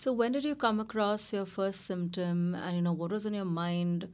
So 0.00 0.14
when 0.14 0.32
did 0.32 0.44
you 0.44 0.54
come 0.54 0.80
across 0.80 1.30
your 1.34 1.44
first 1.44 1.82
symptom 1.84 2.54
and 2.54 2.74
you 2.74 2.80
know 2.80 2.92
what 2.94 3.12
was 3.12 3.26
in 3.26 3.34
your 3.34 3.44
mind 3.44 4.08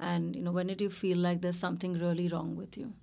and 0.00 0.34
you 0.34 0.40
know 0.40 0.50
when 0.50 0.68
did 0.68 0.80
you 0.80 0.88
feel 0.88 1.18
like 1.18 1.42
there's 1.42 1.58
something 1.58 1.98
really 1.98 2.26
wrong 2.28 2.56
with 2.56 2.78
you? 2.78 2.94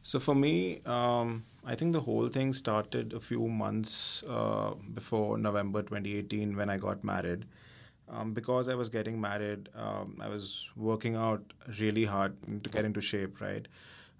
So 0.00 0.18
for 0.18 0.34
me, 0.34 0.80
um, 0.86 1.42
I 1.66 1.74
think 1.74 1.92
the 1.92 2.00
whole 2.00 2.28
thing 2.28 2.54
started 2.54 3.12
a 3.12 3.20
few 3.20 3.46
months 3.46 4.24
uh, 4.26 4.76
before 4.94 5.36
November 5.36 5.82
2018 5.82 6.56
when 6.56 6.70
I 6.70 6.78
got 6.78 7.04
married. 7.04 7.44
Um, 8.08 8.32
because 8.32 8.70
I 8.70 8.74
was 8.74 8.88
getting 8.88 9.20
married, 9.20 9.68
um, 9.74 10.20
I 10.22 10.28
was 10.30 10.70
working 10.74 11.16
out 11.16 11.52
really 11.80 12.06
hard 12.06 12.34
to 12.62 12.70
get 12.70 12.86
into 12.86 13.02
shape, 13.02 13.42
right? 13.42 13.68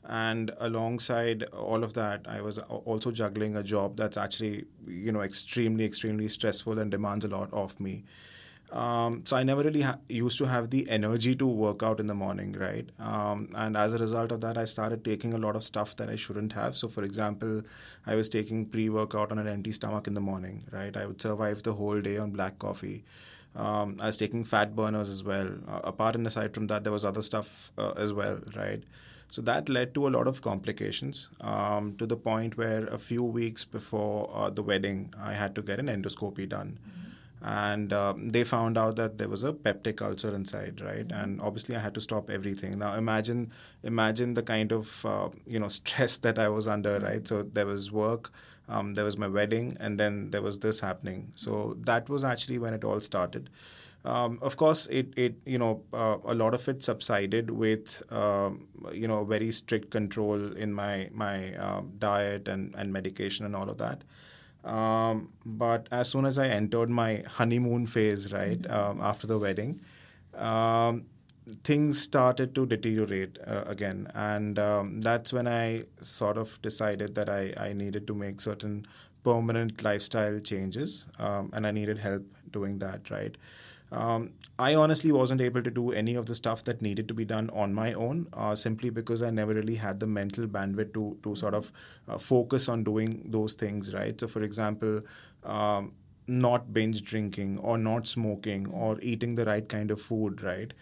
And 0.06 0.50
alongside 0.58 1.44
all 1.44 1.82
of 1.82 1.94
that, 1.94 2.26
I 2.28 2.42
was 2.42 2.58
also 2.58 3.10
juggling 3.10 3.56
a 3.56 3.62
job 3.62 3.96
that's 3.96 4.16
actually, 4.16 4.66
you 4.86 5.12
know, 5.12 5.22
extremely, 5.22 5.84
extremely 5.84 6.28
stressful 6.28 6.78
and 6.78 6.90
demands 6.90 7.24
a 7.24 7.28
lot 7.28 7.52
of 7.52 7.80
me. 7.80 8.04
Um, 8.72 9.24
so 9.24 9.36
I 9.36 9.44
never 9.44 9.62
really 9.62 9.82
ha- 9.82 9.98
used 10.08 10.38
to 10.38 10.46
have 10.46 10.70
the 10.70 10.88
energy 10.90 11.36
to 11.36 11.46
work 11.46 11.82
out 11.82 12.00
in 12.00 12.06
the 12.06 12.14
morning, 12.14 12.52
right? 12.52 12.88
Um, 12.98 13.48
and 13.54 13.76
as 13.76 13.92
a 13.92 13.98
result 13.98 14.32
of 14.32 14.40
that, 14.40 14.58
I 14.58 14.64
started 14.64 15.04
taking 15.04 15.32
a 15.32 15.38
lot 15.38 15.54
of 15.54 15.62
stuff 15.62 15.94
that 15.96 16.08
I 16.10 16.16
shouldn't 16.16 16.54
have. 16.54 16.74
So, 16.74 16.88
for 16.88 17.04
example, 17.04 17.62
I 18.06 18.16
was 18.16 18.28
taking 18.28 18.66
pre-workout 18.66 19.30
on 19.30 19.38
an 19.38 19.46
empty 19.46 19.70
stomach 19.70 20.06
in 20.06 20.14
the 20.14 20.20
morning, 20.20 20.64
right? 20.72 20.96
I 20.96 21.06
would 21.06 21.20
survive 21.20 21.62
the 21.62 21.74
whole 21.74 22.00
day 22.00 22.16
on 22.18 22.30
black 22.30 22.58
coffee. 22.58 23.04
Um, 23.54 23.96
I 24.00 24.06
was 24.06 24.16
taking 24.16 24.42
fat 24.42 24.74
burners 24.74 25.08
as 25.08 25.22
well. 25.22 25.48
Uh, 25.68 25.82
apart 25.84 26.16
and 26.16 26.26
aside 26.26 26.52
from 26.52 26.66
that, 26.66 26.82
there 26.82 26.92
was 26.92 27.04
other 27.04 27.22
stuff 27.22 27.70
uh, 27.78 27.92
as 27.96 28.12
well, 28.12 28.40
right? 28.56 28.82
So 29.34 29.42
that 29.42 29.68
led 29.68 29.94
to 29.94 30.06
a 30.06 30.10
lot 30.16 30.28
of 30.28 30.42
complications 30.42 31.28
um, 31.40 31.96
to 31.96 32.06
the 32.06 32.16
point 32.16 32.56
where 32.56 32.84
a 32.86 32.98
few 32.98 33.24
weeks 33.24 33.64
before 33.64 34.30
uh, 34.32 34.50
the 34.50 34.62
wedding, 34.62 35.12
I 35.20 35.32
had 35.32 35.56
to 35.56 35.62
get 35.62 35.80
an 35.80 35.88
endoscopy 35.88 36.48
done. 36.48 36.78
Mm-hmm 36.78 37.04
and 37.44 37.92
um, 37.92 38.30
they 38.30 38.42
found 38.42 38.78
out 38.78 38.96
that 38.96 39.18
there 39.18 39.28
was 39.28 39.44
a 39.44 39.52
peptic 39.52 40.00
ulcer 40.00 40.34
inside 40.34 40.80
right? 40.80 41.10
And 41.12 41.40
obviously 41.42 41.76
i 41.76 41.78
had 41.78 41.94
to 41.94 42.00
stop 42.00 42.30
everything. 42.30 42.78
Now 42.78 42.94
imagine 42.94 43.52
imagine 43.82 44.32
the 44.32 44.42
kind 44.42 44.72
of 44.72 45.04
uh, 45.04 45.28
you 45.46 45.58
know 45.58 45.68
stress 45.80 46.16
that 46.18 46.38
i 46.38 46.48
was 46.48 46.66
under 46.66 46.98
right? 47.00 47.26
So 47.26 47.42
there 47.42 47.66
was 47.66 47.92
work 47.92 48.30
um, 48.66 48.94
there 48.94 49.04
was 49.04 49.18
my 49.18 49.28
wedding 49.28 49.76
and 49.78 50.00
then 50.00 50.30
there 50.30 50.40
was 50.40 50.60
this 50.60 50.80
happening. 50.80 51.32
So 51.34 51.76
that 51.80 52.08
was 52.08 52.24
actually 52.24 52.58
when 52.58 52.72
it 52.72 52.82
all 52.82 53.00
started 53.00 53.50
um, 54.04 54.38
of 54.42 54.56
course, 54.56 54.86
it, 54.88 55.14
it 55.16 55.36
you 55.46 55.58
know 55.58 55.82
uh, 55.92 56.18
a 56.24 56.34
lot 56.34 56.52
of 56.52 56.68
it 56.68 56.82
subsided 56.82 57.50
with 57.50 58.02
um, 58.12 58.68
you 58.92 59.08
know 59.08 59.24
very 59.24 59.50
strict 59.50 59.90
control 59.90 60.52
in 60.56 60.74
my 60.74 61.08
my 61.12 61.54
uh, 61.56 61.82
diet 61.98 62.46
and, 62.48 62.74
and 62.74 62.92
medication 62.92 63.46
and 63.46 63.56
all 63.56 63.70
of 63.70 63.78
that. 63.78 64.04
Um, 64.62 65.32
but 65.44 65.88
as 65.90 66.10
soon 66.10 66.26
as 66.26 66.38
I 66.38 66.48
entered 66.48 66.90
my 66.90 67.22
honeymoon 67.26 67.86
phase, 67.86 68.32
right 68.32 68.60
mm-hmm. 68.60 68.72
um, 68.72 69.00
after 69.00 69.26
the 69.26 69.38
wedding, 69.38 69.80
um, 70.34 71.06
things 71.62 72.00
started 72.00 72.54
to 72.54 72.66
deteriorate 72.66 73.38
uh, 73.46 73.64
again, 73.66 74.08
and 74.14 74.58
um, 74.58 75.00
that's 75.00 75.32
when 75.32 75.48
I 75.48 75.82
sort 76.02 76.36
of 76.36 76.60
decided 76.60 77.14
that 77.14 77.30
I, 77.30 77.54
I 77.58 77.72
needed 77.72 78.06
to 78.08 78.14
make 78.14 78.42
certain 78.42 78.84
permanent 79.22 79.82
lifestyle 79.82 80.38
changes, 80.40 81.06
um, 81.18 81.50
and 81.54 81.66
I 81.66 81.70
needed 81.70 81.96
help 81.96 82.24
doing 82.50 82.78
that, 82.80 83.10
right. 83.10 83.34
Um, 83.94 84.30
I 84.58 84.74
honestly 84.74 85.12
wasn't 85.12 85.40
able 85.40 85.62
to 85.62 85.70
do 85.70 85.92
any 85.92 86.14
of 86.16 86.26
the 86.26 86.34
stuff 86.34 86.64
that 86.64 86.82
needed 86.82 87.06
to 87.08 87.14
be 87.14 87.24
done 87.24 87.50
on 87.50 87.74
my 87.74 87.92
own, 87.92 88.26
uh, 88.32 88.54
simply 88.54 88.90
because 88.90 89.22
I 89.22 89.30
never 89.30 89.54
really 89.54 89.76
had 89.76 90.00
the 90.00 90.06
mental 90.06 90.46
bandwidth 90.46 90.94
to 90.94 91.18
to 91.22 91.34
sort 91.36 91.54
of 91.54 91.70
uh, 92.08 92.18
focus 92.18 92.68
on 92.68 92.82
doing 92.84 93.22
those 93.36 93.54
things, 93.54 93.94
right? 93.94 94.18
So, 94.20 94.26
for 94.28 94.42
example. 94.42 95.00
Um, 95.44 95.92
not 96.26 96.72
binge 96.72 97.02
drinking 97.04 97.58
or 97.58 97.76
not 97.76 98.06
smoking 98.06 98.66
or 98.70 98.98
eating 99.02 99.34
the 99.34 99.44
right 99.44 99.68
kind 99.68 99.90
of 99.90 100.00
food 100.00 100.42
right 100.42 100.72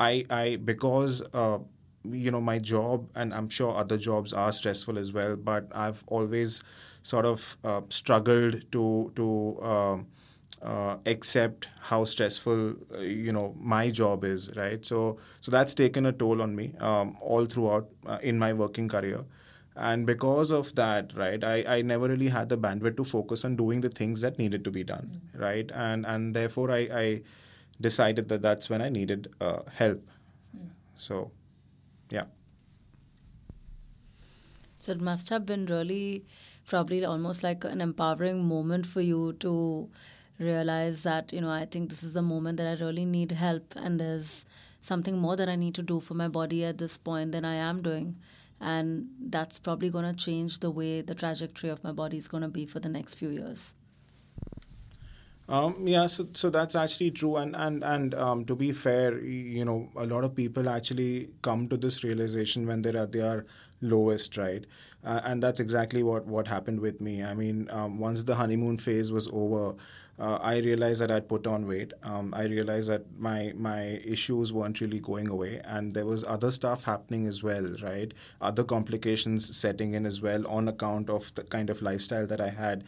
i 0.00 0.24
i 0.30 0.56
because 0.56 1.22
uh, 1.34 1.58
you 2.04 2.30
know 2.30 2.40
my 2.40 2.58
job 2.58 3.08
and 3.14 3.34
i'm 3.34 3.48
sure 3.48 3.74
other 3.76 3.98
jobs 3.98 4.32
are 4.32 4.52
stressful 4.52 4.98
as 4.98 5.12
well 5.12 5.36
but 5.36 5.66
i've 5.74 6.02
always 6.06 6.62
sort 7.02 7.26
of 7.26 7.56
uh, 7.64 7.80
struggled 7.90 8.56
to 8.72 9.12
to 9.14 9.58
um, 9.62 10.06
uh, 10.66 10.96
accept 11.06 11.68
how 11.80 12.04
stressful 12.04 12.74
uh, 12.94 13.00
you 13.00 13.32
know 13.32 13.54
my 13.58 13.90
job 13.90 14.24
is 14.24 14.50
right? 14.56 14.84
So 14.84 15.18
so 15.40 15.52
that's 15.52 15.74
taken 15.74 16.06
a 16.06 16.12
toll 16.12 16.42
on 16.42 16.56
me 16.56 16.74
um, 16.80 17.16
all 17.20 17.46
throughout 17.46 17.88
uh, 18.06 18.18
in 18.22 18.38
my 18.38 18.52
working 18.52 18.88
career. 18.88 19.24
And 19.76 20.06
because 20.06 20.50
of 20.52 20.74
that 20.76 21.14
right 21.14 21.42
I, 21.44 21.64
I 21.76 21.82
never 21.82 22.08
really 22.08 22.28
had 22.28 22.48
the 22.48 22.58
bandwidth 22.58 22.96
to 22.96 23.04
focus 23.04 23.44
on 23.44 23.56
doing 23.56 23.82
the 23.82 23.90
things 23.90 24.22
that 24.22 24.38
needed 24.38 24.64
to 24.64 24.70
be 24.70 24.84
done 24.84 25.10
mm-hmm. 25.12 25.42
right? 25.42 25.70
And 25.74 26.06
and 26.06 26.34
therefore 26.34 26.70
I, 26.70 26.88
I 27.04 27.22
decided 27.80 28.28
that 28.30 28.42
that's 28.42 28.70
when 28.70 28.82
I 28.82 28.88
needed 28.88 29.28
uh, 29.40 29.60
help. 29.74 30.02
Mm. 30.56 30.70
so 30.94 31.30
yeah. 32.10 32.24
So 34.76 34.92
it 34.92 35.00
must 35.00 35.30
have 35.30 35.46
been 35.46 35.66
really 35.66 36.24
probably 36.66 37.04
almost 37.04 37.42
like 37.42 37.64
an 37.64 37.80
empowering 37.80 38.44
moment 38.46 38.86
for 38.86 39.00
you 39.00 39.32
to 39.40 39.88
realize 40.38 41.02
that 41.02 41.32
you 41.32 41.40
know 41.40 41.50
i 41.50 41.64
think 41.64 41.88
this 41.88 42.02
is 42.02 42.12
the 42.12 42.22
moment 42.22 42.58
that 42.58 42.66
i 42.66 42.84
really 42.84 43.04
need 43.04 43.32
help 43.32 43.72
and 43.76 43.98
there's 43.98 44.44
something 44.80 45.18
more 45.18 45.36
that 45.36 45.48
i 45.48 45.56
need 45.56 45.74
to 45.74 45.82
do 45.82 46.00
for 46.00 46.14
my 46.14 46.28
body 46.28 46.64
at 46.64 46.78
this 46.78 46.98
point 46.98 47.32
than 47.32 47.44
i 47.44 47.54
am 47.54 47.82
doing 47.82 48.16
and 48.60 49.08
that's 49.28 49.58
probably 49.58 49.90
going 49.90 50.04
to 50.04 50.14
change 50.24 50.60
the 50.60 50.70
way 50.70 51.00
the 51.00 51.14
trajectory 51.14 51.70
of 51.70 51.82
my 51.82 51.92
body 51.92 52.16
is 52.16 52.28
going 52.28 52.42
to 52.42 52.48
be 52.48 52.66
for 52.66 52.80
the 52.80 52.88
next 52.88 53.14
few 53.14 53.28
years 53.28 53.74
um, 55.48 55.76
yeah, 55.80 56.06
so, 56.06 56.26
so 56.32 56.50
that's 56.50 56.74
actually 56.74 57.12
true, 57.12 57.36
and 57.36 57.54
and 57.54 57.84
and 57.84 58.14
um, 58.14 58.44
to 58.46 58.56
be 58.56 58.72
fair, 58.72 59.16
you 59.20 59.64
know, 59.64 59.88
a 59.94 60.04
lot 60.04 60.24
of 60.24 60.34
people 60.34 60.68
actually 60.68 61.30
come 61.42 61.68
to 61.68 61.76
this 61.76 62.02
realization 62.02 62.66
when 62.66 62.82
they're 62.82 62.96
at 62.96 63.12
their 63.12 63.46
lowest, 63.80 64.36
right? 64.36 64.66
Uh, 65.04 65.20
and 65.24 65.40
that's 65.40 65.60
exactly 65.60 66.02
what 66.02 66.26
what 66.26 66.48
happened 66.48 66.80
with 66.80 67.00
me. 67.00 67.22
I 67.22 67.34
mean, 67.34 67.68
um, 67.70 68.00
once 68.00 68.24
the 68.24 68.34
honeymoon 68.34 68.78
phase 68.78 69.12
was 69.12 69.28
over, 69.32 69.76
uh, 70.18 70.38
I 70.40 70.58
realized 70.58 71.02
that 71.02 71.10
I'd 71.10 71.28
put 71.28 71.46
on 71.46 71.66
weight. 71.66 71.92
Um, 72.02 72.32
I 72.34 72.44
realized 72.44 72.88
that 72.90 73.04
my 73.18 73.52
my 73.56 74.00
issues 74.04 74.52
weren't 74.52 74.80
really 74.80 75.00
going 75.00 75.28
away, 75.28 75.60
and 75.64 75.92
there 75.92 76.06
was 76.06 76.24
other 76.24 76.50
stuff 76.50 76.84
happening 76.84 77.26
as 77.26 77.42
well, 77.42 77.66
right? 77.82 78.12
Other 78.40 78.64
complications 78.64 79.54
setting 79.56 79.94
in 79.94 80.06
as 80.06 80.22
well 80.22 80.46
on 80.46 80.68
account 80.68 81.10
of 81.10 81.34
the 81.34 81.44
kind 81.44 81.70
of 81.70 81.82
lifestyle 81.82 82.26
that 82.26 82.40
I 82.40 82.48
had 82.48 82.84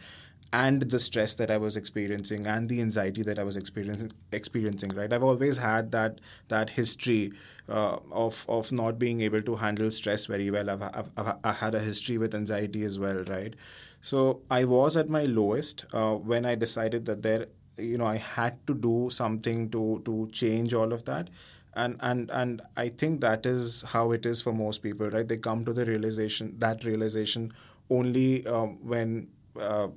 and 0.51 0.81
the 0.81 0.99
stress 0.99 1.35
that 1.35 1.51
I 1.51 1.57
was 1.57 1.77
experiencing 1.77 2.47
and 2.47 2.67
the 2.67 2.81
anxiety 2.81 3.21
that 3.23 3.37
I 3.37 3.43
was 3.43 3.55
experiencing 3.55 4.11
experiencing 4.31 4.89
right 4.95 5.11
I've 5.11 5.23
always 5.23 5.59
had 5.59 5.91
that 5.91 6.19
that 6.47 6.71
history 6.71 7.33
uh, 7.67 7.97
of 8.11 8.45
of 8.49 8.71
not 8.71 8.97
being 8.97 9.21
able 9.21 9.41
to 9.43 9.55
handle 9.55 9.91
stress 9.91 10.25
very 10.25 10.49
well 10.49 10.69
I've, 10.69 10.81
I've, 10.81 11.35
I've, 11.43 11.57
had 11.57 11.75
a 11.75 11.79
history 11.79 12.17
with 12.17 12.33
anxiety 12.33 12.83
as 12.83 12.97
well 12.97 13.23
right 13.25 13.55
so 14.01 14.41
I 14.49 14.65
was 14.65 14.95
at 14.97 15.09
my 15.09 15.23
lowest 15.25 15.85
uh, 15.93 16.15
when 16.15 16.45
I 16.45 16.55
decided 16.55 17.05
that 17.05 17.21
there 17.23 17.47
you 17.77 17.97
know 17.97 18.05
I 18.05 18.17
had 18.17 18.65
to 18.67 18.73
do 18.73 19.09
something 19.09 19.69
to 19.71 20.01
to 20.05 20.27
change 20.31 20.73
all 20.73 20.93
of 20.93 21.05
that. 21.05 21.29
And 21.73 21.97
and 22.01 22.29
and 22.31 22.61
I 22.75 22.89
think 22.89 23.21
that 23.21 23.45
is 23.45 23.83
how 23.83 24.11
it 24.11 24.25
is 24.25 24.41
for 24.41 24.53
most 24.53 24.83
people 24.83 25.09
right? 25.09 25.27
They 25.27 25.37
come 25.37 25.63
to 25.65 25.73
the 25.73 25.85
realization 25.85 26.55
that 26.59 26.83
realization 26.83 27.51
only 27.89 28.45
um, 28.47 28.77
when 28.85 29.29
uh, 29.59 29.87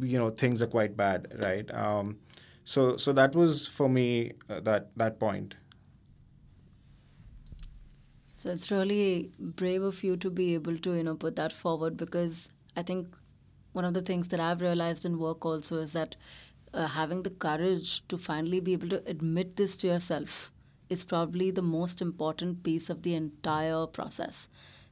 you 0.00 0.18
know 0.18 0.30
things 0.30 0.62
are 0.62 0.66
quite 0.66 0.96
bad 0.96 1.28
right? 1.42 1.68
Um, 1.74 2.18
so 2.64 2.96
so 2.96 3.12
that 3.12 3.34
was 3.34 3.66
for 3.66 3.88
me 3.88 4.32
uh, 4.48 4.60
that 4.60 4.96
that 4.96 5.18
point. 5.18 5.54
So 8.36 8.50
it's 8.50 8.70
really 8.70 9.30
brave 9.38 9.82
of 9.82 10.02
you 10.04 10.16
to 10.16 10.30
be 10.30 10.54
able 10.54 10.78
to 10.78 10.94
you 10.94 11.02
know 11.02 11.14
put 11.16 11.36
that 11.36 11.52
forward 11.52 11.96
because 11.96 12.48
i 12.76 12.82
think 12.82 13.16
one 13.78 13.84
of 13.84 13.94
the 13.94 14.06
things 14.10 14.28
that 14.28 14.40
i've 14.48 14.60
realized 14.66 15.04
in 15.04 15.18
work 15.18 15.44
also 15.44 15.78
is 15.86 15.92
that 15.92 16.16
uh, 16.74 16.86
having 16.86 17.22
the 17.22 17.34
courage 17.46 18.06
to 18.08 18.18
finally 18.18 18.60
be 18.60 18.72
able 18.72 18.88
to 18.88 19.02
admit 19.14 19.56
this 19.56 19.76
to 19.76 19.86
yourself 19.86 20.50
is 20.88 21.04
probably 21.04 21.50
the 21.50 21.68
most 21.68 22.02
important 22.02 22.62
piece 22.62 22.90
of 22.90 23.02
the 23.02 23.14
entire 23.14 23.86
process 23.86 24.48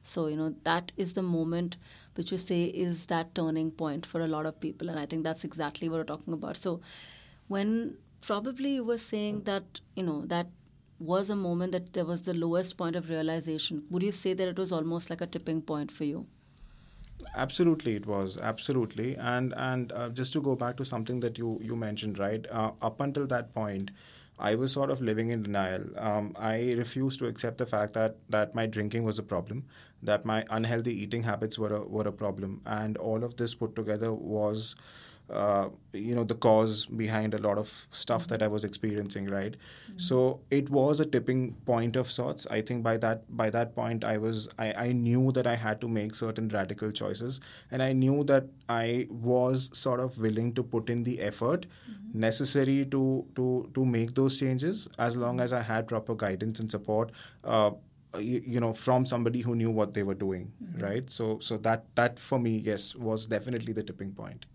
so, 0.06 0.26
you 0.26 0.36
know, 0.36 0.54
that 0.64 0.92
is 0.98 1.14
the 1.14 1.22
moment 1.22 1.78
which 2.14 2.31
you 2.31 2.36
say 2.36 2.64
is 2.64 3.06
that 3.06 3.34
turning 3.34 3.70
point 3.70 4.04
for 4.04 4.20
a 4.20 4.28
lot 4.28 4.44
of 4.44 4.60
people. 4.60 4.90
And 4.90 5.00
I 5.00 5.06
think 5.06 5.25
that's 5.25 5.44
exactly 5.44 5.88
what 5.88 5.96
we're 5.96 6.04
talking 6.04 6.34
about. 6.34 6.58
So, 6.58 6.82
when 7.48 7.96
probably 8.20 8.75
you 8.75 8.84
were 8.84 8.98
saying 8.98 9.44
that, 9.44 9.81
you 9.94 10.02
know, 10.02 10.26
that 10.26 10.48
was 10.98 11.31
a 11.31 11.36
moment 11.36 11.72
that 11.72 11.94
there 11.94 12.04
was 12.04 12.22
the 12.25 12.34
lowest 12.34 12.76
point 12.76 12.96
of 12.96 13.08
realization, 13.08 13.84
would 13.90 14.02
you 14.02 14.12
say 14.12 14.34
that 14.34 14.46
it 14.46 14.58
was 14.58 14.72
almost 14.72 15.08
like 15.08 15.22
a 15.22 15.26
tipping 15.26 15.62
point 15.62 15.90
for 15.90 16.04
you? 16.04 16.26
Absolutely 17.34 17.94
it 17.96 18.06
was 18.06 18.38
absolutely 18.38 19.16
and 19.16 19.52
and 19.56 19.92
uh, 19.92 20.08
just 20.08 20.32
to 20.32 20.40
go 20.40 20.54
back 20.56 20.76
to 20.76 20.84
something 20.84 21.20
that 21.20 21.38
you 21.38 21.58
you 21.62 21.76
mentioned 21.76 22.18
right 22.18 22.46
uh, 22.50 22.72
up 22.82 23.00
until 23.00 23.26
that 23.26 23.52
point 23.52 23.90
I 24.36 24.56
was 24.56 24.72
sort 24.72 24.90
of 24.90 25.00
living 25.00 25.28
in 25.28 25.44
denial. 25.44 25.84
Um, 25.96 26.32
I 26.36 26.74
refused 26.76 27.20
to 27.20 27.26
accept 27.26 27.58
the 27.58 27.66
fact 27.66 27.94
that, 27.94 28.16
that 28.28 28.52
my 28.52 28.66
drinking 28.66 29.04
was 29.04 29.16
a 29.16 29.22
problem, 29.22 29.64
that 30.02 30.24
my 30.24 30.44
unhealthy 30.50 30.92
eating 30.92 31.22
habits 31.22 31.56
were 31.56 31.72
a, 31.72 31.84
were 31.86 32.08
a 32.08 32.12
problem, 32.12 32.60
and 32.66 32.96
all 32.96 33.22
of 33.22 33.36
this 33.36 33.54
put 33.54 33.76
together 33.76 34.12
was 34.12 34.74
uh, 35.30 35.68
you 35.92 36.14
know 36.14 36.24
the 36.24 36.34
cause 36.34 36.86
behind 36.86 37.32
a 37.32 37.38
lot 37.38 37.56
of 37.56 37.88
stuff 37.90 38.26
that 38.28 38.42
I 38.42 38.48
was 38.48 38.64
experiencing 38.64 39.26
right 39.26 39.52
mm-hmm. 39.52 39.98
so 39.98 40.40
it 40.50 40.68
was 40.68 41.00
a 41.00 41.06
tipping 41.06 41.54
point 41.64 41.96
of 41.96 42.10
sorts 42.10 42.46
I 42.48 42.60
think 42.60 42.82
by 42.82 42.98
that 42.98 43.24
by 43.34 43.48
that 43.50 43.74
point 43.74 44.04
I 44.04 44.18
was 44.18 44.48
I, 44.58 44.72
I 44.74 44.92
knew 44.92 45.32
that 45.32 45.46
I 45.46 45.54
had 45.54 45.80
to 45.80 45.88
make 45.88 46.14
certain 46.14 46.48
radical 46.48 46.92
choices 46.92 47.40
and 47.70 47.82
I 47.82 47.92
knew 47.92 48.22
that 48.24 48.48
I 48.68 49.06
was 49.10 49.70
sort 49.76 50.00
of 50.00 50.18
willing 50.18 50.52
to 50.54 50.62
put 50.62 50.90
in 50.90 51.04
the 51.04 51.20
effort 51.20 51.66
mm-hmm. 51.90 52.20
necessary 52.20 52.84
to 52.86 53.26
to 53.34 53.70
to 53.72 53.84
make 53.86 54.14
those 54.14 54.38
changes 54.38 54.88
as 54.98 55.16
long 55.16 55.40
as 55.40 55.52
I 55.54 55.62
had 55.62 55.88
proper 55.88 56.14
guidance 56.14 56.60
and 56.60 56.70
support 56.70 57.12
uh, 57.44 57.70
you, 58.18 58.42
you, 58.44 58.60
know 58.60 58.72
from 58.72 59.04
somebody 59.06 59.40
who 59.40 59.56
knew 59.56 59.70
what 59.70 59.94
they 59.94 60.02
were 60.02 60.14
doing 60.14 60.52
mm-hmm. 60.62 60.84
right 60.84 61.10
so 61.10 61.38
so 61.40 61.56
that 61.58 61.84
that 61.94 62.18
for 62.18 62.38
me 62.38 62.58
yes 62.58 62.94
was 62.94 63.26
definitely 63.26 63.72
the 63.72 63.82
tipping 63.82 64.12
point 64.12 64.46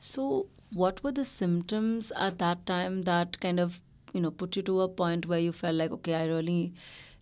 so, 0.00 0.48
what 0.74 1.02
were 1.04 1.12
the 1.12 1.24
symptoms 1.24 2.12
at 2.16 2.38
that 2.38 2.66
time 2.66 3.02
that 3.02 3.40
kind 3.40 3.60
of 3.60 3.80
you 4.14 4.20
know 4.20 4.30
put 4.30 4.56
you 4.56 4.62
to 4.62 4.80
a 4.80 4.88
point 4.88 5.26
where 5.26 5.38
you 5.38 5.52
felt 5.52 5.76
like 5.76 5.92
okay 5.92 6.14
i 6.14 6.26
really 6.26 6.72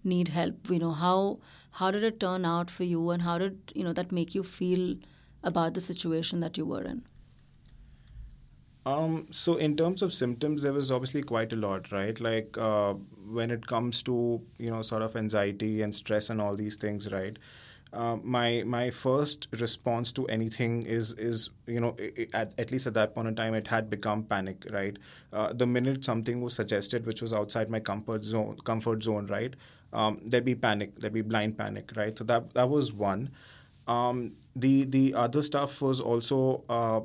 need 0.05 0.29
help 0.29 0.71
you 0.71 0.79
know? 0.79 0.93
How 0.93 1.39
how 1.73 1.91
did 1.91 2.05
it 2.05 2.21
turn 2.21 2.45
out 2.45 2.71
for 2.71 2.85
you 2.85 3.11
and 3.11 3.23
how 3.23 3.39
did 3.39 3.73
you 3.75 3.85
know 3.85 3.93
that 3.93 4.13
make 4.13 4.35
you 4.35 4.43
feel 4.43 4.97
about 5.43 5.75
the 5.75 5.81
situation 5.81 6.41
that 6.41 6.57
you 6.57 6.67
were 6.67 6.83
in? 6.83 7.03
Um, 8.87 9.27
so 9.31 9.57
in 9.57 9.77
terms 9.77 10.03
of 10.03 10.15
symptoms 10.15 10.63
there 10.63 10.73
was 10.73 10.91
obviously 10.91 11.23
quite 11.23 11.53
a 11.53 11.57
lot 11.57 11.93
right? 11.93 12.19
Like 12.21 12.57
uh, 12.59 12.95
when 13.31 13.51
it 13.51 13.67
comes 13.67 14.03
to 14.05 14.41
you 14.59 14.71
know 14.71 14.83
sort 14.83 15.03
of 15.03 15.17
anxiety 15.17 15.83
and 15.83 15.95
stress 15.95 16.31
and 16.31 16.41
all 16.41 16.57
these 16.57 16.77
things 16.77 17.13
right 17.13 17.37
uh, 17.93 18.17
my 18.23 18.63
my 18.67 18.91
first 18.91 19.49
response 19.59 20.13
to 20.13 20.27
anything 20.27 20.83
is 20.85 21.15
is 21.15 21.51
you 21.67 21.81
know 21.81 21.97
at, 22.35 22.59
at 22.59 22.71
least 22.71 22.87
at 22.87 22.95
that 22.95 23.15
point 23.15 23.29
in 23.29 23.35
time 23.35 23.55
it 23.55 23.67
had 23.69 23.89
become 23.89 24.23
panic 24.23 24.67
right? 24.73 24.99
Uh, 25.33 25.53
the 25.53 25.67
minute 25.67 26.05
something 26.05 26.41
was 26.41 26.55
suggested 26.55 27.07
which 27.07 27.23
was 27.23 27.33
outside 27.33 27.71
my 27.71 27.81
comfort 27.81 28.25
zone 28.25 28.57
comfort 28.65 29.03
zone 29.03 29.27
right? 29.27 29.55
Um, 29.93 30.21
there'd 30.25 30.45
be 30.45 30.55
panic 30.55 30.99
there'd 30.99 31.15
be 31.15 31.23
blind 31.23 31.57
panic 31.57 31.93
right? 31.97 32.17
So 32.17 32.25
that 32.25 32.55
that 32.55 32.69
was 32.69 32.93
one. 32.93 33.31
Um, 33.87 34.37
the 34.55 34.85
the 34.85 35.15
other 35.15 35.41
stuff 35.41 35.81
was 35.81 36.01
also 36.01 36.65
uh, 36.69 37.01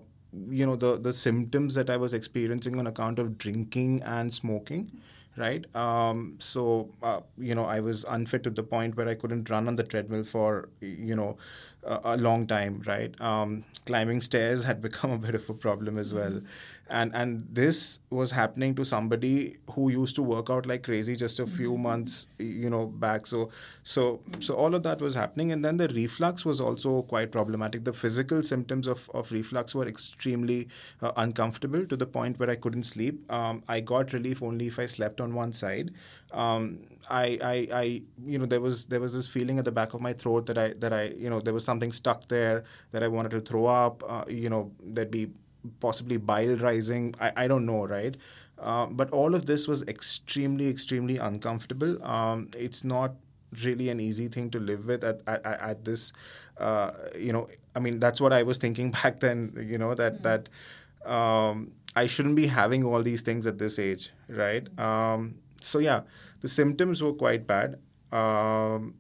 you 0.50 0.66
know 0.66 0.76
the 0.76 0.98
the 1.00 1.14
symptoms 1.14 1.76
that 1.76 1.90
I 1.90 1.98
was 1.98 2.14
experiencing 2.14 2.78
on 2.78 2.88
account 2.88 3.20
of 3.20 3.38
drinking 3.38 4.02
and 4.04 4.34
smoking 4.34 4.92
right? 5.38 5.64
Um, 5.76 6.36
so 6.40 6.90
uh, 7.02 7.22
you 7.38 7.56
know, 7.56 7.66
I 7.66 7.80
was 7.80 8.04
unfit 8.06 8.44
to 8.44 8.50
the 8.50 8.64
point 8.64 8.96
where 8.98 9.08
I 9.08 9.16
couldn't 9.16 9.50
run 9.50 9.68
on 9.68 9.76
the 9.76 9.84
treadmill 9.84 10.24
for 10.24 10.70
you 10.82 11.16
know 11.16 11.38
a, 11.86 12.00
a 12.16 12.18
long 12.18 12.48
time, 12.48 12.82
right? 12.86 13.20
Um, 13.22 13.64
climbing 13.86 14.22
stairs 14.22 14.64
had 14.64 14.82
become 14.90 15.12
a 15.12 15.18
bit 15.18 15.36
of 15.36 15.50
a 15.50 15.54
problem 15.54 15.98
as 15.98 16.14
well. 16.14 16.32
Mm-hmm 16.32 16.73
and 16.90 17.16
and 17.16 17.48
this 17.52 18.00
was 18.10 18.32
happening 18.32 18.76
to 18.76 18.84
somebody 18.84 19.56
who 19.72 19.90
used 19.90 20.16
to 20.16 20.24
work 20.24 20.50
out 20.50 20.66
like 20.66 20.84
crazy 20.84 21.16
just 21.16 21.40
a 21.40 21.48
few 21.48 21.72
mm-hmm. 21.72 21.84
months 21.84 22.28
you 22.38 22.70
know 22.70 22.86
back 22.86 23.26
so 23.26 23.50
so 23.84 24.22
so 24.40 24.54
all 24.54 24.76
of 24.76 24.84
that 24.84 25.00
was 25.00 25.16
happening 25.16 25.52
and 25.52 25.64
then 25.64 25.78
the 25.78 25.88
reflux 25.90 26.46
was 26.46 26.60
also 26.60 27.02
quite 27.04 27.32
problematic 27.32 27.84
the 27.86 27.94
physical 27.94 28.44
symptoms 28.44 28.88
of, 28.88 29.10
of 29.14 29.32
reflux 29.32 29.74
were 29.74 29.88
extremely 29.88 30.68
uh, 31.02 31.12
uncomfortable 31.18 31.86
to 31.86 31.96
the 31.96 32.06
point 32.06 32.38
where 32.40 32.50
i 32.50 32.56
couldn't 32.56 32.84
sleep 32.84 33.32
um, 33.32 33.64
i 33.68 33.80
got 33.80 34.12
relief 34.12 34.44
only 34.44 34.68
if 34.68 34.78
i 34.78 34.86
slept 34.86 35.22
on 35.22 35.34
one 35.34 35.54
side 35.54 35.92
um, 36.34 36.82
I, 37.10 37.38
I, 37.44 37.68
I, 37.72 38.02
you 38.26 38.40
know, 38.40 38.46
there 38.46 38.60
was 38.60 38.86
there 38.86 39.00
was 39.00 39.14
this 39.14 39.28
feeling 39.28 39.60
at 39.60 39.66
the 39.66 39.72
back 39.72 39.94
of 39.94 40.02
my 40.02 40.14
throat 40.14 40.48
that 40.48 40.58
I 40.58 40.70
that 40.80 40.92
I, 40.92 41.14
you 41.16 41.30
know, 41.30 41.40
there 41.40 41.54
was 41.54 41.64
something 41.64 41.92
stuck 41.92 42.26
there 42.26 42.64
that 42.92 43.04
I 43.04 43.08
wanted 43.08 43.32
to 43.32 43.42
throw 43.42 43.66
up. 43.66 44.02
Uh, 44.08 44.24
you 44.28 44.50
know, 44.50 44.72
there'd 44.84 45.12
be 45.12 45.30
possibly 45.80 46.18
bile 46.18 46.56
rising. 46.58 47.16
I, 47.20 47.32
I 47.36 47.48
don't 47.48 47.66
know, 47.66 47.86
right? 47.86 48.16
Uh, 48.60 48.88
but 48.88 49.10
all 49.12 49.36
of 49.36 49.46
this 49.46 49.68
was 49.68 49.84
extremely, 49.84 50.70
extremely 50.70 51.18
uncomfortable. 51.18 52.04
Um, 52.04 52.50
it's 52.58 52.84
not 52.84 53.16
really 53.64 53.90
an 53.90 54.00
easy 54.00 54.28
thing 54.28 54.50
to 54.52 54.60
live 54.60 54.88
with 54.88 55.04
at, 55.04 55.22
at, 55.28 55.46
at 55.46 55.86
this, 55.86 56.14
uh, 56.58 56.92
you 57.18 57.34
know, 57.34 57.48
I 57.76 57.80
mean, 57.80 58.00
that's 58.00 58.20
what 58.20 58.34
I 58.34 58.44
was 58.44 58.58
thinking 58.58 58.92
back 59.04 59.20
then, 59.20 59.54
you 59.62 59.78
know, 59.78 59.94
that, 59.96 60.22
mm-hmm. 60.22 60.24
that 61.04 61.12
um, 61.12 61.72
I 61.96 62.08
shouldn't 62.08 62.36
be 62.36 62.48
having 62.48 62.84
all 62.84 63.02
these 63.02 63.22
things 63.22 63.46
at 63.46 63.58
this 63.58 63.78
age, 63.78 64.12
right? 64.28 64.68
Um, 64.80 65.36
so, 65.62 65.80
yeah, 65.80 66.02
the 66.42 66.48
symptoms 66.48 67.04
were 67.04 67.14
quite 67.14 67.48
bad. 67.48 67.80
Um, 68.12 68.96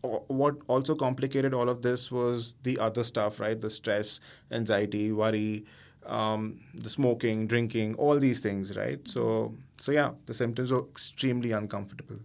what 0.00 0.56
also 0.68 0.94
complicated 0.94 1.52
all 1.52 1.68
of 1.68 1.82
this 1.82 2.10
was 2.12 2.54
the 2.62 2.78
other 2.78 3.02
stuff, 3.02 3.40
right? 3.40 3.60
The 3.60 3.70
stress, 3.70 4.20
anxiety, 4.50 5.10
worry, 5.10 5.66
um, 6.08 6.60
the 6.74 6.88
smoking, 6.88 7.46
drinking, 7.46 7.94
all 7.96 8.18
these 8.18 8.40
things, 8.40 8.76
right? 8.76 9.06
So, 9.06 9.54
so 9.76 9.92
yeah, 9.92 10.12
the 10.26 10.34
symptoms 10.34 10.72
are 10.72 10.80
extremely 10.80 11.52
uncomfortable. 11.52 12.18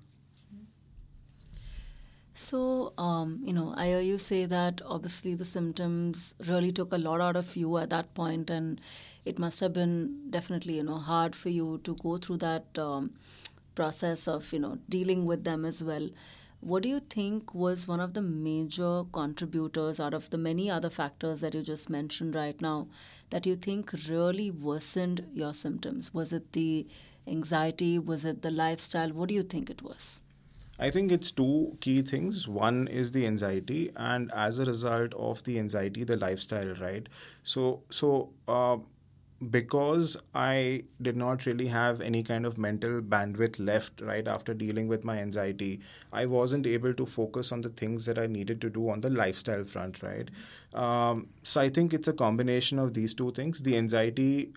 So, 2.36 2.94
um, 2.98 3.42
you 3.46 3.54
know, 3.54 3.74
I 3.78 3.88
hear 3.88 4.00
you 4.00 4.18
say 4.18 4.46
that 4.46 4.82
obviously 4.86 5.36
the 5.36 5.46
symptoms 5.46 6.34
really 6.48 6.72
took 6.72 6.92
a 6.92 6.98
lot 6.98 7.22
out 7.22 7.36
of 7.36 7.56
you 7.56 7.78
at 7.78 7.92
that 7.92 8.14
point, 8.16 8.50
and 8.50 8.82
it 9.24 9.38
must 9.38 9.60
have 9.60 9.74
been 9.74 10.30
definitely, 10.32 10.78
you 10.78 10.84
know, 10.84 10.98
hard 10.98 11.36
for 11.36 11.50
you 11.50 11.80
to 11.84 11.96
go 12.02 12.18
through 12.18 12.38
that 12.38 12.66
um, 12.78 13.14
process 13.76 14.28
of, 14.28 14.52
you 14.52 14.60
know, 14.60 14.80
dealing 14.90 15.26
with 15.26 15.44
them 15.44 15.64
as 15.64 15.84
well. 15.84 16.10
What 16.66 16.84
do 16.84 16.88
you 16.88 17.02
think 17.02 17.54
was 17.54 17.90
one 17.90 18.00
of 18.00 18.14
the 18.14 18.22
major 18.22 19.04
contributors 19.12 20.00
out 20.00 20.14
of 20.14 20.30
the 20.30 20.38
many 20.38 20.72
other 20.72 20.90
factors 20.90 21.42
that 21.42 21.54
you 21.54 21.62
just 21.62 21.90
mentioned 21.90 22.36
right 22.36 22.60
now 22.62 22.88
that 23.32 23.46
you 23.46 23.58
think 23.58 23.92
really 24.08 24.50
worsened 24.50 25.26
your 25.30 25.54
symptoms? 25.54 26.14
Was 26.14 26.32
it 26.32 26.54
the 26.54 26.88
anxiety? 27.28 28.00
Was 28.00 28.24
it 28.24 28.44
the 28.44 28.50
lifestyle? 28.50 29.10
What 29.10 29.28
do 29.28 29.36
you 29.36 29.44
think 29.44 29.70
it 29.70 29.82
was? 29.82 30.22
I 30.80 30.90
think 30.90 31.12
it's 31.12 31.32
two 31.32 31.78
key 31.82 32.02
things. 32.02 32.48
One 32.48 32.88
is 32.88 33.12
the 33.12 33.28
anxiety, 33.28 33.92
and 33.98 34.32
as 34.34 34.58
a 34.58 34.64
result 34.64 35.14
of 35.16 35.44
the 35.44 35.60
anxiety, 35.60 36.06
the 36.06 36.16
lifestyle, 36.16 36.76
right? 36.76 37.10
So, 37.44 37.84
so 37.90 38.30
uh, 38.48 38.78
because 39.50 40.18
I 40.34 40.84
did 41.02 41.16
not 41.16 41.46
really 41.46 41.68
have 41.68 42.02
any 42.02 42.24
kind 42.24 42.46
of 42.46 42.58
mental 42.58 43.02
bandwidth 43.02 43.64
left 43.64 44.02
right 44.02 44.28
after 44.28 44.54
dealing 44.54 44.88
with 44.88 45.04
my 45.04 45.20
anxiety, 45.20 45.82
I 46.12 46.26
wasn't 46.26 46.68
able 46.68 46.94
to 46.94 47.06
focus 47.06 47.52
on 47.52 47.62
the 47.62 47.70
things 47.70 48.06
that 48.06 48.18
I 48.18 48.28
needed 48.28 48.62
to 48.62 48.70
do 48.70 48.90
on 48.90 49.02
the 49.02 49.10
lifestyle 49.10 49.64
front, 49.64 50.02
right? 50.04 50.30
Um, 50.74 51.28
so 51.44 51.62
I 51.62 51.70
think 51.70 51.94
it's 51.94 52.08
a 52.08 52.14
combination 52.14 52.80
of 52.80 52.94
these 52.94 53.14
two 53.14 53.32
things. 53.32 53.62
The 53.62 53.78
anxiety, 53.78 54.54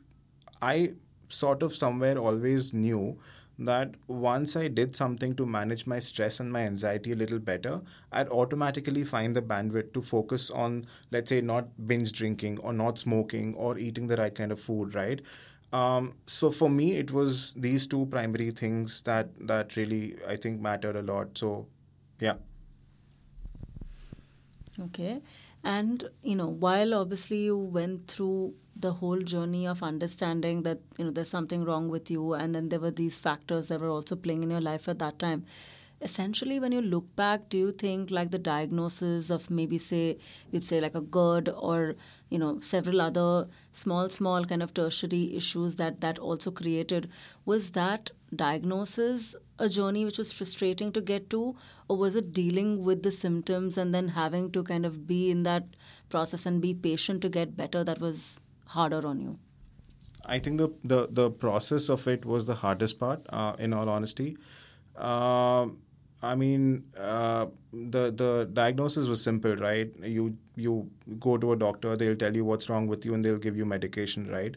I 0.63 0.91
sort 1.29 1.63
of 1.63 1.75
somewhere 1.75 2.19
always 2.19 2.73
knew 2.73 3.19
that 3.59 3.95
once 4.07 4.57
I 4.57 4.69
did 4.69 4.95
something 4.95 5.35
to 5.37 5.47
manage 5.47 5.87
my 5.87 5.99
stress 5.99 6.41
and 6.41 6.53
my 6.53 6.61
anxiety 6.61 7.13
a 7.13 7.17
little 7.17 7.39
better, 7.39 7.81
I'd 8.13 8.29
automatically 8.29 9.05
find 9.05 9.35
the 9.37 9.43
bandwidth 9.43 9.93
to 9.95 10.03
focus 10.03 10.51
on, 10.51 10.87
let's 11.11 11.31
say, 11.31 11.41
not 11.41 11.87
binge 11.87 12.13
drinking 12.13 12.59
or 12.59 12.73
not 12.73 12.99
smoking 12.99 13.55
or 13.55 13.79
eating 13.79 14.07
the 14.07 14.17
right 14.17 14.35
kind 14.35 14.53
of 14.53 14.61
food, 14.61 14.95
right? 14.95 15.21
Um, 15.73 16.13
so 16.27 16.51
for 16.51 16.69
me, 16.71 16.97
it 16.97 17.13
was 17.13 17.55
these 17.55 17.87
two 17.87 18.07
primary 18.07 18.51
things 18.51 19.03
that 19.03 19.29
that 19.47 19.77
really 19.77 20.15
I 20.27 20.37
think 20.37 20.61
mattered 20.61 20.97
a 20.97 21.03
lot. 21.03 21.37
So, 21.37 21.67
yeah. 22.21 22.35
Okay, 24.81 25.23
and 25.65 26.05
you 26.23 26.35
know, 26.37 26.49
while 26.49 26.95
obviously 26.95 27.45
you 27.45 27.57
went 27.59 28.09
through 28.09 28.55
the 28.79 28.93
whole 28.93 29.21
journey 29.21 29.67
of 29.67 29.83
understanding 29.83 30.63
that 30.63 30.79
you 30.99 31.05
know 31.05 31.11
there's 31.11 31.31
something 31.31 31.65
wrong 31.65 31.89
with 31.89 32.11
you 32.11 32.35
and 32.35 32.55
then 32.55 32.69
there 32.69 32.81
were 32.81 32.91
these 32.91 33.19
factors 33.19 33.69
that 33.69 33.81
were 33.81 33.89
also 33.89 34.17
playing 34.17 34.43
in 34.43 34.51
your 34.51 34.61
life 34.61 34.89
at 34.89 34.99
that 34.99 35.19
time. 35.19 35.45
Essentially 36.03 36.61
when 36.61 36.73
you 36.73 36.83
look 36.83 37.17
back 37.17 37.49
do 37.49 37.57
you 37.57 37.73
think 37.73 38.11
like 38.11 38.31
the 38.31 38.39
diagnosis 38.39 39.31
of 39.31 39.51
maybe 39.51 39.79
say 39.79 40.19
we'd 40.53 40.63
say 40.63 40.79
like 40.79 40.95
a 40.95 41.01
GERD 41.01 41.49
or 41.49 41.97
you 42.29 42.39
know 42.39 42.61
several 42.61 43.01
other 43.01 43.49
small 43.73 44.11
small 44.11 44.45
kind 44.45 44.63
of 44.63 44.75
tertiary 44.75 45.35
issues 45.35 45.77
that 45.77 46.03
that 46.03 46.19
also 46.19 46.51
created 46.51 47.09
was 47.47 47.71
that 47.71 48.11
diagnosis 48.35 49.35
a 49.59 49.71
journey 49.71 50.05
which 50.05 50.19
was 50.19 50.33
frustrating 50.35 50.93
to 50.93 51.01
get 51.01 51.31
to 51.31 51.57
or 51.89 51.97
was 51.97 52.15
it 52.15 52.33
dealing 52.33 52.85
with 52.85 53.03
the 53.03 53.11
symptoms 53.11 53.79
and 53.79 53.95
then 53.95 54.09
having 54.09 54.51
to 54.51 54.63
kind 54.63 54.85
of 54.85 55.07
be 55.07 55.31
in 55.31 55.45
that 55.45 55.65
process 56.11 56.45
and 56.45 56.61
be 56.61 56.75
patient 56.75 57.23
to 57.23 57.31
get 57.31 57.57
better 57.57 57.83
that 57.83 58.01
was 58.01 58.41
harder 58.67 59.07
on 59.07 59.19
you? 59.21 59.39
I 60.25 60.39
think 60.39 60.59
the, 60.59 60.69
the, 60.83 61.09
the 61.11 61.31
process 61.31 61.89
of 61.89 62.07
it 62.09 62.25
was 62.25 62.47
the 62.47 62.55
hardest 62.55 62.99
part, 62.99 63.23
uh, 63.31 63.55
in 63.59 63.73
all 63.73 63.89
honesty. 63.89 64.37
Uh, 64.97 65.69
I 66.23 66.35
mean, 66.35 66.85
uh, 66.99 67.47
the 67.73 68.11
the 68.11 68.49
diagnosis 68.53 69.07
was 69.07 69.23
simple, 69.23 69.55
right? 69.57 69.91
You 70.03 70.37
you 70.57 70.91
go 71.21 71.37
to 71.37 71.53
a 71.53 71.57
doctor, 71.57 71.97
they'll 71.97 72.17
tell 72.17 72.35
you 72.35 72.45
what's 72.45 72.69
wrong 72.71 72.87
with 72.87 73.05
you, 73.05 73.15
and 73.15 73.23
they'll 73.23 73.39
give 73.39 73.57
you 73.57 73.67
medication, 73.67 74.31
right? 74.31 74.57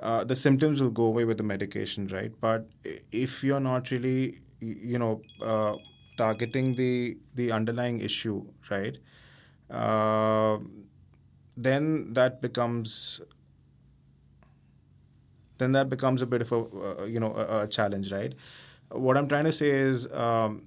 Uh, 0.00 0.24
the 0.24 0.36
symptoms 0.36 0.82
will 0.82 0.90
go 0.90 1.06
away 1.06 1.24
with 1.24 1.38
the 1.38 1.42
medication, 1.42 2.06
right? 2.08 2.32
But 2.40 2.68
if 3.10 3.42
you're 3.44 3.60
not 3.60 3.90
really, 3.90 4.38
you 4.60 4.98
know, 4.98 5.22
uh, 5.42 5.76
targeting 6.16 6.74
the 6.76 7.18
the 7.34 7.50
underlying 7.52 8.00
issue, 8.00 8.46
right? 8.70 8.96
Uh, 9.70 10.58
then 11.56 12.12
that 12.14 12.40
becomes 12.40 13.20
then 15.62 15.72
that 15.72 15.88
becomes 15.88 16.22
a 16.22 16.26
bit 16.26 16.42
of 16.42 16.52
a 16.52 16.56
uh, 16.56 17.04
you 17.04 17.20
know 17.20 17.32
a, 17.34 17.62
a, 17.62 17.66
challenge, 17.66 18.12
right? 18.12 18.34
What 18.90 19.16
I'm 19.16 19.28
trying 19.28 19.44
to 19.44 19.52
say 19.52 19.70
is, 19.70 20.12
um, 20.12 20.62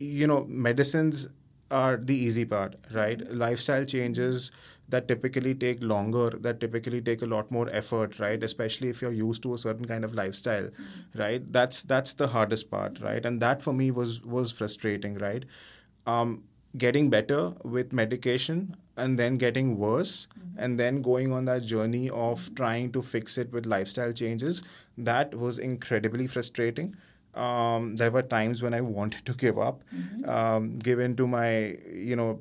you 0.00 0.26
know, 0.26 0.44
medicines 0.48 1.28
are 1.70 1.96
the 1.96 2.14
easy 2.14 2.44
part, 2.44 2.76
right? 2.92 3.20
Lifestyle 3.32 3.84
changes 3.84 4.50
that 4.88 5.08
typically 5.08 5.54
take 5.54 5.82
longer, 5.82 6.30
that 6.30 6.60
typically 6.60 7.00
take 7.00 7.22
a 7.22 7.26
lot 7.26 7.50
more 7.50 7.68
effort, 7.72 8.18
right? 8.18 8.42
Especially 8.42 8.88
if 8.88 9.00
you're 9.00 9.12
used 9.12 9.42
to 9.44 9.54
a 9.54 9.58
certain 9.58 9.86
kind 9.86 10.04
of 10.04 10.14
lifestyle, 10.14 10.68
right? 11.16 11.50
That's 11.52 11.82
that's 11.82 12.14
the 12.14 12.28
hardest 12.28 12.70
part, 12.70 13.00
right? 13.00 13.24
And 13.24 13.40
that 13.40 13.62
for 13.62 13.72
me 13.72 13.90
was 13.90 14.22
was 14.22 14.52
frustrating, 14.52 15.18
right? 15.18 15.44
Um, 16.06 16.44
getting 16.76 17.10
better 17.10 17.54
with 17.64 17.92
medication 17.92 18.76
and 18.96 19.18
then 19.18 19.36
getting 19.36 19.78
worse 19.78 20.26
mm-hmm. 20.26 20.58
and 20.58 20.78
then 20.78 21.02
going 21.02 21.32
on 21.32 21.44
that 21.46 21.62
journey 21.62 22.10
of 22.10 22.54
trying 22.54 22.90
to 22.92 23.02
fix 23.02 23.38
it 23.38 23.52
with 23.52 23.66
lifestyle 23.66 24.12
changes 24.12 24.62
that 24.98 25.34
was 25.34 25.58
incredibly 25.58 26.26
frustrating 26.26 26.94
um, 27.34 27.96
there 27.96 28.10
were 28.10 28.22
times 28.22 28.62
when 28.62 28.74
i 28.74 28.80
wanted 28.80 29.24
to 29.24 29.32
give 29.32 29.58
up 29.58 29.82
mm-hmm. 29.94 30.28
um, 30.28 30.78
give 30.78 30.98
in 30.98 31.16
to 31.16 31.26
my 31.26 31.74
you 31.90 32.16
know 32.16 32.40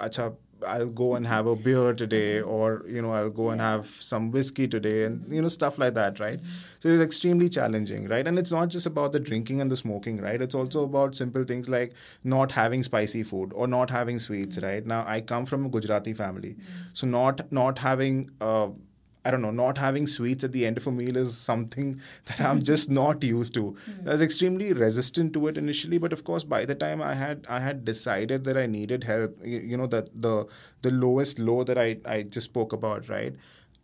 acha 0.00 0.34
I'll 0.66 0.88
go 0.88 1.14
and 1.14 1.26
have 1.26 1.46
a 1.46 1.56
beer 1.56 1.92
today, 1.94 2.40
or 2.40 2.84
you 2.86 3.02
know, 3.02 3.12
I'll 3.12 3.30
go 3.30 3.50
and 3.50 3.60
have 3.60 3.86
some 3.86 4.30
whiskey 4.30 4.68
today, 4.68 5.04
and 5.04 5.30
you 5.30 5.42
know, 5.42 5.48
stuff 5.48 5.78
like 5.78 5.94
that, 5.94 6.20
right? 6.20 6.38
So 6.78 6.88
it's 6.88 7.02
extremely 7.02 7.48
challenging, 7.48 8.08
right? 8.08 8.26
And 8.26 8.38
it's 8.38 8.52
not 8.52 8.68
just 8.68 8.86
about 8.86 9.12
the 9.12 9.20
drinking 9.20 9.60
and 9.60 9.70
the 9.70 9.76
smoking, 9.76 10.20
right? 10.20 10.40
It's 10.40 10.54
also 10.54 10.84
about 10.84 11.14
simple 11.14 11.44
things 11.44 11.68
like 11.68 11.92
not 12.24 12.52
having 12.52 12.82
spicy 12.82 13.22
food 13.22 13.52
or 13.54 13.66
not 13.66 13.90
having 13.90 14.18
sweets, 14.18 14.58
right? 14.62 14.84
Now, 14.84 15.04
I 15.06 15.20
come 15.20 15.46
from 15.46 15.66
a 15.66 15.68
Gujarati 15.68 16.14
family, 16.14 16.56
so 16.92 17.06
not 17.06 17.50
not 17.52 17.78
having 17.78 18.30
uh, 18.40 18.68
I 19.24 19.30
don't 19.30 19.42
know, 19.42 19.50
not 19.50 19.78
having 19.78 20.06
sweets 20.06 20.44
at 20.44 20.52
the 20.52 20.64
end 20.64 20.78
of 20.78 20.86
a 20.86 20.92
meal 20.92 21.16
is 21.16 21.36
something 21.36 22.00
that 22.24 22.40
I'm 22.40 22.62
just 22.62 22.90
not 22.90 23.22
used 23.22 23.54
to. 23.54 23.72
Mm. 23.72 24.08
I 24.08 24.12
was 24.12 24.22
extremely 24.22 24.72
resistant 24.72 25.32
to 25.34 25.46
it 25.48 25.58
initially, 25.58 25.98
but 25.98 26.12
of 26.12 26.24
course, 26.24 26.44
by 26.44 26.64
the 26.64 26.74
time 26.74 27.02
I 27.02 27.14
had 27.14 27.46
I 27.48 27.60
had 27.60 27.84
decided 27.84 28.44
that 28.44 28.56
I 28.56 28.66
needed 28.66 29.04
help, 29.04 29.36
you, 29.44 29.58
you 29.58 29.76
know, 29.76 29.86
that 29.88 30.10
the 30.14 30.46
the 30.82 30.90
lowest 30.90 31.38
low 31.38 31.64
that 31.64 31.78
I 31.78 31.98
I 32.06 32.22
just 32.22 32.46
spoke 32.46 32.72
about, 32.72 33.08
right? 33.08 33.34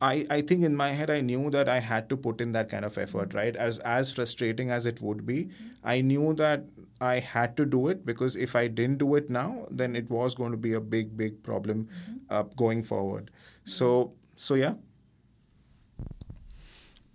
I, 0.00 0.26
I 0.28 0.40
think 0.42 0.62
in 0.62 0.76
my 0.76 0.90
head 0.90 1.08
I 1.08 1.22
knew 1.22 1.48
that 1.50 1.68
I 1.68 1.78
had 1.78 2.10
to 2.10 2.16
put 2.18 2.40
in 2.40 2.52
that 2.52 2.68
kind 2.68 2.84
of 2.84 2.98
effort, 2.98 3.32
right? 3.32 3.56
As 3.56 3.78
as 3.78 4.12
frustrating 4.12 4.70
as 4.70 4.86
it 4.86 5.00
would 5.00 5.26
be, 5.26 5.48
I 5.82 6.00
knew 6.02 6.34
that 6.34 6.64
I 7.00 7.20
had 7.20 7.56
to 7.58 7.66
do 7.66 7.88
it 7.88 8.04
because 8.04 8.36
if 8.36 8.56
I 8.56 8.68
didn't 8.68 8.98
do 8.98 9.14
it 9.14 9.30
now, 9.30 9.66
then 9.70 9.96
it 9.96 10.10
was 10.10 10.34
going 10.34 10.52
to 10.52 10.58
be 10.58 10.72
a 10.72 10.80
big, 10.80 11.16
big 11.16 11.42
problem 11.42 11.88
uh, 12.30 12.42
going 12.56 12.82
forward. 12.82 13.30
So 13.64 14.12
so 14.36 14.54
yeah, 14.54 14.74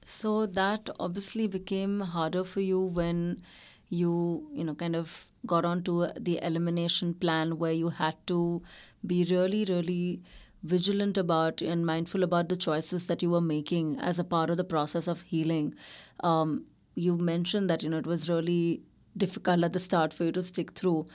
so 0.04 0.46
that 0.46 0.90
obviously 1.00 1.48
became 1.48 2.00
harder 2.02 2.44
for 2.44 2.62
you 2.62 2.82
when 2.82 3.42
you, 3.90 4.48
you 4.54 4.64
know, 4.64 4.74
kind 4.76 4.96
of 4.96 5.26
got 5.46 5.66
onto 5.66 6.08
the 6.20 6.40
elimination 6.44 7.14
plan 7.14 7.58
where 7.58 7.72
you 7.72 7.90
had 7.90 8.16
to 8.28 8.62
be 9.06 9.26
really, 9.30 9.66
really 9.66 10.22
vigilant 10.64 11.18
about 11.18 11.62
and 11.62 11.86
mindful 11.86 12.24
about 12.24 12.50
the 12.50 12.56
choices 12.56 13.08
that 13.08 13.22
you 13.22 13.30
were 13.30 13.42
making 13.42 14.00
as 14.00 14.20
a 14.20 14.24
part 14.24 14.50
of 14.50 14.58
the 14.58 14.64
process 14.64 15.08
of 15.08 15.22
healing. 15.22 15.74
Um, 16.22 16.66
you 16.96 17.18
mentioned 17.18 17.70
that, 17.70 17.84
you 17.84 17.90
know, 17.90 17.98
it 17.98 18.06
was 18.08 18.30
really 18.30 18.84
difficult 19.18 19.64
at 19.64 19.74
the 19.74 19.80
start 19.80 20.14
for 20.14 20.26
you 20.26 20.32
to 20.34 20.44
stick 20.44 20.72
through. 20.72 21.08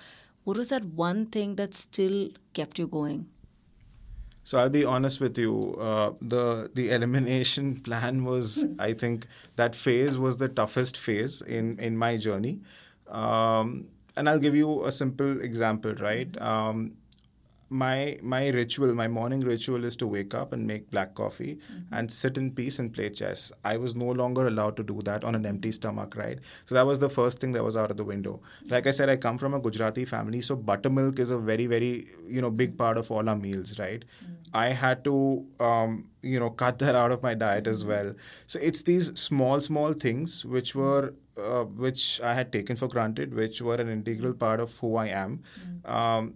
What 0.44 0.56
was 0.56 0.68
that 0.68 0.84
one 0.84 1.26
thing 1.26 1.56
that 1.56 1.74
still 1.74 2.30
kept 2.54 2.78
you 2.78 2.86
going? 2.88 3.26
So 4.46 4.58
I'll 4.58 4.70
be 4.70 4.84
honest 4.84 5.20
with 5.20 5.36
you. 5.38 5.74
Uh, 5.78 6.12
the 6.22 6.70
the 6.72 6.90
elimination 6.90 7.80
plan 7.86 8.24
was, 8.24 8.64
I 8.78 8.92
think, 8.92 9.26
that 9.56 9.74
phase 9.74 10.18
was 10.18 10.36
the 10.38 10.48
toughest 10.48 10.96
phase 10.96 11.42
in 11.42 11.78
in 11.80 11.98
my 11.98 12.16
journey. 12.16 12.60
Um, 13.10 13.88
and 14.16 14.28
I'll 14.28 14.38
give 14.46 14.54
you 14.56 14.84
a 14.84 14.92
simple 14.92 15.40
example, 15.40 15.94
right? 15.96 16.30
Um, 16.40 16.92
my 17.68 18.16
my 18.22 18.48
ritual 18.50 18.94
my 18.94 19.08
morning 19.08 19.40
ritual 19.40 19.84
is 19.84 19.96
to 19.96 20.06
wake 20.06 20.34
up 20.34 20.52
and 20.52 20.66
make 20.66 20.88
black 20.90 21.14
coffee 21.14 21.56
mm-hmm. 21.56 21.94
and 21.94 22.12
sit 22.12 22.38
in 22.38 22.50
peace 22.52 22.78
and 22.78 22.92
play 22.92 23.10
chess 23.10 23.50
i 23.64 23.76
was 23.76 23.96
no 23.96 24.06
longer 24.06 24.46
allowed 24.46 24.76
to 24.76 24.84
do 24.84 25.02
that 25.02 25.24
on 25.24 25.34
an 25.34 25.44
empty 25.44 25.72
stomach 25.72 26.14
right 26.16 26.38
so 26.64 26.76
that 26.76 26.86
was 26.86 27.00
the 27.00 27.08
first 27.08 27.40
thing 27.40 27.50
that 27.52 27.64
was 27.64 27.76
out 27.76 27.90
of 27.90 27.96
the 27.96 28.04
window 28.04 28.40
like 28.68 28.86
i 28.86 28.90
said 28.90 29.10
i 29.10 29.16
come 29.16 29.36
from 29.36 29.52
a 29.52 29.60
gujarati 29.60 30.04
family 30.04 30.40
so 30.40 30.54
buttermilk 30.54 31.18
is 31.18 31.30
a 31.30 31.38
very 31.38 31.66
very 31.66 32.06
you 32.28 32.40
know 32.40 32.50
big 32.50 32.78
part 32.78 32.96
of 32.96 33.10
all 33.10 33.28
our 33.28 33.36
meals 33.36 33.78
right 33.80 34.04
mm-hmm. 34.22 34.34
i 34.54 34.68
had 34.68 35.02
to 35.02 35.44
um, 35.58 36.08
you 36.22 36.38
know 36.38 36.50
cut 36.50 36.78
that 36.78 36.94
out 36.94 37.10
of 37.10 37.20
my 37.20 37.34
diet 37.34 37.66
as 37.66 37.80
mm-hmm. 37.80 37.90
well 37.90 38.14
so 38.46 38.60
it's 38.62 38.82
these 38.82 39.06
small 39.18 39.60
small 39.60 39.92
things 39.92 40.44
which 40.44 40.76
were 40.76 41.12
uh, 41.36 41.64
which 41.64 42.20
i 42.22 42.32
had 42.32 42.52
taken 42.52 42.76
for 42.76 42.86
granted 42.86 43.34
which 43.34 43.60
were 43.60 43.74
an 43.74 43.88
integral 43.88 44.34
part 44.34 44.60
of 44.60 44.78
who 44.78 44.94
i 44.96 45.08
am 45.08 45.42
mm-hmm. 45.58 45.92
um, 45.92 46.34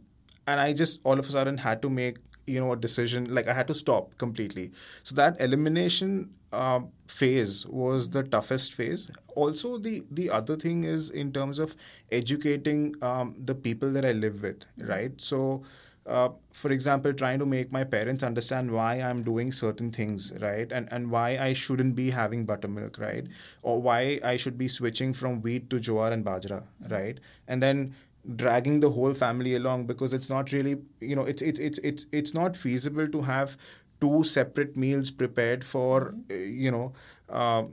and 0.51 0.61
I 0.61 0.73
just 0.73 1.01
all 1.05 1.19
of 1.19 1.27
a 1.29 1.33
sudden 1.33 1.59
had 1.59 1.83
to 1.83 1.91
make 1.91 2.19
you 2.47 2.61
know 2.61 2.73
a 2.73 2.77
decision 2.77 3.33
like 3.35 3.49
I 3.49 3.55
had 3.55 3.69
to 3.69 3.75
stop 3.75 4.17
completely. 4.19 4.73
So 5.03 5.15
that 5.17 5.41
elimination 5.41 6.31
uh, 6.53 6.81
phase 7.09 7.67
was 7.67 8.11
the 8.11 8.23
toughest 8.23 8.75
phase. 8.75 9.11
Also, 9.35 9.79
the 9.79 10.03
the 10.11 10.31
other 10.31 10.57
thing 10.57 10.85
is 10.85 11.11
in 11.11 11.33
terms 11.33 11.59
of 11.59 11.77
educating 12.11 12.95
um, 13.03 13.35
the 13.39 13.55
people 13.55 13.93
that 13.93 14.05
I 14.05 14.13
live 14.13 14.43
with, 14.43 14.67
right? 14.79 15.21
So. 15.21 15.63
Uh, 16.07 16.31
for 16.51 16.71
example, 16.73 17.13
trying 17.13 17.39
to 17.39 17.47
make 17.47 17.71
my 17.71 17.85
parents 17.85 18.25
understand 18.25 18.71
why 18.73 18.95
I'm 18.97 19.23
doing 19.23 19.53
certain 19.53 19.91
things, 19.93 20.33
right? 20.41 20.73
And 20.73 20.89
and 20.91 21.11
why 21.11 21.37
I 21.39 21.53
shouldn't 21.53 21.95
be 21.95 22.11
having 22.11 22.47
buttermilk, 22.47 22.99
right? 22.99 23.27
Or 23.63 23.81
why 23.83 24.19
I 24.25 24.37
should 24.37 24.57
be 24.59 24.67
switching 24.67 25.13
from 25.13 25.43
wheat 25.43 25.69
to 25.71 25.77
jowar 25.77 26.11
and 26.11 26.25
bajra, 26.25 26.65
right? 26.89 27.21
And 27.47 27.63
then 27.63 27.95
dragging 28.37 28.81
the 28.81 28.91
whole 28.91 29.15
family 29.15 29.55
along 29.55 29.87
because 29.87 30.13
it's 30.13 30.29
not 30.29 30.53
really 30.53 30.77
you 31.01 31.17
know 31.17 31.23
it's 31.25 31.43
it's 31.43 31.59
it's 31.59 31.79
it's 31.79 32.07
it's 32.13 32.35
not 32.35 32.57
feasible 32.57 33.07
to 33.07 33.23
have 33.23 33.57
two 34.01 34.23
separate 34.25 34.77
meals 34.77 35.11
prepared 35.11 35.65
for 35.65 36.13
mm-hmm. 36.13 36.33
uh, 36.33 36.35
you 36.37 36.71
know 36.71 36.93
uh, 37.29 37.65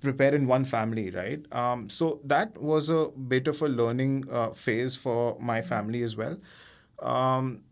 prepare 0.00 0.34
in 0.34 0.46
one 0.46 0.64
family 0.64 1.10
right? 1.10 1.44
Um, 1.52 1.88
so 1.88 2.20
that 2.24 2.60
was 2.60 2.90
a 2.90 3.08
bit 3.10 3.46
of 3.48 3.62
a 3.62 3.68
learning 3.68 4.24
uh, 4.30 4.50
phase 4.50 4.96
for 4.96 5.36
my 5.40 5.60
mm-hmm. 5.60 5.68
family 5.68 6.02
as 6.02 6.16
well. 6.16 6.36
Um, 7.00 7.62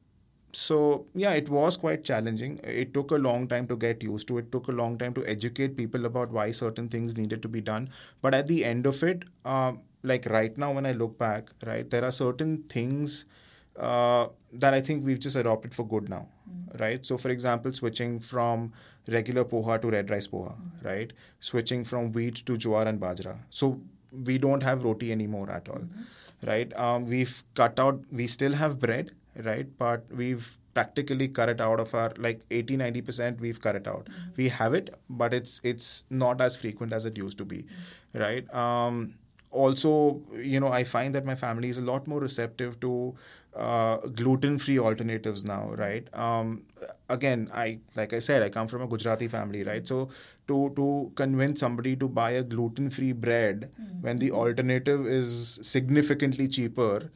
so 0.53 1.07
yeah 1.15 1.33
it 1.33 1.49
was 1.49 1.77
quite 1.77 2.05
challenging. 2.05 2.61
It 2.63 2.95
took 2.95 3.11
a 3.11 3.17
long 3.17 3.49
time 3.49 3.67
to 3.69 3.77
get 3.77 4.03
used 4.03 4.29
to 4.29 4.39
it 4.39 4.53
took 4.53 4.69
a 4.69 4.73
long 4.73 4.99
time 4.99 5.15
to 5.15 5.27
educate 5.27 5.77
people 5.77 6.05
about 6.05 6.31
why 6.31 6.53
certain 6.53 6.89
things 6.89 7.17
needed 7.17 7.43
to 7.43 7.49
be 7.49 7.61
done. 7.61 7.89
But 8.23 8.35
at 8.35 8.47
the 8.47 8.65
end 8.65 8.87
of 8.87 9.03
it 9.03 9.25
um, 9.45 9.81
like 10.05 10.27
right 10.27 10.57
now 10.57 10.73
when 10.73 10.87
I 10.87 10.93
look 10.93 11.19
back, 11.19 11.51
right, 11.67 11.89
there 11.89 12.05
are 12.05 12.13
certain 12.13 12.65
things 12.65 13.25
uh, 13.77 14.27
that 14.53 14.75
I 14.75 14.81
think 14.81 15.05
we've 15.05 15.19
just 15.19 15.37
adopted 15.37 15.75
for 15.75 15.87
good 15.87 16.09
now, 16.09 16.29
mm. 16.49 16.81
right? 16.81 17.05
So, 17.05 17.19
for 17.19 17.31
example, 17.31 17.73
switching 17.73 18.21
from 18.21 18.73
regular 19.09 19.45
poha 19.45 19.81
to 19.81 19.91
red 19.91 20.11
rice 20.11 20.29
poha, 20.29 20.57
mm. 20.57 20.85
right? 20.85 21.13
Switching 21.41 21.85
from 21.85 22.13
wheat 22.13 22.37
to 22.47 22.53
jowar 22.53 22.87
and 22.87 23.01
bajra. 23.01 23.39
So, 23.51 23.81
we 24.27 24.39
don't 24.39 24.63
have 24.63 24.85
roti 24.85 25.11
anymore 25.11 25.51
at 25.51 25.69
all, 25.69 25.81
mm-hmm. 25.81 26.47
right? 26.49 26.79
Um, 26.79 27.07
we've 27.07 27.43
cut 27.55 27.81
out, 27.81 28.05
we 28.13 28.29
still 28.29 28.53
have 28.53 28.79
bread, 28.79 29.13
right? 29.43 29.67
But 29.77 30.07
we've 30.15 30.57
practically 30.75 31.29
cut 31.29 31.49
it 31.49 31.61
out 31.61 31.81
of 31.81 31.95
our 31.95 32.13
like 32.19 32.41
80 32.51 32.77
90% 32.79 33.41
we've 33.41 33.61
cut 33.61 33.77
it 33.77 33.87
out 33.87 34.07
mm-hmm. 34.07 34.31
we 34.37 34.49
have 34.49 34.75
it 34.75 34.93
but 35.09 35.33
it's 35.33 35.61
it's 35.63 36.05
not 36.11 36.41
as 36.41 36.57
frequent 36.57 36.93
as 36.93 37.07
it 37.07 37.17
used 37.17 37.39
to 37.39 37.45
be 37.45 37.59
mm-hmm. 37.59 38.19
right 38.19 38.53
um 38.53 39.15
also, 39.55 40.21
you 40.37 40.61
know, 40.61 40.69
I 40.69 40.85
find 40.85 41.15
that 41.15 41.25
my 41.25 41.35
family 41.35 41.69
is 41.69 41.79
a 41.79 41.83
lot 41.83 42.07
more 42.07 42.21
receptive 42.21 42.81
to 42.81 43.15
uh, 43.55 43.97
gluten-free 43.99 44.79
alternatives 44.79 45.45
now, 45.45 45.71
right? 45.77 46.09
Um, 46.13 46.65
again, 47.09 47.49
I 47.55 47.79
like 47.95 48.13
I 48.13 48.19
said, 48.19 48.43
I 48.43 48.49
come 48.49 48.67
from 48.67 48.83
a 48.83 48.87
Gujarati 48.89 49.29
family, 49.29 49.63
right? 49.63 49.87
So 49.87 50.09
to 50.49 50.73
to 50.77 51.13
convince 51.15 51.61
somebody 51.61 51.95
to 51.97 52.09
buy 52.09 52.31
a 52.33 52.43
gluten-free 52.43 53.13
bread 53.13 53.71
mm-hmm. 53.81 54.03
when 54.03 54.17
the 54.17 54.33
alternative 54.33 55.07
is 55.07 55.61
significantly 55.63 56.49
cheaper, 56.49 57.11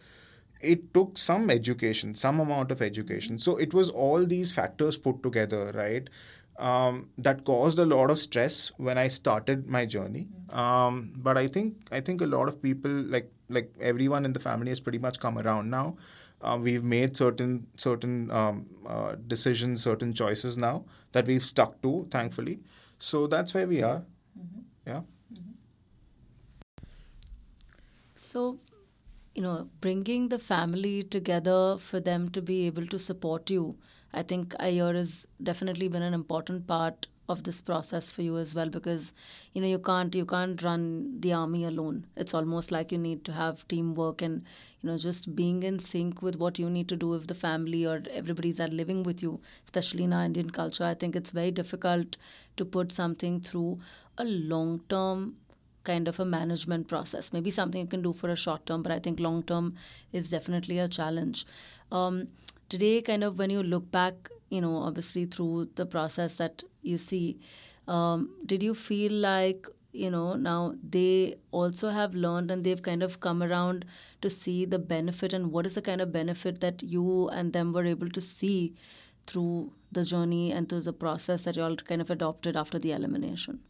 it 0.60 0.92
took 0.94 1.18
some 1.18 1.50
education, 1.50 2.14
some 2.14 2.40
amount 2.40 2.70
of 2.70 2.82
education. 2.82 3.38
So 3.38 3.56
it 3.56 3.74
was 3.74 3.90
all 3.90 4.24
these 4.24 4.52
factors 4.52 4.96
put 4.96 5.22
together, 5.22 5.72
right? 5.74 6.08
Um, 6.58 7.10
that 7.18 7.44
caused 7.44 7.78
a 7.78 7.86
lot 7.86 8.10
of 8.10 8.18
stress 8.18 8.72
when 8.76 8.98
I 8.98 9.08
started 9.08 9.66
my 9.68 9.86
journey. 9.86 10.28
Um, 10.50 11.12
but 11.18 11.38
I 11.38 11.46
think 11.48 11.76
I 11.92 12.00
think 12.00 12.20
a 12.20 12.26
lot 12.26 12.48
of 12.48 12.62
people 12.62 12.90
like 12.90 13.30
like 13.48 13.72
everyone 13.80 14.24
in 14.24 14.32
the 14.32 14.40
family 14.40 14.70
has 14.70 14.80
pretty 14.80 14.98
much 14.98 15.20
come 15.20 15.38
around 15.38 15.70
now. 15.70 15.96
Uh, 16.40 16.58
we've 16.60 16.84
made 16.84 17.16
certain 17.16 17.66
certain 17.76 18.30
um, 18.30 18.66
uh, 18.86 19.16
decisions, 19.26 19.82
certain 19.82 20.12
choices 20.12 20.58
now 20.58 20.84
that 21.12 21.26
we've 21.26 21.44
stuck 21.44 21.80
to, 21.82 22.06
thankfully. 22.10 22.60
So 22.98 23.26
that's 23.26 23.54
where 23.54 23.66
we 23.66 23.82
are. 23.82 24.04
Mm-hmm. 24.38 24.60
Yeah. 24.86 25.00
Mm-hmm. 25.32 25.52
So 28.14 28.58
you 29.34 29.42
know, 29.42 29.68
bringing 29.80 30.28
the 30.28 30.38
family 30.38 31.02
together 31.02 31.76
for 31.78 32.00
them 32.00 32.30
to 32.30 32.42
be 32.42 32.66
able 32.66 32.86
to 32.86 32.98
support 32.98 33.50
you, 33.50 33.76
I 34.12 34.22
think 34.22 34.54
year 34.62 34.92
has 34.94 35.26
definitely 35.42 35.88
been 35.88 36.02
an 36.02 36.14
important 36.14 36.66
part 36.66 37.08
of 37.28 37.42
this 37.42 37.60
process 37.60 38.10
for 38.10 38.22
you 38.22 38.38
as 38.38 38.54
well 38.54 38.68
because 38.70 39.12
you 39.52 39.60
know 39.60 39.68
you 39.68 39.78
can't 39.78 40.14
you 40.14 40.24
can't 40.24 40.62
run 40.62 41.20
the 41.20 41.32
army 41.32 41.64
alone 41.64 42.06
it's 42.16 42.32
almost 42.32 42.72
like 42.72 42.90
you 42.90 42.96
need 42.98 43.22
to 43.24 43.32
have 43.32 43.66
teamwork 43.68 44.22
and 44.22 44.42
you 44.80 44.88
know 44.88 44.96
just 44.96 45.36
being 45.36 45.62
in 45.62 45.78
sync 45.78 46.22
with 46.22 46.38
what 46.38 46.58
you 46.58 46.70
need 46.70 46.88
to 46.88 46.96
do 46.96 47.14
if 47.14 47.26
the 47.26 47.34
family 47.34 47.86
or 47.86 48.02
everybody's 48.10 48.56
that 48.56 48.72
living 48.72 49.02
with 49.02 49.22
you 49.22 49.38
especially 49.64 50.04
in 50.04 50.12
our 50.12 50.24
indian 50.24 50.48
culture 50.48 50.84
i 50.84 50.94
think 50.94 51.14
it's 51.14 51.30
very 51.30 51.50
difficult 51.50 52.16
to 52.56 52.64
put 52.64 52.90
something 52.90 53.40
through 53.40 53.78
a 54.16 54.24
long 54.24 54.80
term 54.88 55.34
kind 55.84 56.08
of 56.08 56.20
a 56.20 56.24
management 56.24 56.86
process. 56.86 57.32
Maybe 57.32 57.50
something 57.50 57.80
you 57.80 57.86
can 57.86 58.02
do 58.02 58.12
for 58.12 58.28
a 58.28 58.36
short 58.36 58.66
term, 58.66 58.82
but 58.82 58.92
I 58.92 58.98
think 58.98 59.20
long 59.20 59.42
term 59.42 59.74
is 60.12 60.30
definitely 60.30 60.78
a 60.78 60.88
challenge. 60.88 61.46
Um, 61.90 62.28
today, 62.68 63.02
kind 63.02 63.24
of 63.24 63.38
when 63.38 63.50
you 63.50 63.62
look 63.62 63.90
back, 63.90 64.28
you 64.50 64.60
know, 64.60 64.76
obviously 64.76 65.24
through 65.26 65.70
the 65.74 65.86
process 65.86 66.36
that 66.36 66.62
you 66.82 66.98
see, 66.98 67.38
um, 67.86 68.30
did 68.46 68.62
you 68.62 68.74
feel 68.74 69.12
like 69.12 69.66
you 69.92 70.10
know 70.10 70.34
now 70.34 70.74
they 70.82 71.34
also 71.50 71.88
have 71.88 72.14
learned 72.14 72.50
and 72.50 72.62
they've 72.62 72.82
kind 72.82 73.02
of 73.02 73.20
come 73.20 73.42
around 73.42 73.86
to 74.20 74.28
see 74.28 74.66
the 74.66 74.78
benefit 74.78 75.32
and 75.32 75.50
what 75.50 75.64
is 75.64 75.74
the 75.74 75.82
kind 75.82 76.02
of 76.02 76.12
benefit 76.12 76.60
that 76.60 76.82
you 76.82 77.28
and 77.30 77.54
them 77.54 77.72
were 77.72 77.86
able 77.86 78.08
to 78.10 78.20
see 78.20 78.74
through 79.26 79.72
the 79.90 80.04
journey 80.04 80.52
and 80.52 80.68
through 80.68 80.82
the 80.82 80.92
process 80.92 81.44
that 81.44 81.56
you 81.56 81.62
all 81.62 81.76
kind 81.76 82.02
of 82.02 82.10
adopted 82.10 82.54
after 82.54 82.78
the 82.78 82.92
elimination 82.92 83.60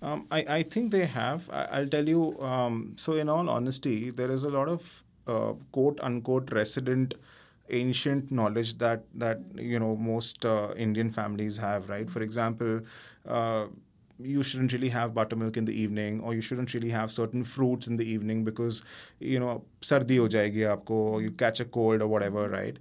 um, 0.00 0.26
I, 0.32 0.44
I 0.48 0.62
think 0.64 0.90
they 0.90 1.06
have. 1.06 1.48
I, 1.50 1.80
will 1.80 1.88
tell 1.88 2.08
you. 2.08 2.36
Um, 2.40 2.94
so, 2.96 3.12
in 3.12 3.28
all 3.28 3.48
honesty, 3.48 4.10
there 4.10 4.32
is 4.32 4.42
a 4.42 4.50
lot 4.50 4.68
of 4.68 5.04
uh, 5.28 5.52
quote 5.70 6.00
unquote 6.00 6.50
resident 6.50 7.14
ancient 7.70 8.30
knowledge 8.30 8.78
that 8.78 9.04
that 9.14 9.40
you 9.54 9.78
know 9.78 9.96
most 9.96 10.44
uh, 10.44 10.72
Indian 10.76 11.10
families 11.10 11.58
have. 11.58 11.88
Right. 11.88 12.08
For 12.10 12.22
example. 12.22 12.80
Uh, 13.26 13.66
you 14.24 14.42
shouldn't 14.42 14.72
really 14.72 14.90
have 14.90 15.14
buttermilk 15.14 15.56
in 15.56 15.64
the 15.64 15.72
evening 15.82 16.20
or 16.20 16.32
you 16.32 16.40
shouldn't 16.40 16.72
really 16.74 16.90
have 16.90 17.10
certain 17.10 17.42
fruits 17.42 17.88
in 17.88 17.96
the 17.96 18.08
evening 18.08 18.44
because 18.44 18.82
you 19.18 19.40
know 19.40 19.64
sardi 19.80 20.18
ho 20.18 20.28
jayegi 20.34 20.62
aapko 20.72 20.98
you 21.20 21.32
catch 21.32 21.58
a 21.58 21.64
cold 21.64 22.00
or 22.00 22.06
whatever 22.06 22.48
right 22.48 22.78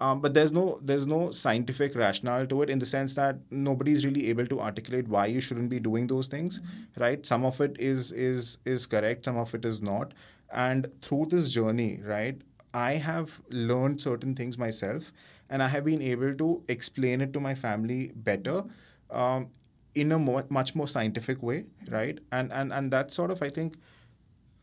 um, 0.00 0.20
but 0.20 0.34
there's 0.34 0.52
no 0.52 0.78
there's 0.82 1.06
no 1.06 1.30
scientific 1.30 1.94
rationale 1.94 2.46
to 2.46 2.62
it 2.62 2.68
in 2.68 2.78
the 2.78 2.86
sense 2.86 3.14
that 3.14 3.38
nobody's 3.50 4.04
really 4.04 4.28
able 4.28 4.46
to 4.46 4.60
articulate 4.60 5.08
why 5.08 5.26
you 5.26 5.40
shouldn't 5.40 5.70
be 5.70 5.80
doing 5.80 6.06
those 6.06 6.28
things, 6.28 6.60
mm-hmm. 6.60 7.00
right? 7.00 7.24
Some 7.24 7.44
of 7.44 7.60
it 7.62 7.76
is 7.78 8.12
is 8.12 8.58
is 8.66 8.86
correct, 8.86 9.24
some 9.24 9.38
of 9.38 9.54
it 9.54 9.64
is 9.64 9.80
not. 9.82 10.12
And 10.52 10.86
through 11.00 11.26
this 11.30 11.50
journey, 11.50 12.00
right, 12.04 12.40
I 12.82 12.92
have 13.08 13.40
learned 13.50 14.00
certain 14.00 14.34
things 14.34 14.58
myself, 14.58 15.12
and 15.48 15.62
I 15.62 15.68
have 15.68 15.84
been 15.84 16.02
able 16.02 16.34
to 16.42 16.62
explain 16.68 17.20
it 17.26 17.32
to 17.34 17.40
my 17.40 17.54
family 17.54 18.12
better. 18.14 18.64
Um, 19.10 19.48
in 19.94 20.12
a 20.12 20.18
more, 20.18 20.44
much 20.50 20.74
more 20.74 20.86
scientific 20.86 21.42
way, 21.42 21.64
right? 21.90 22.18
And 22.30 22.52
and 22.52 22.72
and 22.72 22.92
that 22.92 23.10
sort 23.10 23.30
of 23.30 23.42
I 23.42 23.48
think, 23.48 23.76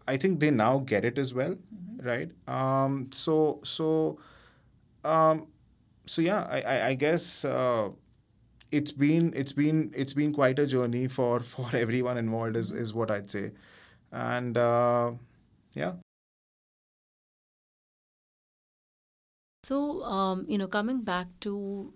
I 0.08 0.18
think 0.18 0.40
they 0.40 0.52
now 0.52 0.80
get 0.80 1.06
it 1.06 1.18
as 1.18 1.34
well, 1.34 1.56
mm-hmm. 1.56 2.08
right? 2.08 2.32
Um, 2.48 3.10
so 3.12 3.60
so 3.64 4.20
um, 5.04 5.48
so 6.06 6.22
yeah, 6.22 6.48
I, 6.50 6.62
I, 6.62 6.88
I 6.90 6.94
guess 6.96 7.46
uh, 7.46 7.90
it's 8.72 8.92
been 8.92 9.34
it's 9.36 9.54
been 9.54 9.92
it's 9.96 10.14
been 10.14 10.34
quite 10.34 10.60
a 10.60 10.68
journey 10.68 11.08
for 11.08 11.40
for 11.54 11.76
everyone 11.76 12.18
involved 12.18 12.56
is 12.56 12.72
is 12.72 12.94
what 12.94 13.12
I'd 13.12 13.30
say, 13.30 13.52
and 14.12 14.58
uh, 14.58 15.12
yeah. 15.76 15.94
So 19.64 20.04
um, 20.04 20.46
you 20.48 20.58
know, 20.58 20.68
coming 20.68 21.02
back 21.02 21.28
to 21.42 21.94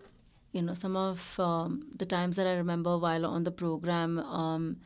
you 0.51 0.61
know 0.61 0.73
some 0.73 0.95
of 0.95 1.39
um, 1.39 1.87
the 1.95 2.05
times 2.05 2.35
that 2.37 2.47
I 2.47 2.55
remember 2.55 2.97
while 2.97 3.25
on 3.25 3.43
the 3.43 3.51
program, 3.51 4.19
um, 4.19 4.77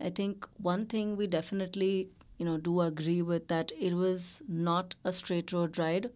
I 0.00 0.10
think 0.10 0.46
one 0.58 0.86
thing 0.86 1.16
we 1.16 1.26
definitely 1.26 2.08
you 2.38 2.46
know 2.46 2.56
do 2.56 2.80
agree 2.80 3.22
with 3.22 3.48
that 3.48 3.72
it 3.78 3.94
was 3.94 4.42
not 4.48 4.94
a 5.04 5.12
straight 5.12 5.52
road 5.52 5.78
ride. 5.78 6.10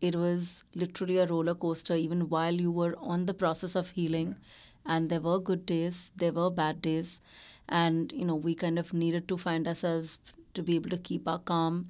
It 0.00 0.14
was 0.14 0.64
literally 0.76 1.18
a 1.18 1.26
roller 1.26 1.54
coaster 1.56 1.94
even 1.94 2.28
while 2.28 2.54
you 2.54 2.70
were 2.70 2.94
on 3.00 3.26
the 3.26 3.34
process 3.34 3.74
of 3.74 3.90
healing. 3.90 4.36
And 4.86 5.10
there 5.10 5.20
were 5.20 5.38
good 5.40 5.66
days 5.66 6.12
there 6.16 6.32
were 6.32 6.50
bad 6.50 6.80
days. 6.80 7.20
And 7.68 8.12
you 8.12 8.24
know 8.24 8.36
we 8.36 8.54
kind 8.54 8.78
of 8.78 8.94
needed 8.94 9.26
to 9.28 9.36
find 9.36 9.66
ourselves 9.66 10.18
to 10.54 10.62
be 10.62 10.76
able 10.76 10.90
to 10.90 10.98
keep 10.98 11.26
our 11.28 11.38
calm 11.40 11.88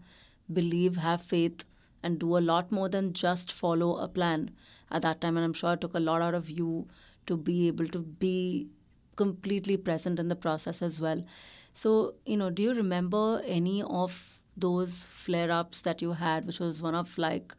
believe 0.53 0.97
have 0.97 1.21
faith 1.23 1.64
and 2.03 2.19
do 2.19 2.37
a 2.37 2.41
lot 2.41 2.71
more 2.71 2.89
than 2.89 3.13
just 3.13 3.53
follow 3.53 3.97
a 3.99 4.09
plan 4.09 4.51
at 4.91 5.03
that 5.03 5.21
time 5.21 5.37
and 5.37 5.45
i'm 5.45 5.53
sure 5.53 5.75
it 5.75 5.81
took 5.81 5.95
a 5.95 6.01
lot 6.01 6.23
out 6.23 6.35
of 6.35 6.51
you 6.51 6.87
to 7.27 7.37
be 7.37 7.67
able 7.69 7.89
to 7.89 7.99
be 7.99 8.69
completely 9.17 9.77
present 9.77 10.19
in 10.19 10.29
the 10.29 10.37
process 10.37 10.81
as 10.81 11.01
well 11.01 11.25
so 11.73 12.15
you 12.25 12.37
know 12.37 12.51
do 12.51 12.63
you 12.63 12.73
remember 12.73 13.43
any 13.45 13.83
of 13.83 14.41
those 14.57 15.05
flare 15.05 15.51
ups 15.51 15.83
that 15.83 16.01
you 16.03 16.13
had 16.13 16.47
which 16.47 16.61
was 16.61 16.83
one 16.83 16.95
of 16.95 17.17
like 17.19 17.55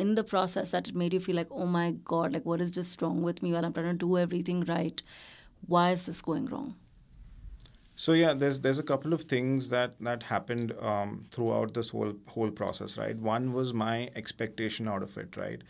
in 0.00 0.14
the 0.14 0.24
process 0.24 0.70
that 0.70 0.88
it 0.88 0.94
made 0.94 1.12
you 1.12 1.20
feel 1.20 1.36
like, 1.36 1.48
oh 1.50 1.66
my 1.66 1.92
God, 2.04 2.32
like 2.32 2.46
what 2.46 2.60
is 2.60 2.70
just 2.72 3.00
wrong 3.02 3.22
with 3.22 3.42
me 3.42 3.52
while 3.52 3.64
I'm 3.64 3.72
trying 3.72 3.86
to 3.86 4.06
do 4.06 4.16
everything 4.18 4.64
right? 4.64 5.00
Why 5.66 5.90
is 5.90 6.06
this 6.06 6.22
going 6.22 6.46
wrong? 6.46 6.76
So 8.00 8.12
yeah, 8.14 8.32
there's 8.32 8.60
there's 8.62 8.78
a 8.78 8.82
couple 8.90 9.12
of 9.12 9.22
things 9.32 9.68
that 9.70 9.94
that 10.00 10.22
happened 10.24 10.72
um, 10.80 11.24
throughout 11.30 11.74
this 11.74 11.90
whole 11.90 12.14
whole 12.28 12.50
process, 12.50 12.96
right? 12.96 13.16
One 13.16 13.52
was 13.52 13.74
my 13.74 14.08
expectation 14.16 14.88
out 14.88 15.02
of 15.02 15.16
it, 15.18 15.36
right? 15.36 15.62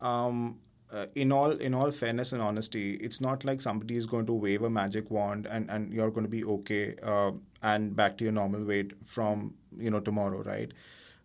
Um, 0.00 0.60
uh, 0.92 1.06
in 1.16 1.32
all 1.32 1.50
in 1.50 1.74
all 1.74 1.90
fairness 1.90 2.32
and 2.32 2.40
honesty, 2.42 2.94
it's 3.08 3.20
not 3.20 3.44
like 3.44 3.60
somebody 3.60 3.96
is 3.96 4.06
going 4.06 4.26
to 4.26 4.32
wave 4.34 4.62
a 4.62 4.70
magic 4.70 5.10
wand 5.10 5.46
and, 5.46 5.68
and 5.70 5.92
you're 5.92 6.10
going 6.12 6.26
to 6.26 6.30
be 6.30 6.44
okay 6.44 6.94
uh, 7.02 7.32
and 7.62 7.96
back 7.96 8.16
to 8.18 8.24
your 8.24 8.32
normal 8.32 8.64
weight 8.64 8.92
from 9.04 9.54
you 9.76 9.90
know 9.90 10.00
tomorrow, 10.00 10.42
right? 10.42 10.72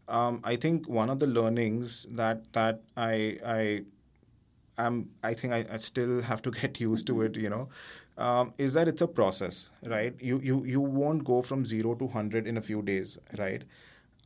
um, 0.08 0.42
I 0.44 0.56
think 0.56 0.90
one 0.90 1.10
of 1.10 1.20
the 1.20 1.28
learnings 1.28 2.06
that 2.22 2.52
that 2.54 2.82
I 2.98 3.38
I 3.46 3.82
am 4.78 5.10
I 5.24 5.34
think 5.34 5.54
I, 5.54 5.66
I 5.72 5.78
still 5.78 6.22
have 6.22 6.42
to 6.44 6.52
get 6.62 6.80
used 6.80 7.08
to 7.08 7.22
it. 7.22 7.36
You 7.38 7.50
know, 7.50 7.70
um, 8.20 8.52
is 8.58 8.74
that 8.74 8.88
it's 8.88 9.02
a 9.02 9.08
process, 9.08 9.72
right? 9.86 10.14
You 10.20 10.40
you 10.44 10.64
you 10.66 10.82
won't 10.82 11.24
go 11.24 11.42
from 11.42 11.66
zero 11.66 11.96
to 11.96 12.08
hundred 12.08 12.48
in 12.48 12.58
a 12.58 12.62
few 12.62 12.82
days, 12.82 13.18
right? 13.38 13.64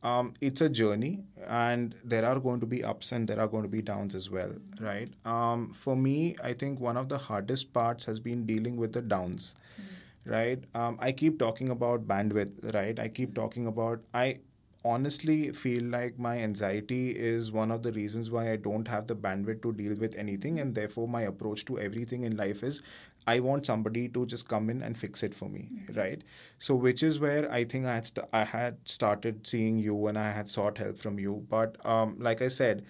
Um, 0.02 0.34
it's 0.42 0.60
a 0.60 0.68
journey, 0.68 1.20
and 1.48 1.94
there 2.04 2.26
are 2.26 2.38
going 2.38 2.60
to 2.60 2.66
be 2.66 2.84
ups 2.84 3.12
and 3.12 3.26
there 3.26 3.40
are 3.40 3.48
going 3.48 3.62
to 3.62 3.70
be 3.70 3.80
downs 3.80 4.14
as 4.14 4.28
well, 4.30 4.50
right? 4.78 5.08
Um, 5.24 5.70
for 5.70 5.96
me, 5.96 6.36
I 6.44 6.52
think 6.52 6.78
one 6.78 6.98
of 6.98 7.08
the 7.08 7.16
hardest 7.16 7.72
parts 7.72 8.04
has 8.04 8.20
been 8.20 8.44
dealing 8.44 8.76
with 8.76 8.92
the 8.92 9.00
downs, 9.00 9.54
mm-hmm. 9.80 10.30
right? 10.30 10.64
Um, 10.74 10.98
I 11.00 11.12
keep 11.12 11.38
talking 11.38 11.70
about 11.70 12.06
bandwidth, 12.06 12.74
right? 12.74 12.98
I 12.98 13.08
keep 13.08 13.34
talking 13.34 13.66
about 13.66 14.02
I 14.12 14.40
honestly 14.84 15.50
feel 15.50 15.82
like 15.84 16.18
my 16.18 16.38
anxiety 16.38 17.10
is 17.10 17.50
one 17.50 17.70
of 17.70 17.82
the 17.82 17.92
reasons 17.92 18.30
why 18.30 18.50
I 18.52 18.56
don't 18.56 18.86
have 18.88 19.06
the 19.06 19.16
bandwidth 19.16 19.62
to 19.62 19.72
deal 19.72 19.96
with 19.98 20.14
anything, 20.16 20.60
and 20.60 20.74
therefore 20.74 21.08
my 21.08 21.22
approach 21.22 21.64
to 21.66 21.78
everything 21.78 22.24
in 22.24 22.36
life 22.36 22.62
is 22.62 22.82
I 23.26 23.40
want 23.40 23.64
somebody 23.66 24.08
to 24.10 24.26
just 24.26 24.48
come 24.48 24.68
in 24.68 24.82
and 24.82 24.96
fix 24.96 25.22
it 25.22 25.34
for 25.34 25.48
me, 25.48 25.68
right? 25.94 26.22
So, 26.58 26.74
which 26.74 27.02
is 27.02 27.18
where 27.18 27.50
I 27.50 27.64
think 27.64 27.86
I 27.86 27.94
had 27.94 28.06
st- 28.06 28.28
I 28.32 28.44
had 28.44 28.76
started 28.86 29.46
seeing 29.46 29.78
you 29.78 30.06
and 30.06 30.18
I 30.18 30.30
had 30.32 30.48
sought 30.48 30.78
help 30.78 30.98
from 30.98 31.18
you. 31.18 31.46
But 31.48 31.76
um, 31.86 32.16
like 32.18 32.42
I 32.42 32.48
said, 32.48 32.84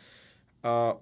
uh, 0.64 0.94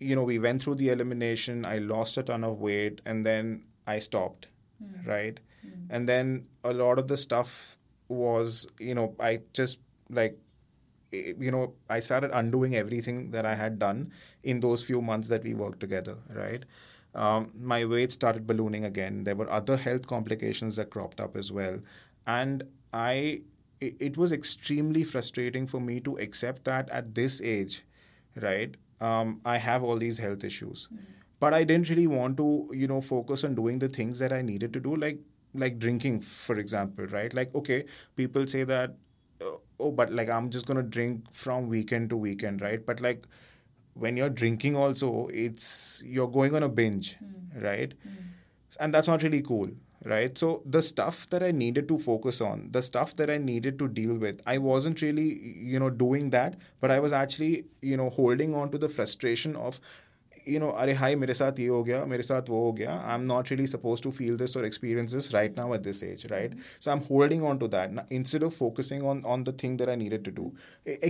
you 0.00 0.16
know, 0.16 0.24
we 0.24 0.38
went 0.38 0.62
through 0.62 0.74
the 0.76 0.88
elimination. 0.88 1.64
I 1.64 1.78
lost 1.78 2.16
a 2.18 2.22
ton 2.24 2.42
of 2.42 2.60
weight, 2.60 3.00
and 3.06 3.24
then 3.24 3.62
I 3.86 4.00
stopped, 4.00 4.48
mm. 4.82 5.06
right? 5.06 5.38
Mm. 5.64 5.86
And 5.90 6.08
then 6.08 6.48
a 6.64 6.72
lot 6.72 6.98
of 6.98 7.06
the 7.08 7.16
stuff 7.16 7.78
was, 8.08 8.66
you 8.78 8.94
know, 8.94 9.14
I 9.20 9.40
just 9.52 9.78
like 10.10 10.38
you 11.12 11.50
know 11.50 11.74
i 11.90 12.00
started 12.00 12.30
undoing 12.32 12.74
everything 12.74 13.30
that 13.32 13.44
i 13.44 13.54
had 13.54 13.78
done 13.78 14.10
in 14.42 14.60
those 14.60 14.82
few 14.82 15.02
months 15.02 15.28
that 15.28 15.44
we 15.44 15.54
worked 15.54 15.80
together 15.80 16.16
right? 16.34 16.64
Um, 17.14 17.50
my 17.54 17.84
weight 17.84 18.10
started 18.10 18.46
ballooning 18.46 18.86
again. 18.86 19.24
There 19.24 19.34
were 19.36 19.50
other 19.50 19.76
health 19.76 20.06
complications 20.06 20.76
that 20.76 20.88
cropped 20.88 21.20
up 21.20 21.36
as 21.36 21.52
well. 21.52 21.80
And 22.26 22.62
i 22.92 23.42
it, 23.80 23.96
it 24.00 24.16
was 24.16 24.32
extremely 24.32 25.04
frustrating 25.04 25.66
for 25.66 25.80
me 25.80 26.00
to 26.00 26.16
accept 26.16 26.64
that 26.64 26.88
at 26.88 27.14
this 27.14 27.40
age 27.42 27.82
right? 28.40 28.76
Um, 29.00 29.40
i 29.44 29.58
have 29.58 29.82
all 29.82 29.96
these 29.96 30.18
health 30.18 30.44
issues. 30.44 30.88
Mm-hmm. 30.92 31.04
but 31.42 31.54
i 31.56 31.64
didn't 31.68 31.88
really 31.90 32.06
want 32.10 32.36
to 32.40 32.44
you 32.80 32.86
know 32.90 33.00
focus 33.06 33.42
on 33.46 33.54
doing 33.60 33.78
the 33.84 33.88
things 33.94 34.18
that 34.24 34.32
i 34.36 34.42
needed 34.48 34.72
to 34.76 34.80
do 34.84 34.94
like 35.04 35.18
like 35.62 35.78
drinking 35.78 36.20
for 36.20 36.56
example 36.58 37.06
right? 37.06 37.34
Like 37.34 37.54
okay 37.54 37.84
people 38.16 38.46
say 38.46 38.64
that 38.64 38.94
oh, 39.82 39.92
but 39.92 40.12
like 40.12 40.30
I'm 40.30 40.50
just 40.50 40.66
gonna 40.66 40.82
drink 40.82 41.32
from 41.32 41.68
weekend 41.68 42.10
to 42.10 42.16
weekend, 42.16 42.60
right? 42.60 42.84
But 42.84 43.00
like 43.00 43.24
when 43.94 44.16
you're 44.16 44.30
drinking, 44.30 44.76
also, 44.76 45.28
it's 45.32 46.02
you're 46.04 46.28
going 46.28 46.54
on 46.54 46.62
a 46.62 46.68
binge, 46.68 47.16
mm. 47.16 47.62
right? 47.62 47.94
Mm. 48.06 48.16
And 48.80 48.94
that's 48.94 49.06
not 49.08 49.22
really 49.22 49.42
cool, 49.42 49.68
right 50.04 50.36
so 50.36 50.62
the 50.66 50.82
stuff 50.82 51.28
that 51.30 51.42
i 51.42 51.50
needed 51.50 51.86
to 51.88 51.98
focus 51.98 52.40
on 52.40 52.68
the 52.72 52.82
stuff 52.82 53.14
that 53.16 53.30
i 53.30 53.38
needed 53.38 53.78
to 53.78 53.88
deal 53.88 54.18
with 54.18 54.40
i 54.46 54.58
wasn't 54.58 55.00
really 55.00 55.38
you 55.72 55.78
know 55.78 55.90
doing 55.90 56.30
that 56.30 56.56
but 56.80 56.90
i 56.90 56.98
was 56.98 57.12
actually 57.12 57.64
you 57.80 57.96
know 57.96 58.10
holding 58.10 58.54
on 58.54 58.70
to 58.70 58.78
the 58.78 58.88
frustration 58.88 59.54
of 59.54 59.80
you 60.47 60.59
know 60.59 60.69
अरे 60.81 60.93
हाय 60.99 61.15
मेरे 61.15 61.33
साथ 61.33 61.59
ये 61.59 61.67
हो 61.67 61.83
गया 61.83 62.05
मेरे 62.11 62.23
साथ 62.23 62.49
वो 62.49 62.59
हो 62.63 62.71
गया 62.73 62.93
I'm 63.13 63.25
not 63.31 63.49
really 63.51 63.65
supposed 63.71 64.03
to 64.03 64.11
feel 64.19 64.37
this 64.41 64.55
or 64.59 64.63
experience 64.67 65.15
this 65.17 65.33
right 65.33 65.57
now 65.57 65.65
at 65.77 65.83
this 65.87 66.01
age 66.09 66.25
right 66.31 66.53
so 66.79 66.91
I'm 66.93 67.03
holding 67.09 67.43
on 67.49 67.59
to 67.63 67.67
that 67.75 68.13
instead 68.19 68.43
of 68.49 68.55
focusing 68.59 69.03
on 69.13 69.23
on 69.35 69.43
the 69.49 69.55
thing 69.63 69.77
that 69.81 69.89
I 69.89 69.95
needed 70.03 70.23
to 70.29 70.31
do 70.39 70.47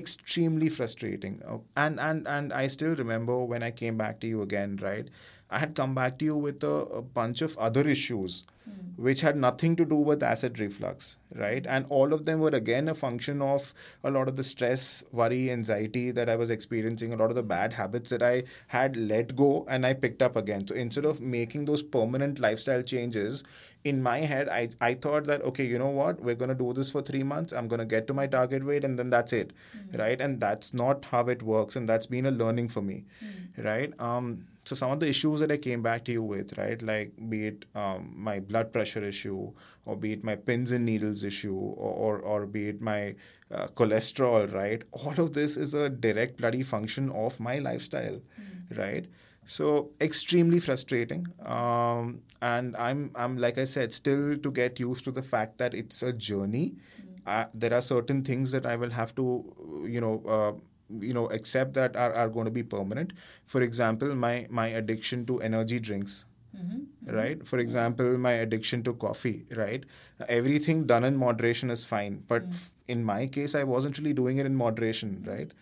extremely 0.01 0.69
frustrating 0.79 1.39
and 1.85 1.99
and 2.09 2.27
and 2.27 2.53
I 2.61 2.67
still 2.77 2.95
remember 2.95 3.37
when 3.53 3.63
I 3.69 3.71
came 3.83 3.97
back 4.03 4.19
to 4.21 4.27
you 4.35 4.41
again 4.41 4.77
right 4.81 5.09
I 5.49 5.59
had 5.59 5.75
come 5.75 5.95
back 5.95 6.17
to 6.19 6.25
you 6.25 6.37
with 6.37 6.63
a, 6.63 6.75
a 7.01 7.01
bunch 7.01 7.41
of 7.41 7.57
other 7.57 7.87
issues 7.87 8.43
mm. 8.68 8.96
which 8.96 9.20
had 9.20 9.36
nothing 9.36 9.76
to 9.76 9.84
do 9.84 9.96
with 9.96 10.22
acid 10.22 10.58
reflux, 10.58 11.18
right? 11.34 11.66
And 11.66 11.86
all 11.88 12.12
of 12.12 12.24
them 12.24 12.40
were 12.40 12.50
again 12.50 12.88
a 12.88 12.94
function 12.94 13.42
of 13.42 13.74
a 14.02 14.10
lot 14.10 14.28
of 14.28 14.36
the 14.36 14.42
stress, 14.42 15.04
worry, 15.12 15.50
anxiety 15.50 16.10
that 16.10 16.28
I 16.28 16.36
was 16.36 16.50
experiencing, 16.50 17.12
a 17.12 17.16
lot 17.16 17.30
of 17.30 17.36
the 17.36 17.42
bad 17.42 17.74
habits 17.74 18.10
that 18.10 18.22
I 18.22 18.44
had 18.68 18.96
let 18.96 19.36
go 19.36 19.66
and 19.68 19.86
I 19.86 19.94
picked 19.94 20.22
up 20.22 20.36
again. 20.36 20.66
So 20.66 20.74
instead 20.74 21.04
of 21.04 21.20
making 21.20 21.64
those 21.64 21.82
permanent 21.82 22.40
lifestyle 22.40 22.82
changes, 22.82 23.44
in 23.84 24.02
my 24.02 24.18
head, 24.18 24.48
I, 24.48 24.68
I 24.80 24.94
thought 24.94 25.24
that, 25.24 25.42
okay, 25.42 25.64
you 25.64 25.78
know 25.78 25.88
what, 25.88 26.20
we're 26.20 26.36
going 26.36 26.50
to 26.50 26.54
do 26.54 26.72
this 26.72 26.90
for 26.90 27.02
three 27.02 27.22
months. 27.22 27.52
I'm 27.52 27.68
going 27.68 27.80
to 27.80 27.86
get 27.86 28.06
to 28.06 28.14
my 28.14 28.26
target 28.26 28.64
weight 28.64 28.84
and 28.84 28.98
then 28.98 29.10
that's 29.10 29.32
it, 29.32 29.52
mm. 29.76 29.98
right? 29.98 30.20
And 30.20 30.38
that's 30.38 30.72
not 30.72 31.06
how 31.06 31.26
it 31.26 31.42
works. 31.42 31.74
And 31.74 31.88
that's 31.88 32.06
been 32.06 32.26
a 32.26 32.30
learning 32.30 32.68
for 32.68 32.80
me, 32.80 33.04
mm. 33.24 33.64
right? 33.64 33.92
Um, 33.98 34.46
so 34.64 34.76
some 34.76 34.92
of 34.92 35.00
the 35.00 35.08
issues 35.08 35.40
that 35.40 35.50
I 35.50 35.56
came 35.56 35.82
back 35.82 36.04
to 36.04 36.12
you 36.12 36.22
with, 36.22 36.56
right, 36.56 36.80
like 36.80 37.12
be 37.28 37.46
it 37.46 37.64
um, 37.74 38.12
my 38.16 38.38
blood 38.38 38.72
pressure 38.72 39.02
issue, 39.02 39.52
or 39.84 39.96
be 39.96 40.12
it 40.12 40.22
my 40.22 40.36
pins 40.36 40.70
and 40.70 40.86
needles 40.86 41.24
issue, 41.24 41.56
or 41.56 41.92
or, 41.92 42.18
or 42.20 42.46
be 42.46 42.68
it 42.68 42.80
my 42.80 43.14
uh, 43.50 43.66
cholesterol, 43.68 44.52
right? 44.54 44.84
All 44.92 45.24
of 45.24 45.34
this 45.34 45.56
is 45.56 45.74
a 45.74 45.88
direct 45.88 46.38
bloody 46.38 46.62
function 46.62 47.10
of 47.10 47.40
my 47.40 47.58
lifestyle, 47.58 48.20
mm-hmm. 48.20 48.80
right? 48.80 49.06
So 49.46 49.90
extremely 50.00 50.60
frustrating, 50.60 51.26
um, 51.44 52.22
and 52.40 52.76
I'm 52.76 53.10
I'm 53.16 53.38
like 53.38 53.58
I 53.58 53.64
said, 53.64 53.92
still 53.92 54.36
to 54.36 54.52
get 54.52 54.78
used 54.78 55.04
to 55.04 55.10
the 55.10 55.22
fact 55.22 55.58
that 55.58 55.74
it's 55.74 56.02
a 56.02 56.12
journey. 56.12 56.76
Mm-hmm. 56.76 57.08
Uh, 57.26 57.44
there 57.52 57.74
are 57.74 57.80
certain 57.80 58.22
things 58.22 58.52
that 58.52 58.64
I 58.64 58.76
will 58.76 58.90
have 58.90 59.14
to, 59.16 59.84
you 59.88 60.00
know. 60.00 60.22
Uh, 60.26 60.52
you 61.00 61.14
know 61.14 61.26
accept 61.26 61.74
that 61.74 61.96
are, 61.96 62.12
are 62.12 62.28
going 62.28 62.46
to 62.46 62.50
be 62.50 62.62
permanent. 62.62 63.12
For 63.46 63.62
example 63.62 64.14
my 64.14 64.46
my 64.50 64.68
addiction 64.68 65.26
to 65.26 65.40
energy 65.40 65.80
drinks 65.80 66.24
mm-hmm. 66.56 67.14
right? 67.14 67.46
For 67.46 67.58
example 67.58 68.18
my 68.18 68.32
addiction 68.32 68.82
to 68.84 68.94
coffee 68.94 69.44
right? 69.56 69.84
Everything 70.28 70.86
done 70.86 71.04
in 71.04 71.16
moderation 71.16 71.70
is 71.70 71.84
fine 71.84 72.22
but 72.26 72.50
mm. 72.50 72.70
in 72.88 73.04
my 73.04 73.26
case 73.26 73.54
i 73.54 73.64
wasn't 73.64 73.98
really 73.98 74.12
doing 74.12 74.38
it 74.38 74.46
in 74.46 74.54
moderation 74.54 75.22
right? 75.26 75.52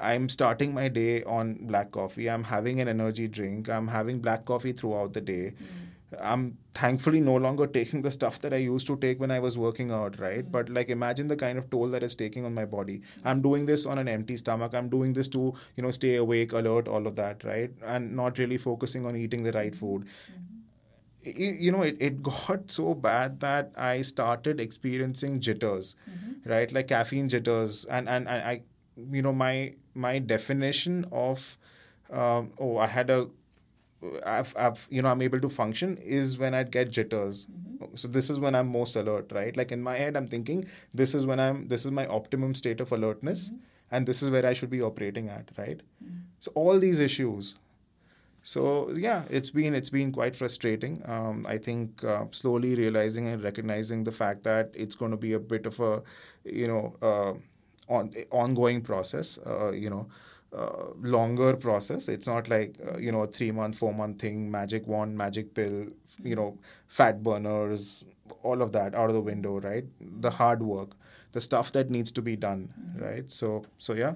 I'm 0.00 0.28
starting 0.28 0.74
my 0.74 0.86
day 0.86 1.24
on 1.24 1.54
black 1.66 1.90
coffee. 1.90 2.30
I'm 2.30 2.44
having 2.44 2.80
an 2.80 2.86
energy 2.86 3.26
drink. 3.26 3.68
I'm 3.68 3.88
having 3.88 4.20
black 4.20 4.44
coffee 4.44 4.70
throughout 4.70 5.12
the 5.12 5.20
day. 5.20 5.54
Mm 5.60 5.87
I'm 6.20 6.56
thankfully 6.74 7.20
no 7.20 7.34
longer 7.36 7.66
taking 7.66 8.02
the 8.02 8.10
stuff 8.10 8.38
that 8.40 8.52
I 8.52 8.56
used 8.56 8.86
to 8.86 8.96
take 8.96 9.20
when 9.20 9.30
I 9.30 9.40
was 9.40 9.58
working 9.58 9.90
out, 9.90 10.18
right? 10.18 10.40
Mm-hmm. 10.40 10.50
But 10.50 10.68
like 10.70 10.88
imagine 10.88 11.28
the 11.28 11.36
kind 11.36 11.58
of 11.58 11.68
toll 11.70 11.88
that 11.88 12.02
it's 12.02 12.14
taking 12.14 12.44
on 12.44 12.54
my 12.54 12.64
body. 12.64 13.02
I'm 13.24 13.42
doing 13.42 13.66
this 13.66 13.84
on 13.84 13.98
an 13.98 14.08
empty 14.08 14.36
stomach. 14.36 14.74
I'm 14.74 14.88
doing 14.88 15.12
this 15.12 15.28
to, 15.28 15.54
you 15.76 15.82
know, 15.82 15.90
stay 15.90 16.16
awake, 16.16 16.52
alert, 16.52 16.88
all 16.88 17.06
of 17.06 17.16
that, 17.16 17.44
right? 17.44 17.70
And 17.84 18.16
not 18.16 18.38
really 18.38 18.58
focusing 18.58 19.06
on 19.06 19.16
eating 19.16 19.42
the 19.42 19.52
right 19.52 19.74
food. 19.74 20.04
Mm-hmm. 20.04 20.44
You, 21.24 21.72
know, 21.72 21.82
it, 21.82 21.96
it 22.00 22.22
got 22.22 22.70
so 22.70 22.94
bad 22.94 23.40
that 23.40 23.72
I 23.76 24.00
started 24.02 24.60
experiencing 24.60 25.40
jitters, 25.40 25.96
mm-hmm. 26.08 26.48
right? 26.48 26.72
Like 26.72 26.88
caffeine 26.88 27.28
jitters. 27.28 27.84
And, 27.84 28.08
and, 28.08 28.26
and 28.28 28.42
I, 28.42 28.62
you 29.10 29.22
know, 29.22 29.32
my 29.32 29.74
my 29.94 30.18
definition 30.18 31.04
of, 31.12 31.58
um, 32.10 32.52
oh, 32.58 32.78
I 32.78 32.86
had 32.86 33.10
a 33.10 33.28
I've, 34.24 34.54
I've 34.56 34.86
you 34.90 35.02
know 35.02 35.08
i'm 35.08 35.22
able 35.22 35.40
to 35.40 35.48
function 35.48 35.96
is 35.98 36.38
when 36.38 36.54
i 36.54 36.62
get 36.62 36.90
jitters 36.90 37.46
mm-hmm. 37.46 37.96
so 37.96 38.08
this 38.08 38.30
is 38.30 38.38
when 38.38 38.54
i'm 38.54 38.70
most 38.70 38.96
alert 38.96 39.32
right 39.32 39.56
like 39.56 39.72
in 39.72 39.82
my 39.82 39.96
head 39.96 40.16
i'm 40.16 40.26
thinking 40.26 40.66
this 40.94 41.14
is 41.14 41.26
when 41.26 41.40
i'm 41.40 41.66
this 41.68 41.84
is 41.84 41.90
my 41.90 42.06
optimum 42.06 42.54
state 42.54 42.80
of 42.80 42.92
alertness 42.92 43.50
mm-hmm. 43.50 43.58
and 43.90 44.06
this 44.06 44.22
is 44.22 44.30
where 44.30 44.46
i 44.46 44.52
should 44.52 44.70
be 44.70 44.80
operating 44.80 45.28
at 45.28 45.50
right 45.58 45.82
mm-hmm. 46.02 46.18
so 46.38 46.52
all 46.54 46.78
these 46.78 47.00
issues 47.00 47.58
so 48.42 48.90
yeah 48.94 49.24
it's 49.30 49.50
been 49.50 49.74
it's 49.74 49.90
been 49.90 50.12
quite 50.12 50.36
frustrating 50.36 51.02
um, 51.06 51.44
i 51.48 51.58
think 51.58 52.04
uh, 52.04 52.24
slowly 52.30 52.74
realizing 52.76 53.26
and 53.26 53.42
recognizing 53.42 54.04
the 54.04 54.12
fact 54.12 54.44
that 54.44 54.70
it's 54.74 54.94
going 54.94 55.10
to 55.10 55.16
be 55.16 55.32
a 55.32 55.40
bit 55.40 55.66
of 55.66 55.80
a 55.80 56.02
you 56.44 56.68
know 56.68 56.94
uh, 57.02 57.34
on 57.88 58.12
ongoing 58.30 58.80
process 58.80 59.38
uh, 59.44 59.72
you 59.72 59.90
know 59.90 60.08
uh, 60.52 60.86
longer 61.02 61.56
process. 61.56 62.08
It's 62.08 62.26
not 62.26 62.48
like 62.48 62.76
uh, 62.86 62.98
you 62.98 63.12
know 63.12 63.22
a 63.22 63.26
three 63.26 63.50
month, 63.50 63.76
four 63.78 63.92
month 63.94 64.20
thing, 64.20 64.50
magic 64.50 64.86
wand, 64.86 65.16
magic 65.16 65.54
pill, 65.54 65.86
you 66.22 66.36
know, 66.36 66.58
fat 66.86 67.22
burners, 67.22 68.04
all 68.42 68.62
of 68.62 68.72
that 68.72 68.94
out 68.94 69.08
of 69.08 69.14
the 69.14 69.20
window, 69.20 69.60
right? 69.60 69.84
The 70.00 70.30
hard 70.30 70.62
work, 70.62 70.96
the 71.32 71.40
stuff 71.40 71.72
that 71.72 71.90
needs 71.90 72.12
to 72.12 72.22
be 72.22 72.36
done, 72.36 72.72
right? 72.98 73.30
So 73.30 73.64
so 73.78 73.94
yeah. 73.94 74.14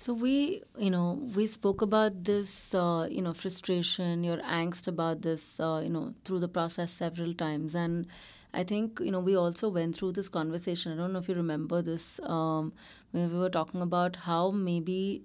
So 0.00 0.14
we, 0.14 0.62
you 0.78 0.90
know, 0.90 1.20
we 1.34 1.48
spoke 1.48 1.82
about 1.82 2.22
this, 2.22 2.72
uh, 2.72 3.08
you 3.10 3.20
know, 3.20 3.32
frustration, 3.34 4.22
your 4.22 4.36
angst 4.38 4.86
about 4.86 5.22
this, 5.22 5.58
uh, 5.58 5.80
you 5.82 5.90
know, 5.90 6.14
through 6.24 6.38
the 6.38 6.46
process 6.48 6.92
several 6.92 7.34
times, 7.34 7.74
and 7.74 8.06
I 8.54 8.62
think 8.62 9.00
you 9.02 9.10
know 9.10 9.18
we 9.18 9.34
also 9.36 9.68
went 9.68 9.96
through 9.96 10.12
this 10.12 10.28
conversation. 10.28 10.92
I 10.92 10.96
don't 10.96 11.12
know 11.12 11.18
if 11.18 11.28
you 11.28 11.34
remember 11.34 11.82
this 11.82 12.20
um, 12.22 12.72
when 13.10 13.32
we 13.32 13.38
were 13.40 13.50
talking 13.50 13.82
about 13.82 14.14
how 14.28 14.52
maybe 14.52 15.24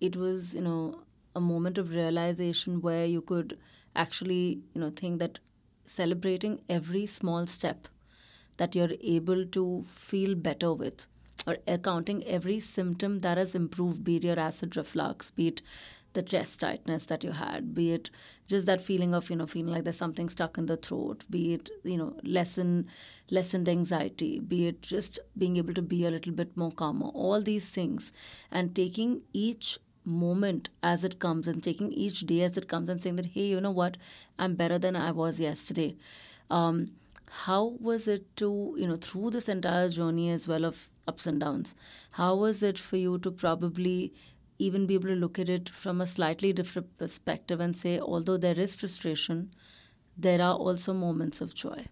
it 0.00 0.14
was 0.16 0.54
you 0.54 0.60
know 0.68 1.00
a 1.34 1.40
moment 1.40 1.76
of 1.76 1.92
realization 1.92 2.80
where 2.80 3.04
you 3.06 3.20
could 3.20 3.58
actually 3.96 4.60
you 4.74 4.80
know 4.80 4.90
think 4.90 5.18
that 5.18 5.40
celebrating 5.84 6.60
every 6.68 7.04
small 7.06 7.46
step 7.46 7.88
that 8.58 8.76
you're 8.76 8.94
able 9.16 9.44
to 9.58 9.82
feel 9.84 10.36
better 10.36 10.72
with 10.72 11.08
or 11.46 11.58
accounting 11.66 12.24
every 12.24 12.58
symptom 12.58 13.20
that 13.20 13.38
has 13.38 13.54
improved, 13.54 14.02
be 14.02 14.16
it 14.16 14.24
your 14.24 14.38
acid 14.38 14.76
reflux, 14.76 15.30
be 15.30 15.48
it 15.48 15.62
the 16.14 16.22
chest 16.22 16.60
tightness 16.60 17.06
that 17.06 17.24
you 17.24 17.32
had, 17.32 17.74
be 17.74 17.92
it 17.92 18.10
just 18.46 18.66
that 18.66 18.80
feeling 18.80 19.14
of, 19.14 19.28
you 19.28 19.36
know, 19.36 19.46
feeling 19.46 19.72
like 19.72 19.84
there's 19.84 19.96
something 19.96 20.28
stuck 20.28 20.56
in 20.56 20.66
the 20.66 20.76
throat, 20.76 21.24
be 21.28 21.54
it, 21.54 21.70
you 21.82 21.96
know, 21.96 22.16
lessen 22.22 22.86
lessened 23.30 23.68
anxiety, 23.68 24.38
be 24.38 24.68
it 24.68 24.80
just 24.80 25.18
being 25.36 25.56
able 25.56 25.74
to 25.74 25.82
be 25.82 26.06
a 26.06 26.10
little 26.10 26.32
bit 26.32 26.56
more 26.56 26.70
calmer, 26.72 27.06
all 27.08 27.40
these 27.42 27.68
things. 27.68 28.12
And 28.50 28.74
taking 28.74 29.22
each 29.32 29.78
moment 30.04 30.68
as 30.82 31.04
it 31.04 31.18
comes 31.18 31.48
and 31.48 31.62
taking 31.62 31.92
each 31.92 32.20
day 32.20 32.42
as 32.42 32.56
it 32.56 32.68
comes 32.68 32.88
and 32.88 33.02
saying 33.02 33.16
that, 33.16 33.26
hey, 33.26 33.46
you 33.46 33.60
know 33.60 33.70
what, 33.70 33.96
I'm 34.38 34.54
better 34.54 34.78
than 34.78 34.96
I 34.96 35.10
was 35.10 35.40
yesterday. 35.40 35.96
Um, 36.48 36.86
how 37.44 37.76
was 37.80 38.06
it 38.06 38.36
to, 38.36 38.74
you 38.78 38.86
know, 38.86 38.96
through 38.96 39.30
this 39.30 39.48
entire 39.48 39.88
journey 39.88 40.30
as 40.30 40.46
well 40.46 40.64
of 40.64 40.88
ups 41.06 41.26
and 41.26 41.40
downs, 41.40 41.74
how 42.12 42.34
was 42.34 42.62
it 42.62 42.78
for 42.78 42.96
you 42.96 43.18
to 43.18 43.30
probably 43.30 44.12
even 44.58 44.86
be 44.86 44.94
able 44.94 45.08
to 45.08 45.14
look 45.14 45.38
at 45.38 45.48
it 45.48 45.68
from 45.68 46.00
a 46.00 46.06
slightly 46.06 46.52
different 46.52 46.96
perspective 46.98 47.60
and 47.60 47.76
say, 47.76 47.98
although 47.98 48.36
there 48.36 48.58
is 48.58 48.74
frustration, 48.74 49.50
there 50.16 50.40
are 50.40 50.54
also 50.54 50.92
moments 50.92 51.40
of 51.40 51.54
joy? 51.54 51.86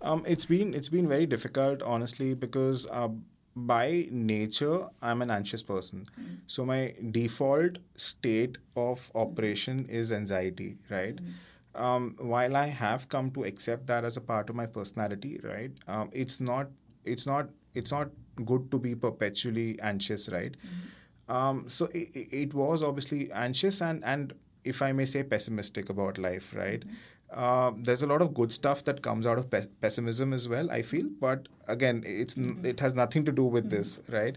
Um, 0.00 0.24
it's 0.26 0.46
been 0.46 0.74
it's 0.74 0.88
been 0.88 1.08
very 1.08 1.26
difficult, 1.26 1.80
honestly, 1.82 2.34
because 2.34 2.86
uh, 2.90 3.08
by 3.54 4.08
nature 4.10 4.88
I'm 5.00 5.22
an 5.22 5.30
anxious 5.30 5.62
person. 5.62 6.04
Mm. 6.20 6.38
So 6.46 6.64
my 6.64 6.94
default 7.10 7.78
state 7.94 8.58
of 8.76 9.10
operation 9.14 9.86
is 9.88 10.10
anxiety, 10.10 10.78
right? 10.90 11.16
Mm. 11.16 11.80
Um, 11.80 12.16
while 12.18 12.56
I 12.56 12.66
have 12.66 13.08
come 13.08 13.30
to 13.30 13.44
accept 13.44 13.86
that 13.86 14.04
as 14.04 14.16
a 14.16 14.20
part 14.20 14.50
of 14.50 14.56
my 14.56 14.66
personality, 14.66 15.40
right? 15.42 15.70
Um, 15.86 16.10
it's 16.12 16.40
not 16.40 16.68
it's 17.04 17.26
not 17.26 17.48
it's 17.74 17.90
not 17.90 18.08
good 18.44 18.70
to 18.70 18.78
be 18.78 18.94
perpetually 18.94 19.78
anxious, 19.80 20.28
right? 20.28 20.52
Mm-hmm 20.52 20.88
um, 21.32 21.68
so 21.68 21.86
it, 21.94 22.10
it 22.14 22.54
was 22.54 22.82
obviously 22.82 23.30
anxious 23.32 23.80
and, 23.80 24.04
and 24.04 24.34
if 24.64 24.82
I 24.82 24.92
may 24.92 25.04
say 25.04 25.22
pessimistic 25.22 25.88
about 25.88 26.18
life, 26.18 26.54
right? 26.54 26.80
Mm-hmm. 26.80 26.94
Uh, 27.34 27.72
there's 27.78 28.02
a 28.02 28.06
lot 28.06 28.20
of 28.20 28.34
good 28.34 28.52
stuff 28.52 28.84
that 28.84 29.00
comes 29.00 29.26
out 29.26 29.38
of 29.38 29.50
pe- 29.50 29.66
pessimism 29.80 30.34
as 30.34 30.48
well. 30.48 30.70
I 30.70 30.82
feel, 30.82 31.08
but 31.18 31.48
again, 31.66 32.02
it's 32.04 32.34
mm-hmm. 32.34 32.66
it 32.66 32.80
has 32.80 32.94
nothing 32.94 33.24
to 33.24 33.32
do 33.32 33.44
with 33.44 33.70
mm-hmm. 33.70 33.78
this, 33.78 34.00
right? 34.10 34.36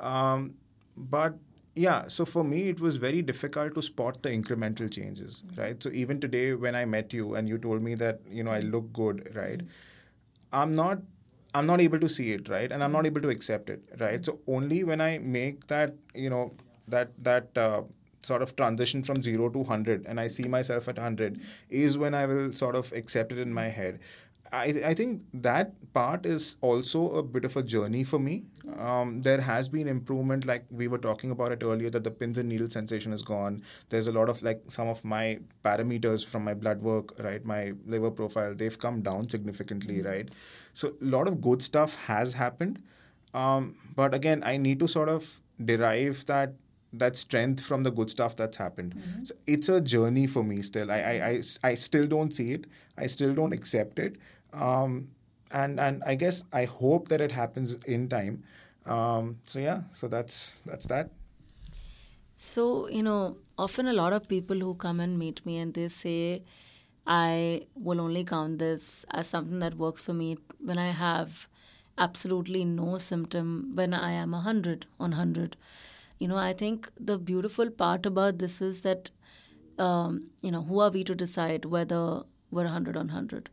Um, 0.00 0.54
but 0.96 1.34
yeah, 1.76 2.08
so 2.08 2.24
for 2.24 2.42
me, 2.42 2.68
it 2.68 2.80
was 2.80 2.96
very 2.96 3.22
difficult 3.22 3.74
to 3.74 3.82
spot 3.82 4.20
the 4.24 4.30
incremental 4.30 4.90
changes, 4.90 5.44
mm-hmm. 5.46 5.60
right? 5.60 5.82
So 5.82 5.90
even 5.92 6.18
today, 6.18 6.54
when 6.54 6.74
I 6.74 6.84
met 6.84 7.12
you 7.12 7.36
and 7.36 7.48
you 7.48 7.56
told 7.56 7.82
me 7.82 7.94
that 7.94 8.18
you 8.28 8.42
know 8.42 8.50
I 8.50 8.58
look 8.58 8.92
good, 8.92 9.28
right? 9.36 9.58
Mm-hmm. 9.58 10.60
I'm 10.60 10.72
not 10.72 10.98
I'm 11.54 11.66
not 11.66 11.80
able 11.80 12.00
to 12.00 12.08
see 12.08 12.32
it, 12.32 12.48
right? 12.48 12.70
And 12.70 12.82
I'm 12.82 12.92
not 12.92 13.06
able 13.06 13.20
to 13.22 13.28
accept 13.28 13.70
it, 13.70 13.82
right? 14.00 14.24
So 14.24 14.40
only 14.48 14.82
when 14.84 15.00
I 15.00 15.18
make 15.18 15.68
that, 15.68 15.94
you 16.14 16.30
know, 16.30 16.52
that 16.88 17.12
that 17.22 17.56
uh, 17.56 17.82
sort 18.22 18.42
of 18.42 18.56
transition 18.56 19.02
from 19.02 19.22
zero 19.22 19.48
to 19.50 19.58
100 19.60 20.06
and 20.06 20.18
I 20.20 20.26
see 20.26 20.48
myself 20.48 20.88
at 20.88 20.96
100 20.96 21.40
is 21.70 21.96
when 21.98 22.14
I 22.14 22.26
will 22.26 22.52
sort 22.52 22.74
of 22.74 22.92
accept 22.92 23.32
it 23.32 23.38
in 23.38 23.52
my 23.52 23.66
head. 23.68 24.00
I, 24.52 24.82
I 24.86 24.94
think 24.94 25.22
that 25.32 25.72
part 25.92 26.26
is 26.26 26.56
also 26.60 27.10
a 27.12 27.22
bit 27.22 27.44
of 27.44 27.56
a 27.56 27.62
journey 27.62 28.04
for 28.04 28.18
me. 28.18 28.44
Um, 28.78 29.20
there 29.22 29.40
has 29.40 29.68
been 29.68 29.86
improvement, 29.86 30.46
like 30.46 30.64
we 30.70 30.88
were 30.88 30.98
talking 30.98 31.30
about 31.30 31.52
it 31.52 31.62
earlier, 31.62 31.90
that 31.90 32.04
the 32.04 32.10
pins 32.10 32.38
and 32.38 32.48
needle 32.48 32.68
sensation 32.68 33.12
is 33.12 33.22
gone. 33.22 33.62
There's 33.90 34.06
a 34.06 34.12
lot 34.12 34.28
of 34.28 34.42
like 34.42 34.62
some 34.68 34.88
of 34.88 35.04
my 35.04 35.40
parameters 35.64 36.24
from 36.24 36.44
my 36.44 36.54
blood 36.54 36.80
work, 36.80 37.12
right, 37.18 37.44
my 37.44 37.72
liver 37.86 38.10
profile, 38.10 38.54
they've 38.54 38.78
come 38.78 39.02
down 39.02 39.28
significantly, 39.28 40.02
right? 40.02 40.30
So 40.72 40.94
a 41.00 41.04
lot 41.04 41.28
of 41.28 41.40
good 41.40 41.62
stuff 41.62 42.06
has 42.06 42.34
happened. 42.34 42.82
Um, 43.34 43.74
but 43.96 44.14
again, 44.14 44.42
I 44.44 44.56
need 44.56 44.78
to 44.80 44.88
sort 44.88 45.08
of 45.08 45.40
derive 45.62 46.24
that 46.26 46.54
that 46.96 47.16
strength 47.16 47.64
from 47.64 47.82
the 47.82 47.90
good 47.90 48.08
stuff 48.08 48.36
that's 48.36 48.56
happened. 48.56 48.94
Mm-hmm. 48.94 49.24
So 49.24 49.34
it's 49.48 49.68
a 49.68 49.80
journey 49.80 50.28
for 50.28 50.44
me 50.44 50.62
still. 50.62 50.92
I, 50.92 50.98
I, 50.98 51.26
I, 51.26 51.42
I 51.64 51.74
still 51.74 52.06
don't 52.06 52.32
see 52.32 52.52
it. 52.52 52.66
I 52.96 53.06
still 53.06 53.34
don't 53.34 53.52
accept 53.52 53.98
it. 53.98 54.16
Um, 54.52 55.08
and 55.52 55.78
and 55.80 56.02
I 56.04 56.14
guess 56.14 56.44
I 56.52 56.64
hope 56.64 57.08
that 57.08 57.20
it 57.20 57.32
happens 57.32 57.74
in 57.84 58.08
time. 58.08 58.44
Um, 58.86 59.38
so 59.44 59.60
yeah, 59.60 59.82
so 59.92 60.08
that's 60.08 60.60
that's 60.62 60.86
that. 60.86 61.10
So 62.36 62.88
you 62.88 63.02
know, 63.02 63.36
often 63.58 63.86
a 63.86 63.92
lot 63.92 64.12
of 64.12 64.28
people 64.28 64.58
who 64.58 64.74
come 64.74 65.00
and 65.00 65.18
meet 65.18 65.44
me 65.46 65.58
and 65.58 65.72
they 65.74 65.88
say, 65.88 66.44
I 67.06 67.66
will 67.74 68.00
only 68.00 68.24
count 68.24 68.58
this 68.58 69.04
as 69.10 69.26
something 69.26 69.58
that 69.60 69.74
works 69.74 70.06
for 70.06 70.14
me 70.14 70.36
when 70.58 70.78
I 70.78 70.90
have 70.90 71.48
absolutely 71.98 72.64
no 72.64 72.98
symptom 72.98 73.72
when 73.74 73.94
I 73.94 74.12
am 74.12 74.32
100 74.32 74.86
on 74.98 75.10
100. 75.10 75.56
You 76.18 76.28
know, 76.28 76.36
I 76.36 76.52
think 76.52 76.90
the 76.98 77.18
beautiful 77.18 77.70
part 77.70 78.06
about 78.06 78.38
this 78.38 78.60
is 78.60 78.80
that, 78.82 79.10
um, 79.78 80.28
you 80.42 80.50
know, 80.50 80.62
who 80.62 80.80
are 80.80 80.90
we 80.90 81.04
to 81.04 81.14
decide 81.14 81.64
whether 81.66 82.22
we're 82.50 82.64
100 82.64 82.96
on 82.96 83.08
100? 83.08 83.50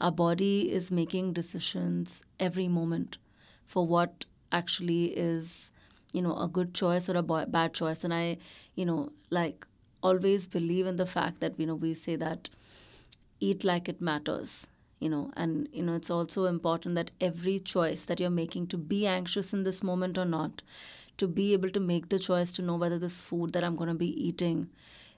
Our 0.00 0.10
body 0.12 0.72
is 0.72 0.90
making 0.90 1.32
decisions 1.34 2.22
every 2.40 2.68
moment 2.68 3.18
for 3.64 3.86
what 3.86 4.24
actually 4.60 5.04
is, 5.28 5.72
you 6.12 6.22
know, 6.22 6.36
a 6.36 6.48
good 6.48 6.74
choice 6.74 7.08
or 7.08 7.16
a 7.16 7.22
bad 7.22 7.74
choice. 7.74 8.04
And 8.04 8.14
I, 8.14 8.38
you 8.76 8.86
know, 8.86 9.10
like 9.30 9.66
always 10.02 10.46
believe 10.46 10.86
in 10.86 10.96
the 10.96 11.06
fact 11.06 11.40
that, 11.40 11.58
you 11.58 11.66
know, 11.66 11.74
we 11.74 11.94
say 11.94 12.16
that 12.16 12.48
eat 13.40 13.64
like 13.64 13.88
it 13.88 14.00
matters 14.00 14.66
you 15.00 15.08
know 15.08 15.30
and 15.36 15.68
you 15.72 15.82
know 15.82 15.94
it's 15.94 16.10
also 16.10 16.44
important 16.46 16.94
that 16.94 17.10
every 17.20 17.58
choice 17.58 18.04
that 18.04 18.20
you're 18.20 18.30
making 18.30 18.66
to 18.66 18.78
be 18.78 19.06
anxious 19.06 19.52
in 19.52 19.64
this 19.64 19.82
moment 19.82 20.16
or 20.16 20.24
not 20.24 20.62
to 21.16 21.26
be 21.26 21.52
able 21.52 21.70
to 21.70 21.80
make 21.80 22.08
the 22.08 22.18
choice 22.18 22.52
to 22.52 22.62
know 22.62 22.76
whether 22.76 22.98
this 22.98 23.20
food 23.20 23.52
that 23.52 23.64
i'm 23.64 23.76
going 23.76 23.88
to 23.88 23.94
be 23.94 24.12
eating 24.28 24.68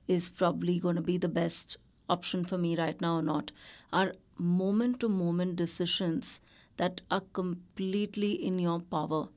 is 0.09 0.29
probably 0.31 0.79
going 0.79 0.96
to 0.96 1.03
be 1.03 1.18
the 1.18 1.29
best 1.29 1.77
option 2.08 2.44
for 2.44 2.58
me 2.58 2.76
right 2.76 3.00
now 3.00 3.16
or 3.16 3.22
not 3.22 3.52
are 3.92 4.12
moment 4.38 5.00
to 5.00 5.08
moment 5.08 5.56
decisions 5.56 6.40
that 6.76 7.00
are 7.10 7.22
completely 7.32 8.32
in 8.32 8.58
your 8.58 8.80
power 8.80 9.28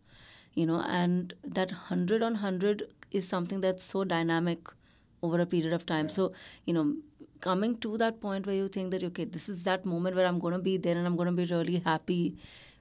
you 0.54 0.66
know 0.66 0.82
and 0.82 1.34
that 1.44 1.72
100 1.72 2.22
on 2.22 2.34
100 2.34 2.84
is 3.12 3.28
something 3.28 3.62
that's 3.62 3.84
so 3.84 4.04
dynamic 4.04 4.74
over 5.22 5.40
a 5.40 5.46
period 5.46 5.74
of 5.74 5.86
time 5.86 6.10
so 6.10 6.32
you 6.66 6.74
know 6.74 6.96
coming 7.42 7.78
to 7.78 7.98
that 7.98 8.20
point 8.22 8.46
where 8.46 8.56
you 8.56 8.68
think 8.68 8.92
that 8.92 9.04
okay 9.04 9.26
this 9.26 9.48
is 9.50 9.64
that 9.64 9.86
moment 9.86 10.16
where 10.16 10.26
i'm 10.26 10.40
going 10.40 10.54
to 10.54 10.60
be 10.60 10.78
there 10.78 10.98
and 10.98 11.08
i'm 11.08 11.16
going 11.16 11.34
to 11.34 11.40
be 11.42 11.46
really 11.54 11.80
happy 11.80 12.36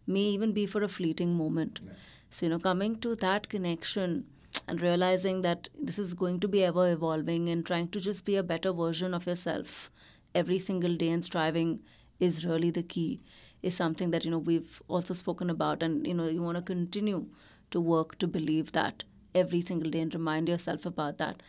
may 0.06 0.20
even 0.20 0.52
be 0.52 0.66
for 0.66 0.82
a 0.82 0.88
fleeting 0.88 1.34
moment 1.34 1.80
yeah. 1.84 1.92
so 2.30 2.46
you 2.46 2.50
know 2.50 2.58
coming 2.58 2.96
to 2.96 3.14
that 3.14 3.48
connection 3.48 4.24
and 4.68 4.82
realizing 4.82 5.42
that 5.42 5.68
this 5.80 5.98
is 5.98 6.14
going 6.14 6.40
to 6.40 6.48
be 6.48 6.64
ever 6.64 6.90
evolving 6.92 7.48
and 7.48 7.66
trying 7.66 7.88
to 7.88 8.00
just 8.00 8.24
be 8.24 8.36
a 8.36 8.42
better 8.42 8.72
version 8.72 9.14
of 9.14 9.26
yourself 9.26 9.90
every 10.34 10.58
single 10.58 10.94
day 10.96 11.08
and 11.10 11.24
striving 11.24 11.80
is 12.20 12.44
really 12.46 12.70
the 12.70 12.82
key 12.82 13.20
is 13.62 13.74
something 13.74 14.10
that 14.10 14.24
you 14.24 14.30
know 14.30 14.38
we've 14.38 14.82
also 14.88 15.14
spoken 15.14 15.50
about 15.50 15.82
and 15.82 16.06
you 16.06 16.14
know 16.14 16.28
you 16.28 16.42
want 16.42 16.56
to 16.58 16.62
continue 16.62 17.26
to 17.70 17.80
work 17.80 18.18
to 18.18 18.26
believe 18.26 18.72
that 18.72 19.04
every 19.34 19.60
single 19.60 19.90
day 19.90 20.00
and 20.00 20.14
remind 20.14 20.48
yourself 20.48 20.86
about 20.86 21.18
that. 21.18 21.42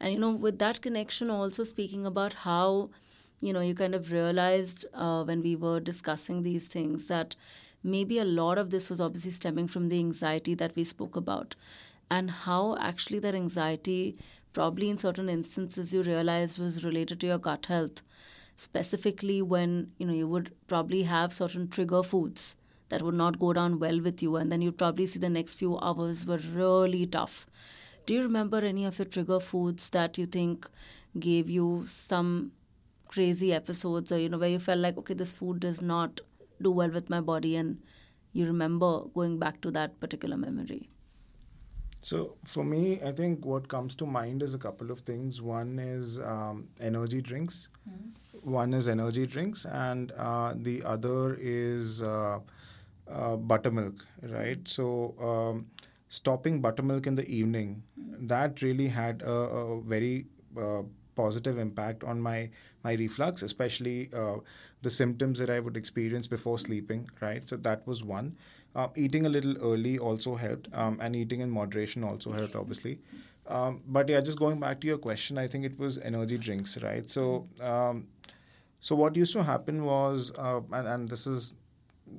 And 0.00 0.12
you 0.12 0.18
know 0.18 0.30
with 0.30 0.58
that 0.58 0.80
connection 0.82 1.30
also 1.30 1.64
speaking 1.64 2.06
about 2.06 2.34
how 2.48 2.90
you 3.40 3.52
know 3.52 3.60
you 3.60 3.74
kind 3.74 3.94
of 3.94 4.12
realized 4.12 4.86
uh, 4.94 5.24
when 5.24 5.42
we 5.42 5.56
were 5.56 5.80
discussing 5.80 6.42
these 6.42 6.68
things 6.68 7.06
that 7.08 7.36
maybe 7.84 8.18
a 8.18 8.24
lot 8.24 8.58
of 8.58 8.70
this 8.70 8.88
was 8.90 9.00
obviously 9.00 9.30
stemming 9.30 9.68
from 9.68 9.88
the 9.90 9.98
anxiety 9.98 10.54
that 10.54 10.74
we 10.74 10.82
spoke 10.82 11.14
about. 11.14 11.54
And 12.10 12.30
how 12.30 12.76
actually 12.80 13.18
that 13.20 13.34
anxiety 13.34 14.16
probably 14.52 14.90
in 14.90 14.98
certain 14.98 15.28
instances 15.28 15.92
you 15.92 16.02
realized 16.02 16.58
was 16.58 16.84
related 16.84 17.20
to 17.20 17.26
your 17.26 17.38
gut 17.38 17.66
health. 17.66 18.02
Specifically 18.56 19.42
when 19.42 19.92
you 19.98 20.06
know 20.06 20.12
you 20.12 20.28
would 20.28 20.52
probably 20.66 21.02
have 21.02 21.32
certain 21.32 21.68
trigger 21.68 22.02
foods 22.02 22.56
that 22.88 23.02
would 23.02 23.14
not 23.14 23.38
go 23.38 23.52
down 23.52 23.78
well 23.78 24.00
with 24.00 24.22
you 24.22 24.36
and 24.36 24.50
then 24.52 24.62
you'd 24.62 24.78
probably 24.78 25.06
see 25.06 25.18
the 25.18 25.28
next 25.28 25.54
few 25.54 25.78
hours 25.78 26.26
were 26.26 26.40
really 26.54 27.06
tough. 27.06 27.46
Do 28.06 28.14
you 28.14 28.22
remember 28.22 28.58
any 28.58 28.84
of 28.84 28.98
your 28.98 29.06
trigger 29.06 29.40
foods 29.40 29.90
that 29.90 30.18
you 30.18 30.26
think 30.26 30.68
gave 31.18 31.48
you 31.48 31.84
some 31.86 32.52
crazy 33.08 33.52
episodes 33.52 34.12
or, 34.12 34.18
you 34.18 34.28
know, 34.28 34.38
where 34.38 34.48
you 34.48 34.58
felt 34.58 34.80
like, 34.80 34.98
okay, 34.98 35.14
this 35.14 35.32
food 35.32 35.60
does 35.60 35.80
not 35.80 36.20
do 36.60 36.70
well 36.70 36.90
with 36.90 37.10
my 37.10 37.20
body 37.20 37.56
and 37.56 37.78
you 38.32 38.46
remember 38.46 39.04
going 39.14 39.38
back 39.38 39.60
to 39.62 39.70
that 39.70 40.00
particular 40.00 40.36
memory? 40.36 40.88
So 42.00 42.36
for 42.44 42.62
me, 42.64 43.00
I 43.02 43.12
think 43.12 43.46
what 43.46 43.68
comes 43.68 43.94
to 43.96 44.06
mind 44.06 44.42
is 44.42 44.54
a 44.54 44.58
couple 44.58 44.90
of 44.90 45.00
things. 45.00 45.40
One 45.40 45.78
is 45.78 46.20
um, 46.20 46.68
energy 46.78 47.22
drinks. 47.22 47.70
Mm-hmm. 47.88 48.50
One 48.50 48.74
is 48.74 48.88
energy 48.88 49.26
drinks, 49.26 49.64
and 49.64 50.12
uh, 50.12 50.52
the 50.54 50.82
other 50.84 51.38
is 51.40 52.02
uh, 52.02 52.40
uh, 53.08 53.36
buttermilk. 53.36 54.04
Right. 54.22 54.68
So 54.68 55.14
um, 55.18 55.68
stopping 56.08 56.60
buttermilk 56.60 57.06
in 57.06 57.14
the 57.14 57.26
evening, 57.26 57.84
that 57.96 58.60
really 58.60 58.88
had 58.88 59.22
a, 59.22 59.30
a 59.30 59.80
very 59.80 60.26
uh, 60.58 60.82
positive 61.14 61.58
impact 61.58 62.04
on 62.04 62.20
my 62.20 62.50
my 62.82 62.94
reflux, 62.94 63.42
especially 63.42 64.10
uh, 64.14 64.36
the 64.82 64.90
symptoms 64.90 65.38
that 65.38 65.50
I 65.50 65.60
would 65.60 65.76
experience 65.76 66.28
before 66.28 66.58
sleeping. 66.58 67.08
Right, 67.20 67.48
so 67.48 67.56
that 67.56 67.86
was 67.86 68.04
one. 68.04 68.36
Uh, 68.74 68.88
eating 68.96 69.24
a 69.24 69.28
little 69.28 69.56
early 69.58 69.98
also 69.98 70.34
helped, 70.34 70.68
um, 70.74 70.98
and 71.00 71.14
eating 71.14 71.40
in 71.40 71.50
moderation 71.50 72.02
also 72.02 72.32
helped, 72.32 72.56
obviously. 72.56 72.98
Um, 73.46 73.82
but 73.86 74.08
yeah, 74.08 74.20
just 74.20 74.38
going 74.38 74.58
back 74.58 74.80
to 74.80 74.86
your 74.86 74.98
question, 74.98 75.38
I 75.38 75.46
think 75.46 75.64
it 75.64 75.78
was 75.78 75.98
energy 75.98 76.38
drinks, 76.38 76.82
right? 76.82 77.08
So, 77.08 77.46
um, 77.60 78.08
so 78.80 78.96
what 78.96 79.16
used 79.16 79.32
to 79.34 79.42
happen 79.42 79.84
was, 79.84 80.32
uh, 80.38 80.60
and, 80.72 80.88
and 80.88 81.08
this 81.08 81.26
is 81.26 81.54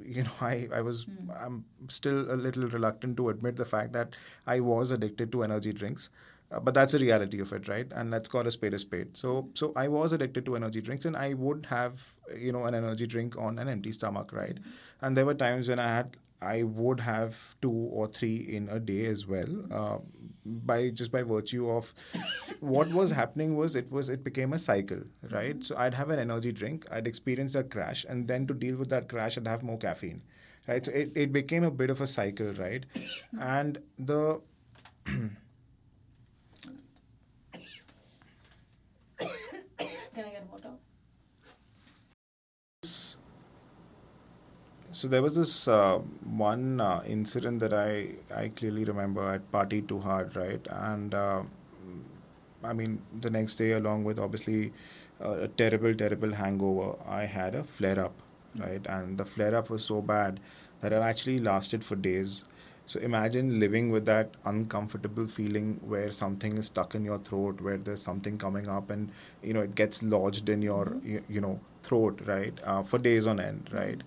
you 0.03 0.23
know 0.23 0.31
i 0.41 0.67
i 0.73 0.81
was 0.81 1.05
mm. 1.05 1.45
i'm 1.45 1.63
still 1.89 2.31
a 2.31 2.35
little 2.35 2.67
reluctant 2.67 3.15
to 3.17 3.29
admit 3.29 3.55
the 3.55 3.65
fact 3.65 3.93
that 3.93 4.15
i 4.47 4.59
was 4.59 4.91
addicted 4.91 5.31
to 5.31 5.43
energy 5.43 5.71
drinks 5.71 6.09
uh, 6.51 6.59
but 6.59 6.73
that's 6.73 6.93
the 6.93 6.99
reality 6.99 7.39
of 7.39 7.51
it 7.53 7.67
right 7.67 7.87
and 7.95 8.11
let's 8.11 8.29
call 8.29 8.45
a 8.47 8.51
spade 8.51 8.73
a 8.73 8.79
spade 8.79 9.15
so 9.17 9.49
so 9.53 9.71
i 9.75 9.87
was 9.87 10.11
addicted 10.11 10.45
to 10.45 10.55
energy 10.55 10.81
drinks 10.81 11.05
and 11.05 11.15
i 11.15 11.33
would 11.33 11.65
have 11.67 12.19
you 12.37 12.51
know 12.51 12.65
an 12.65 12.75
energy 12.75 13.07
drink 13.07 13.37
on 13.37 13.57
an 13.57 13.67
empty 13.67 13.91
stomach 13.91 14.31
right 14.33 14.55
mm. 14.55 14.67
and 15.01 15.17
there 15.17 15.25
were 15.25 15.33
times 15.33 15.69
when 15.69 15.79
i 15.79 15.87
had 15.95 16.17
I 16.41 16.63
would 16.63 16.99
have 16.99 17.55
two 17.61 17.71
or 17.71 18.07
three 18.07 18.35
in 18.35 18.67
a 18.69 18.79
day 18.79 19.05
as 19.05 19.25
well, 19.25 19.65
uh, 19.71 19.97
by 20.45 20.89
just 20.89 21.11
by 21.11 21.23
virtue 21.23 21.69
of 21.69 21.93
what 22.59 22.89
was 22.89 23.11
happening 23.11 23.55
was 23.55 23.75
it 23.75 23.91
was 23.91 24.09
it 24.09 24.23
became 24.23 24.53
a 24.53 24.59
cycle, 24.59 25.01
right? 25.31 25.63
So 25.63 25.75
I'd 25.77 25.93
have 25.93 26.09
an 26.09 26.19
energy 26.19 26.51
drink, 26.51 26.85
I'd 26.91 27.07
experience 27.07 27.55
a 27.55 27.63
crash, 27.63 28.05
and 28.07 28.27
then 28.27 28.45
to 28.47 28.53
deal 28.53 28.77
with 28.77 28.89
that 28.89 29.09
crash, 29.09 29.37
I'd 29.37 29.47
have 29.47 29.63
more 29.63 29.77
caffeine, 29.77 30.21
right? 30.67 30.85
So 30.85 30.91
it, 30.91 31.11
it 31.15 31.33
became 31.33 31.63
a 31.63 31.71
bit 31.71 31.89
of 31.89 32.01
a 32.01 32.07
cycle, 32.07 32.53
right? 32.53 32.85
And 33.39 33.79
the 33.97 34.41
So 44.95 45.09
there 45.09 45.21
was 45.21 45.35
this 45.35 45.67
uh, 45.67 45.97
one 46.23 46.79
uh, 46.79 47.03
incident 47.05 47.59
that 47.59 47.73
I 47.73 48.11
I 48.33 48.47
clearly 48.59 48.85
remember. 48.85 49.23
I 49.31 49.39
partied 49.55 49.89
too 49.89 49.99
hard, 49.99 50.37
right? 50.37 50.69
And 50.71 51.13
uh, 51.13 51.41
I 52.63 52.71
mean, 52.71 53.01
the 53.25 53.29
next 53.29 53.55
day, 53.55 53.71
along 53.73 54.05
with 54.05 54.19
obviously 54.19 54.71
uh, 55.21 55.41
a 55.41 55.47
terrible, 55.49 55.93
terrible 55.93 56.31
hangover, 56.33 56.95
I 57.05 57.25
had 57.25 57.55
a 57.55 57.63
flare 57.65 57.99
up, 57.99 58.13
right? 58.55 58.87
And 58.87 59.17
the 59.17 59.25
flare 59.25 59.53
up 59.55 59.69
was 59.69 59.83
so 59.83 60.01
bad 60.01 60.39
that 60.79 60.93
it 60.93 61.01
actually 61.11 61.39
lasted 61.39 61.83
for 61.83 61.97
days. 61.97 62.45
So 62.85 62.99
imagine 63.01 63.59
living 63.59 63.91
with 63.91 64.05
that 64.05 64.35
uncomfortable 64.45 65.25
feeling 65.25 65.79
where 65.83 66.11
something 66.11 66.57
is 66.57 66.67
stuck 66.67 66.95
in 66.95 67.03
your 67.03 67.17
throat, 67.17 67.59
where 67.59 67.77
there's 67.77 68.01
something 68.01 68.37
coming 68.37 68.69
up, 68.69 68.89
and 68.89 69.11
you 69.43 69.53
know 69.53 69.61
it 69.69 69.75
gets 69.75 70.03
lodged 70.03 70.47
in 70.47 70.61
your 70.61 70.85
mm-hmm. 70.85 71.15
you, 71.15 71.23
you 71.27 71.41
know 71.41 71.59
throat, 71.83 72.21
right, 72.25 72.59
uh, 72.65 72.81
for 72.81 72.97
days 72.97 73.27
on 73.27 73.41
end, 73.41 73.69
right. 73.73 74.01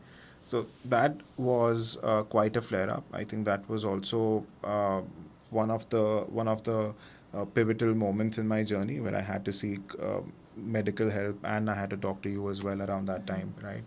So 0.49 0.65
that 0.87 1.21
was 1.37 1.99
uh, 2.03 2.23
quite 2.23 2.57
a 2.57 2.63
flare 2.63 2.89
up. 2.89 3.05
I 3.13 3.25
think 3.25 3.45
that 3.45 3.69
was 3.69 3.85
also 3.85 4.47
uh, 4.65 5.03
one 5.51 5.71
of 5.71 5.87
the 5.91 6.05
one 6.41 6.49
of 6.49 6.63
the 6.63 6.95
uh, 7.35 7.45
pivotal 7.45 7.95
moments 7.95 8.39
in 8.39 8.49
my 8.49 8.63
journey 8.63 8.99
where 8.99 9.15
I 9.15 9.21
had 9.21 9.45
to 9.45 9.53
seek 9.53 9.81
uh, 10.03 10.21
medical 10.57 11.11
help 11.11 11.39
and 11.45 11.69
I 11.69 11.75
had 11.75 11.91
to 11.91 11.99
talk 11.99 12.23
to 12.23 12.31
you 12.31 12.49
as 12.49 12.65
well 12.65 12.81
around 12.81 13.05
that 13.07 13.27
time, 13.27 13.53
right? 13.63 13.83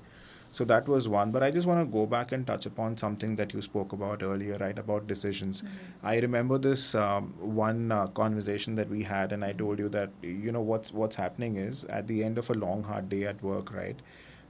So 0.52 0.63
that 0.65 0.88
was 0.88 1.08
one. 1.08 1.32
But 1.32 1.41
I 1.41 1.50
just 1.50 1.65
want 1.65 1.84
to 1.84 1.91
go 1.91 2.06
back 2.06 2.32
and 2.32 2.45
touch 2.45 2.67
upon 2.67 2.95
something 2.97 3.38
that 3.38 3.56
you 3.56 3.62
spoke 3.62 3.91
about 3.91 4.21
earlier, 4.21 4.58
right? 4.60 4.78
About 4.78 5.08
decisions. 5.08 5.63
Mm-hmm. 5.63 6.06
I 6.06 6.19
remember 6.19 6.60
this 6.60 6.93
um, 6.93 7.34
one 7.39 7.91
uh, 7.91 8.06
conversation 8.08 8.76
that 8.76 8.89
we 8.89 9.02
had, 9.02 9.32
and 9.32 9.43
I 9.43 9.54
told 9.54 9.80
you 9.80 9.89
that 9.89 10.12
you 10.21 10.52
know 10.52 10.62
what's 10.62 10.93
what's 10.93 11.15
happening 11.15 11.58
is 11.58 11.86
at 11.86 12.08
the 12.13 12.24
end 12.24 12.38
of 12.38 12.52
a 12.52 12.54
long 12.65 12.84
hard 12.84 13.10
day 13.10 13.24
at 13.34 13.41
work, 13.41 13.74
right? 13.74 14.00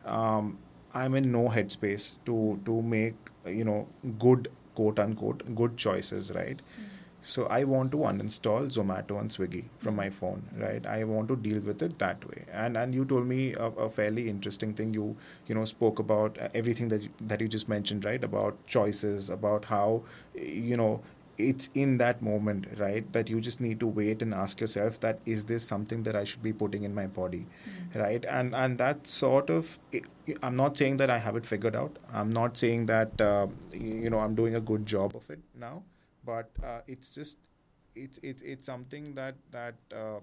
Um, 0.03 0.57
I'm 0.93 1.15
in 1.15 1.31
no 1.31 1.47
headspace 1.49 2.15
to 2.25 2.59
to 2.65 2.81
make 2.81 3.15
you 3.45 3.65
know 3.65 3.87
good 4.19 4.49
quote 4.75 4.99
unquote 4.99 5.43
good 5.55 5.77
choices, 5.77 6.31
right? 6.33 6.57
Mm-hmm 6.57 6.87
so 7.23 7.45
I 7.45 7.65
want 7.65 7.91
to 7.91 7.97
uninstall 7.97 8.65
Zomato 8.75 9.19
and 9.19 9.29
Swiggy 9.29 9.65
from 9.77 9.95
my 9.95 10.09
phone, 10.09 10.41
right? 10.57 10.83
I 10.87 11.03
want 11.03 11.27
to 11.27 11.35
deal 11.35 11.61
with 11.61 11.83
it 11.83 11.99
that 11.99 12.27
way. 12.27 12.45
And 12.51 12.75
and 12.75 12.95
you 12.95 13.05
told 13.05 13.27
me 13.27 13.53
a, 13.53 13.65
a 13.65 13.89
fairly 13.91 14.27
interesting 14.27 14.73
thing. 14.73 14.93
You 14.95 15.15
you 15.47 15.53
know 15.53 15.65
spoke 15.65 15.99
about 15.99 16.37
everything 16.55 16.87
that 16.89 17.03
you, 17.03 17.09
that 17.21 17.39
you 17.39 17.47
just 17.47 17.69
mentioned, 17.69 18.05
right? 18.05 18.23
About 18.23 18.65
choices, 18.65 19.29
about 19.29 19.65
how 19.65 20.01
you 20.33 20.75
know 20.77 21.01
it's 21.49 21.69
in 21.73 21.97
that 21.97 22.21
moment 22.21 22.67
right 22.77 23.11
that 23.13 23.29
you 23.29 23.41
just 23.41 23.61
need 23.65 23.79
to 23.79 23.87
wait 23.87 24.21
and 24.21 24.33
ask 24.33 24.61
yourself 24.61 24.99
that 24.99 25.19
is 25.25 25.45
this 25.45 25.67
something 25.73 26.03
that 26.03 26.15
i 26.15 26.23
should 26.23 26.43
be 26.43 26.53
putting 26.53 26.83
in 26.83 26.95
my 26.95 27.05
body 27.07 27.45
mm-hmm. 27.45 27.99
right 27.99 28.25
and 28.25 28.55
and 28.55 28.77
that 28.77 29.07
sort 29.07 29.49
of 29.49 29.77
i'm 30.43 30.55
not 30.55 30.77
saying 30.77 30.97
that 30.97 31.09
i 31.09 31.17
have 31.17 31.35
it 31.35 31.45
figured 31.45 31.75
out 31.75 31.97
i'm 32.13 32.31
not 32.31 32.57
saying 32.57 32.85
that 32.85 33.21
uh, 33.21 33.47
you 33.73 34.09
know 34.09 34.19
i'm 34.19 34.35
doing 34.35 34.55
a 34.55 34.61
good 34.61 34.85
job 34.85 35.15
of 35.15 35.29
it 35.29 35.39
now 35.55 35.81
but 36.25 36.49
uh, 36.63 36.79
it's 36.87 37.09
just 37.09 37.37
it's 37.95 38.19
it's 38.23 38.41
it's 38.41 38.65
something 38.65 39.13
that 39.15 39.35
that 39.51 39.75
uh, 39.93 40.19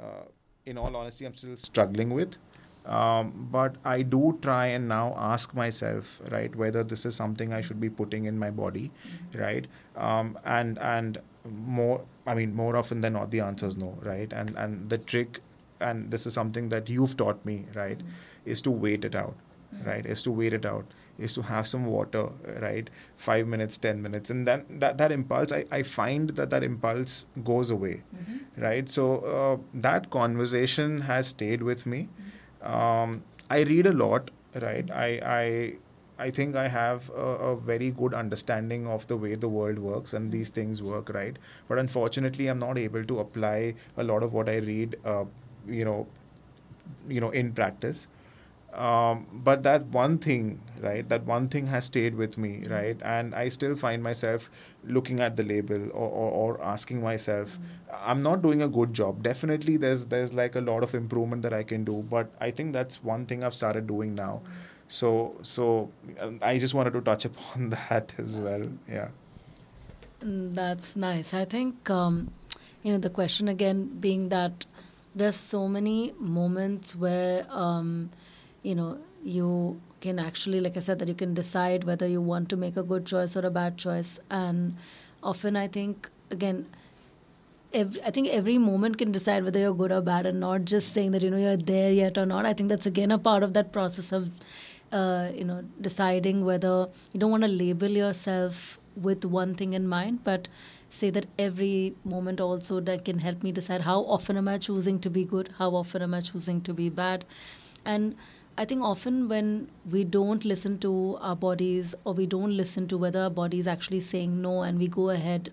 uh, 0.00 0.24
in 0.64 0.78
all 0.78 0.94
honesty 0.96 1.24
I'm 1.24 1.34
still 1.34 1.56
struggling 1.56 2.10
with. 2.10 2.38
Um, 2.86 3.48
but 3.50 3.76
I 3.84 4.02
do 4.02 4.38
try 4.40 4.66
and 4.66 4.88
now 4.88 5.14
ask 5.16 5.54
myself, 5.54 6.20
right, 6.30 6.54
whether 6.54 6.84
this 6.84 7.04
is 7.04 7.16
something 7.16 7.52
I 7.52 7.60
should 7.60 7.80
be 7.80 7.90
putting 7.90 8.24
in 8.24 8.38
my 8.38 8.50
body, 8.50 8.90
mm-hmm. 8.90 9.40
right, 9.40 9.66
um, 9.96 10.38
and 10.44 10.78
and 10.78 11.18
more. 11.44 12.04
I 12.26 12.34
mean, 12.34 12.54
more 12.54 12.76
often 12.76 13.00
than 13.00 13.14
not, 13.14 13.30
the 13.30 13.40
answer 13.40 13.66
is 13.66 13.76
no, 13.76 13.98
right, 14.02 14.32
and 14.32 14.56
and 14.56 14.88
the 14.88 14.98
trick, 14.98 15.40
and 15.80 16.10
this 16.10 16.26
is 16.26 16.34
something 16.34 16.68
that 16.68 16.88
you've 16.88 17.16
taught 17.16 17.44
me, 17.44 17.66
right, 17.74 17.98
mm-hmm. 17.98 18.50
is 18.50 18.62
to 18.62 18.70
wait 18.70 19.04
it 19.04 19.16
out, 19.16 19.36
mm-hmm. 19.74 19.88
right, 19.88 20.06
is 20.06 20.22
to 20.22 20.30
wait 20.30 20.52
it 20.52 20.64
out 20.64 20.86
is 21.18 21.34
to 21.34 21.42
have 21.42 21.66
some 21.66 21.86
water 21.86 22.28
right 22.60 22.90
five 23.16 23.46
minutes 23.46 23.78
ten 23.78 24.02
minutes 24.02 24.28
and 24.28 24.46
then 24.46 24.64
that, 24.68 24.98
that 24.98 25.10
impulse 25.10 25.50
I, 25.52 25.64
I 25.70 25.82
find 25.82 26.30
that 26.30 26.50
that 26.50 26.62
impulse 26.62 27.26
goes 27.42 27.70
away 27.70 28.02
mm-hmm. 28.14 28.62
right 28.62 28.88
so 28.88 29.20
uh, 29.20 29.56
that 29.72 30.10
conversation 30.10 31.02
has 31.02 31.28
stayed 31.28 31.62
with 31.62 31.86
me 31.86 32.02
mm-hmm. 32.02 32.28
Um, 32.66 33.22
i 33.50 33.62
read 33.62 33.86
a 33.86 33.92
lot 33.92 34.30
right 34.68 34.90
i 34.90 35.08
i 35.40 35.76
I 36.18 36.30
think 36.30 36.56
I 36.56 36.68
have 36.68 37.10
a, 37.10 37.26
a, 37.52 37.56
very 37.56 37.90
good 37.90 38.14
understanding 38.14 38.86
of 38.86 39.06
the 39.06 39.18
way 39.18 39.34
the 39.34 39.48
world 39.48 39.78
works 39.78 40.14
and 40.14 40.32
these 40.32 40.48
things 40.48 40.82
work, 40.82 41.10
right? 41.12 41.38
But 41.68 41.78
unfortunately, 41.78 42.46
I'm 42.46 42.58
not 42.58 42.78
able 42.78 43.04
to 43.04 43.18
apply 43.18 43.74
a 43.98 44.02
lot 44.02 44.22
of 44.22 44.32
what 44.32 44.48
I 44.48 44.56
read, 44.56 44.96
uh, 45.04 45.26
you 45.68 45.84
know, 45.84 46.06
you 47.06 47.20
know, 47.20 47.30
in 47.30 47.52
practice. 47.52 48.08
Um, 48.76 49.26
but 49.32 49.62
that 49.62 49.86
one 49.86 50.18
thing, 50.18 50.60
right? 50.82 51.08
That 51.08 51.24
one 51.24 51.48
thing 51.48 51.66
has 51.68 51.86
stayed 51.86 52.14
with 52.14 52.36
me, 52.36 52.62
right? 52.68 53.00
And 53.02 53.34
I 53.34 53.48
still 53.48 53.74
find 53.74 54.02
myself 54.02 54.50
looking 54.84 55.18
at 55.20 55.36
the 55.36 55.44
label 55.44 55.90
or, 55.92 56.08
or, 56.08 56.30
or 56.30 56.62
asking 56.62 57.02
myself, 57.02 57.52
mm-hmm. 57.52 57.94
I'm 58.04 58.22
not 58.22 58.42
doing 58.42 58.60
a 58.60 58.68
good 58.68 58.92
job. 58.92 59.22
Definitely, 59.22 59.78
there's 59.78 60.06
there's 60.06 60.34
like 60.34 60.56
a 60.56 60.60
lot 60.60 60.84
of 60.84 60.94
improvement 60.94 61.40
that 61.42 61.54
I 61.54 61.62
can 61.62 61.84
do. 61.84 62.04
But 62.10 62.30
I 62.38 62.50
think 62.50 62.74
that's 62.74 63.02
one 63.02 63.24
thing 63.24 63.42
I've 63.42 63.54
started 63.54 63.86
doing 63.86 64.14
now. 64.14 64.42
Mm-hmm. 64.44 64.72
So 64.88 65.36
so 65.40 65.90
I 66.42 66.58
just 66.58 66.74
wanted 66.74 66.92
to 66.92 67.00
touch 67.00 67.24
upon 67.30 67.68
that 67.68 68.14
as 68.18 68.38
well. 68.38 68.62
Yeah. 68.88 69.08
That's 70.20 70.96
nice. 70.96 71.32
I 71.32 71.46
think 71.46 71.88
um, 71.88 72.30
you 72.82 72.92
know 72.92 72.98
the 72.98 73.10
question 73.10 73.48
again 73.48 73.86
being 74.00 74.28
that 74.28 74.66
there's 75.14 75.36
so 75.36 75.66
many 75.66 76.12
moments 76.18 76.94
where. 76.94 77.46
Um, 77.48 78.10
you 78.68 78.74
know 78.80 78.90
you 79.36 79.50
can 80.04 80.18
actually 80.18 80.60
like 80.66 80.76
i 80.76 80.80
said 80.88 80.98
that 81.00 81.08
you 81.12 81.18
can 81.22 81.34
decide 81.34 81.84
whether 81.90 82.06
you 82.14 82.20
want 82.32 82.48
to 82.54 82.56
make 82.64 82.76
a 82.76 82.82
good 82.92 83.06
choice 83.12 83.36
or 83.36 83.44
a 83.46 83.50
bad 83.60 83.78
choice 83.84 84.18
and 84.30 84.76
often 85.22 85.56
i 85.56 85.66
think 85.78 86.10
again 86.30 86.66
every, 87.72 88.02
I 88.02 88.10
think 88.10 88.28
every 88.28 88.58
moment 88.58 88.98
can 88.98 89.12
decide 89.12 89.44
whether 89.44 89.60
you're 89.60 89.74
good 89.74 89.92
or 89.92 90.00
bad, 90.00 90.26
and 90.26 90.40
not 90.40 90.64
just 90.64 90.92
saying 90.92 91.10
that 91.12 91.22
you 91.22 91.30
know 91.30 91.36
you're 91.36 91.56
there 91.56 91.92
yet 91.92 92.18
or 92.18 92.26
not. 92.26 92.46
I 92.46 92.52
think 92.52 92.68
that's 92.68 92.86
again 92.86 93.10
a 93.10 93.18
part 93.18 93.42
of 93.42 93.54
that 93.54 93.72
process 93.72 94.12
of, 94.12 94.30
uh, 94.92 95.30
you 95.34 95.44
know, 95.44 95.64
deciding 95.80 96.44
whether 96.44 96.88
you 97.12 97.20
don't 97.20 97.30
want 97.30 97.42
to 97.44 97.48
label 97.48 97.88
yourself 97.88 98.78
with 98.96 99.24
one 99.24 99.54
thing 99.54 99.74
in 99.74 99.86
mind, 99.86 100.24
but 100.24 100.48
say 100.88 101.10
that 101.10 101.26
every 101.38 101.94
moment 102.04 102.40
also 102.40 102.80
that 102.80 103.04
can 103.04 103.18
help 103.18 103.42
me 103.42 103.52
decide 103.52 103.82
how 103.82 104.00
often 104.00 104.36
am 104.38 104.48
I 104.48 104.56
choosing 104.58 104.98
to 105.00 105.10
be 105.10 105.24
good, 105.24 105.50
how 105.58 105.70
often 105.74 106.02
am 106.02 106.14
I 106.14 106.20
choosing 106.20 106.62
to 106.62 106.72
be 106.72 106.88
bad, 106.88 107.24
and 107.84 108.16
I 108.58 108.64
think 108.64 108.82
often 108.82 109.28
when 109.28 109.68
we 109.90 110.02
don't 110.02 110.44
listen 110.44 110.78
to 110.78 111.18
our 111.20 111.36
bodies 111.36 111.94
or 112.04 112.14
we 112.14 112.24
don't 112.24 112.56
listen 112.56 112.88
to 112.88 112.96
whether 112.96 113.20
our 113.24 113.30
body 113.30 113.58
is 113.58 113.66
actually 113.68 114.00
saying 114.00 114.40
no 114.40 114.62
and 114.62 114.78
we 114.78 114.88
go 114.88 115.10
ahead, 115.10 115.52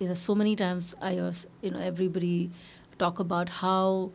you 0.00 0.08
know, 0.08 0.14
so 0.14 0.34
many 0.34 0.56
times 0.56 0.94
I 1.00 1.12
hear, 1.12 1.30
you 1.62 1.70
know, 1.70 1.78
everybody 1.78 2.50
talk 2.98 3.20
about 3.20 3.48
how 3.48 4.10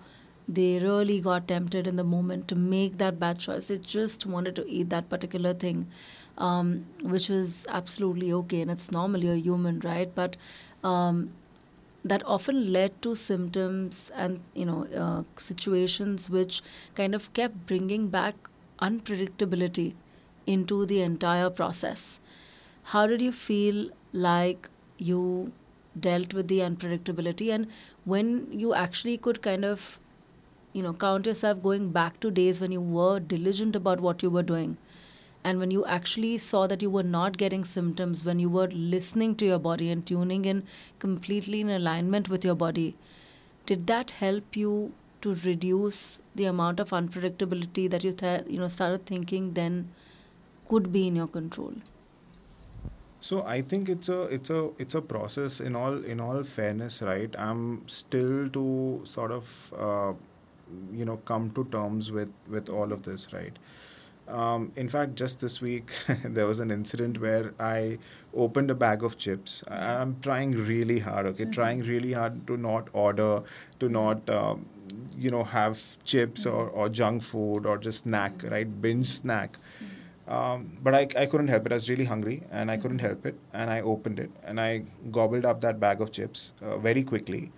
they 0.50 0.80
really 0.80 1.21
got 1.21 1.48
tempted 1.48 1.88
in 1.88 1.95
the 1.95 2.04
moment 2.04 2.50
to 2.50 2.56
make 2.56 2.98
that 2.98 3.19
bad 3.19 3.39
choice. 3.39 3.69
They 3.69 3.78
just 3.78 4.26
wanted 4.26 4.56
to 4.58 4.67
eat 4.67 4.89
that 4.89 5.10
particular 5.10 5.54
thing, 5.54 5.88
um, 6.38 6.86
which 7.04 7.30
is 7.30 7.65
absolutely 7.69 8.34
okay 8.34 8.62
and 8.62 8.69
it's 8.69 8.91
normal. 8.91 9.24
You're 9.24 9.36
human, 9.36 9.80
right? 9.80 10.13
But 10.13 10.36
um, 10.84 11.32
that 12.06 12.24
often 12.26 12.72
led 12.72 13.02
to 13.02 13.15
symptoms 13.15 14.12
and 14.15 14.39
you 14.54 14.65
know 14.65 14.86
uh, 15.06 15.24
situations 15.38 16.30
which 16.30 16.62
kind 16.96 17.15
of 17.15 17.34
kept 17.34 17.65
bringing 17.65 18.08
back 18.10 18.36
unpredictability 18.80 19.94
into 20.46 20.86
the 20.86 21.02
entire 21.02 21.50
process. 21.50 22.20
How 22.94 23.08
did 23.08 23.22
you 23.22 23.32
feel 23.32 23.89
like 24.13 24.70
you 24.98 25.52
dealt 26.00 26.34
with 26.34 26.48
the 26.48 26.60
unpredictability 26.60 27.54
and 27.54 27.68
when 28.04 28.48
you 28.52 28.74
actually 28.74 29.18
could 29.18 29.41
kind 29.41 29.65
of 29.65 30.00
you 30.74 30.84
know 30.84 30.94
count 30.94 31.26
yourself 31.26 31.62
going 31.63 31.89
back 31.91 32.20
to 32.20 32.32
days 32.32 32.60
when 32.62 32.72
you 32.72 32.82
were 32.82 33.20
diligent 33.20 33.76
about 33.76 34.02
what 34.02 34.22
you 34.24 34.30
were 34.30 34.44
doing 34.44 34.78
and 35.50 35.60
when 35.64 35.72
you 35.76 35.86
actually 35.96 36.38
saw 36.46 36.66
that 36.68 36.82
you 36.82 36.90
were 36.90 37.08
not 37.16 37.38
getting 37.38 37.64
symptoms, 37.72 38.26
when 38.26 38.40
you 38.40 38.50
were 38.50 38.68
listening 38.68 39.36
to 39.42 39.46
your 39.46 39.60
body 39.60 39.90
and 39.92 40.06
tuning 40.12 40.46
in 40.54 40.64
completely 41.00 41.62
in 41.62 41.70
alignment 41.70 42.30
with 42.30 42.44
your 42.44 42.56
body, 42.56 42.96
did 43.66 43.88
that 43.88 44.12
help 44.22 44.58
you 44.64 44.94
to 45.22 45.36
reduce 45.46 46.22
the 46.36 46.46
amount 46.46 46.80
of 46.80 46.90
unpredictability 47.02 47.90
that 47.90 48.04
you 48.04 48.14
th- 48.24 48.46
you 48.48 48.60
know 48.60 48.68
started 48.80 49.06
thinking 49.14 49.54
then 49.62 49.80
could 50.68 50.92
be 50.92 51.08
in 51.08 51.16
your 51.16 51.28
control? 51.28 51.74
So 53.20 53.44
I 53.46 53.62
think 53.62 53.90
it's 53.90 54.10
a 54.10 54.24
it's 54.24 54.50
a 54.50 54.70
it's 54.78 54.96
a 54.96 55.02
process. 55.02 55.60
In 55.60 55.76
all 55.76 56.04
in 56.04 56.20
all 56.20 56.44
fairness, 56.44 57.02
right? 57.02 57.34
I'm 57.38 57.88
still 57.88 58.50
to 58.50 59.02
sort 59.06 59.32
of 59.32 59.74
uh, 59.78 60.14
you 60.94 61.06
know 61.06 61.18
come 61.18 61.50
to 61.52 61.66
terms 61.66 62.12
with 62.12 62.32
with 62.48 62.70
all 62.70 62.92
of 62.92 63.04
this, 63.04 63.34
right? 63.34 63.58
Um, 64.28 64.72
in 64.76 64.90
fact, 64.90 65.16
just 65.16 65.40
this 65.40 65.62
week, 65.62 65.92
there 66.24 66.48
was 66.48 66.60
an 66.60 66.72
incident 66.72 67.20
where 67.20 67.54
I 67.60 68.00
opened 68.34 68.72
a 68.72 68.76
bag 68.76 69.04
of 69.04 69.18
chips. 69.18 69.64
I'm 69.68 70.20
trying 70.20 70.52
really 70.52 71.00
hard, 71.00 71.26
okay? 71.28 71.44
Mm-hmm. 71.44 71.52
Trying 71.52 71.82
really 71.82 72.14
hard 72.14 72.48
to 72.48 72.58
not 72.58 72.90
order, 72.94 73.44
to 73.80 73.90
not, 73.90 74.28
um, 74.30 74.66
you 75.18 75.30
know, 75.30 75.44
have 75.44 76.04
chips 76.04 76.46
mm-hmm. 76.46 76.56
or, 76.56 76.70
or 76.70 76.90
junk 76.90 77.24
food 77.24 77.66
or 77.66 77.78
just 77.78 78.04
snack, 78.04 78.34
mm-hmm. 78.34 78.54
right? 78.54 78.82
Binge 78.82 79.08
snack. 79.08 79.54
Mm-hmm. 79.54 79.92
Um, 80.28 80.72
but 80.82 80.96
I, 80.96 81.08
I 81.18 81.28
couldn't 81.28 81.50
help 81.50 81.68
it. 81.68 81.72
I 81.72 81.76
was 81.76 81.88
really 81.88 82.06
hungry 82.06 82.42
and 82.52 82.72
I 82.72 82.78
couldn't 82.78 82.98
mm-hmm. 82.98 83.08
help 83.08 83.26
it. 83.28 83.36
And 83.54 83.70
I 83.70 83.82
opened 83.82 84.20
it 84.20 84.32
and 84.44 84.60
I 84.60 84.84
gobbled 85.12 85.45
up 85.45 85.62
that 85.62 85.80
bag 85.80 86.02
of 86.02 86.12
chips 86.12 86.54
uh, 86.64 86.78
very 86.80 87.04
quickly 87.04 87.52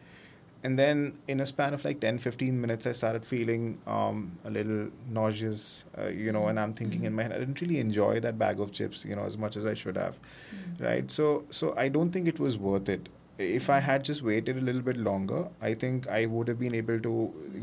and 0.68 0.78
then 0.78 1.01
in 1.34 1.39
a 1.39 1.45
span 1.51 1.74
of 1.74 1.84
like 1.88 1.99
10 1.99 2.18
15 2.18 2.61
minutes 2.61 2.88
i 2.91 2.93
started 3.01 3.26
feeling 3.26 3.68
um, 3.95 4.24
a 4.45 4.49
little 4.49 4.89
nauseous 5.18 5.86
uh, 5.97 6.07
you 6.07 6.32
know 6.38 6.47
and 6.47 6.59
i'm 6.59 6.74
thinking 6.80 6.99
mm-hmm. 6.99 7.07
in 7.07 7.20
my 7.20 7.24
head 7.24 7.36
i 7.36 7.39
didn't 7.43 7.61
really 7.61 7.80
enjoy 7.80 8.20
that 8.26 8.39
bag 8.45 8.59
of 8.65 8.74
chips 8.80 9.05
you 9.11 9.15
know 9.20 9.28
as 9.34 9.38
much 9.43 9.55
as 9.61 9.70
i 9.74 9.76
should 9.84 9.95
have 10.05 10.20
mm-hmm. 10.22 10.84
right? 10.88 11.11
So 11.20 11.45
so 11.59 11.74
i 11.86 11.88
don't 11.88 12.11
think 12.11 12.28
it 12.28 12.39
was 12.47 12.57
worth 12.57 12.89
it. 12.97 13.09
If 13.45 13.70
i 13.70 13.80
had 13.86 14.03
just 14.03 14.24
waited 14.24 14.57
a 14.57 14.61
little 14.68 14.82
bit 14.82 14.97
longer 14.97 15.47
i 15.70 15.74
think 15.86 16.07
i 16.20 16.26
would 16.26 16.47
have 16.47 16.59
been 16.59 16.76
able 16.76 16.99
to 17.07 17.13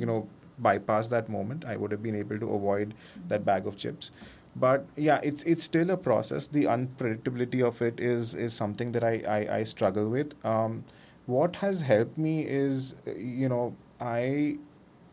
you 0.02 0.06
know 0.06 0.28
bypass 0.58 1.08
that 1.08 1.28
moment. 1.28 1.64
I 1.64 1.76
would 1.76 1.90
have 1.90 2.02
been 2.02 2.14
able 2.14 2.38
to 2.38 2.48
avoid 2.48 2.94
that 3.28 3.44
bag 3.44 3.66
of 3.66 3.76
chips. 3.76 4.10
But 4.56 4.86
yeah 4.96 5.18
it's 5.22 5.42
it's 5.52 5.64
still 5.64 5.90
a 5.90 5.96
process. 5.96 6.46
The 6.46 6.64
unpredictability 6.64 7.62
of 7.70 7.82
it 7.82 7.98
is 7.98 8.34
is 8.34 8.54
something 8.54 8.92
that 8.92 9.02
i 9.02 9.14
i, 9.38 9.56
I 9.58 9.62
struggle 9.64 10.08
with. 10.08 10.34
Um, 10.44 10.84
what 11.26 11.56
has 11.56 11.82
helped 11.82 12.18
me 12.18 12.44
is, 12.46 12.96
you 13.16 13.48
know, 13.48 13.76
I 14.00 14.58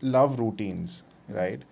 love 0.00 0.38
routines, 0.38 1.04
right? 1.28 1.62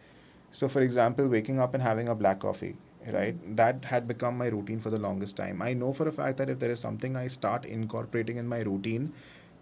So, 0.51 0.68
for 0.68 0.80
example, 0.80 1.28
waking 1.28 1.59
up 1.61 1.74
and 1.74 1.82
having 1.82 2.09
a 2.09 2.14
black 2.14 2.41
coffee, 2.41 2.76
right? 3.12 3.36
That 3.57 3.84
had 3.86 4.09
become 4.09 4.38
my 4.38 4.47
routine 4.49 4.80
for 4.80 4.91
the 4.91 4.99
longest 4.99 5.36
time. 5.36 5.62
I 5.62 5.74
know 5.74 5.93
for 5.93 6.09
a 6.09 6.12
fact 6.12 6.38
that 6.38 6.49
if 6.51 6.59
there 6.59 6.70
is 6.70 6.80
something 6.80 7.16
I 7.16 7.28
start 7.28 7.64
incorporating 7.64 8.36
in 8.36 8.49
my 8.49 8.61
routine, 8.61 9.12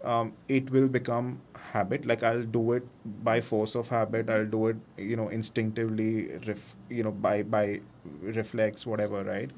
um, 0.03 0.33
it 0.47 0.69
will 0.71 0.87
become 0.87 1.41
habit. 1.73 2.05
Like 2.05 2.23
I'll 2.23 2.43
do 2.43 2.71
it 2.73 2.87
by 3.23 3.41
force 3.41 3.75
of 3.75 3.89
habit. 3.89 4.29
I'll 4.29 4.45
do 4.45 4.67
it, 4.67 4.77
you 4.97 5.15
know, 5.17 5.27
instinctively, 5.29 6.29
ref, 6.47 6.75
you 6.89 7.03
know, 7.03 7.11
by 7.11 7.43
by 7.43 7.81
reflex, 8.21 8.85
whatever, 8.85 9.23
right? 9.23 9.51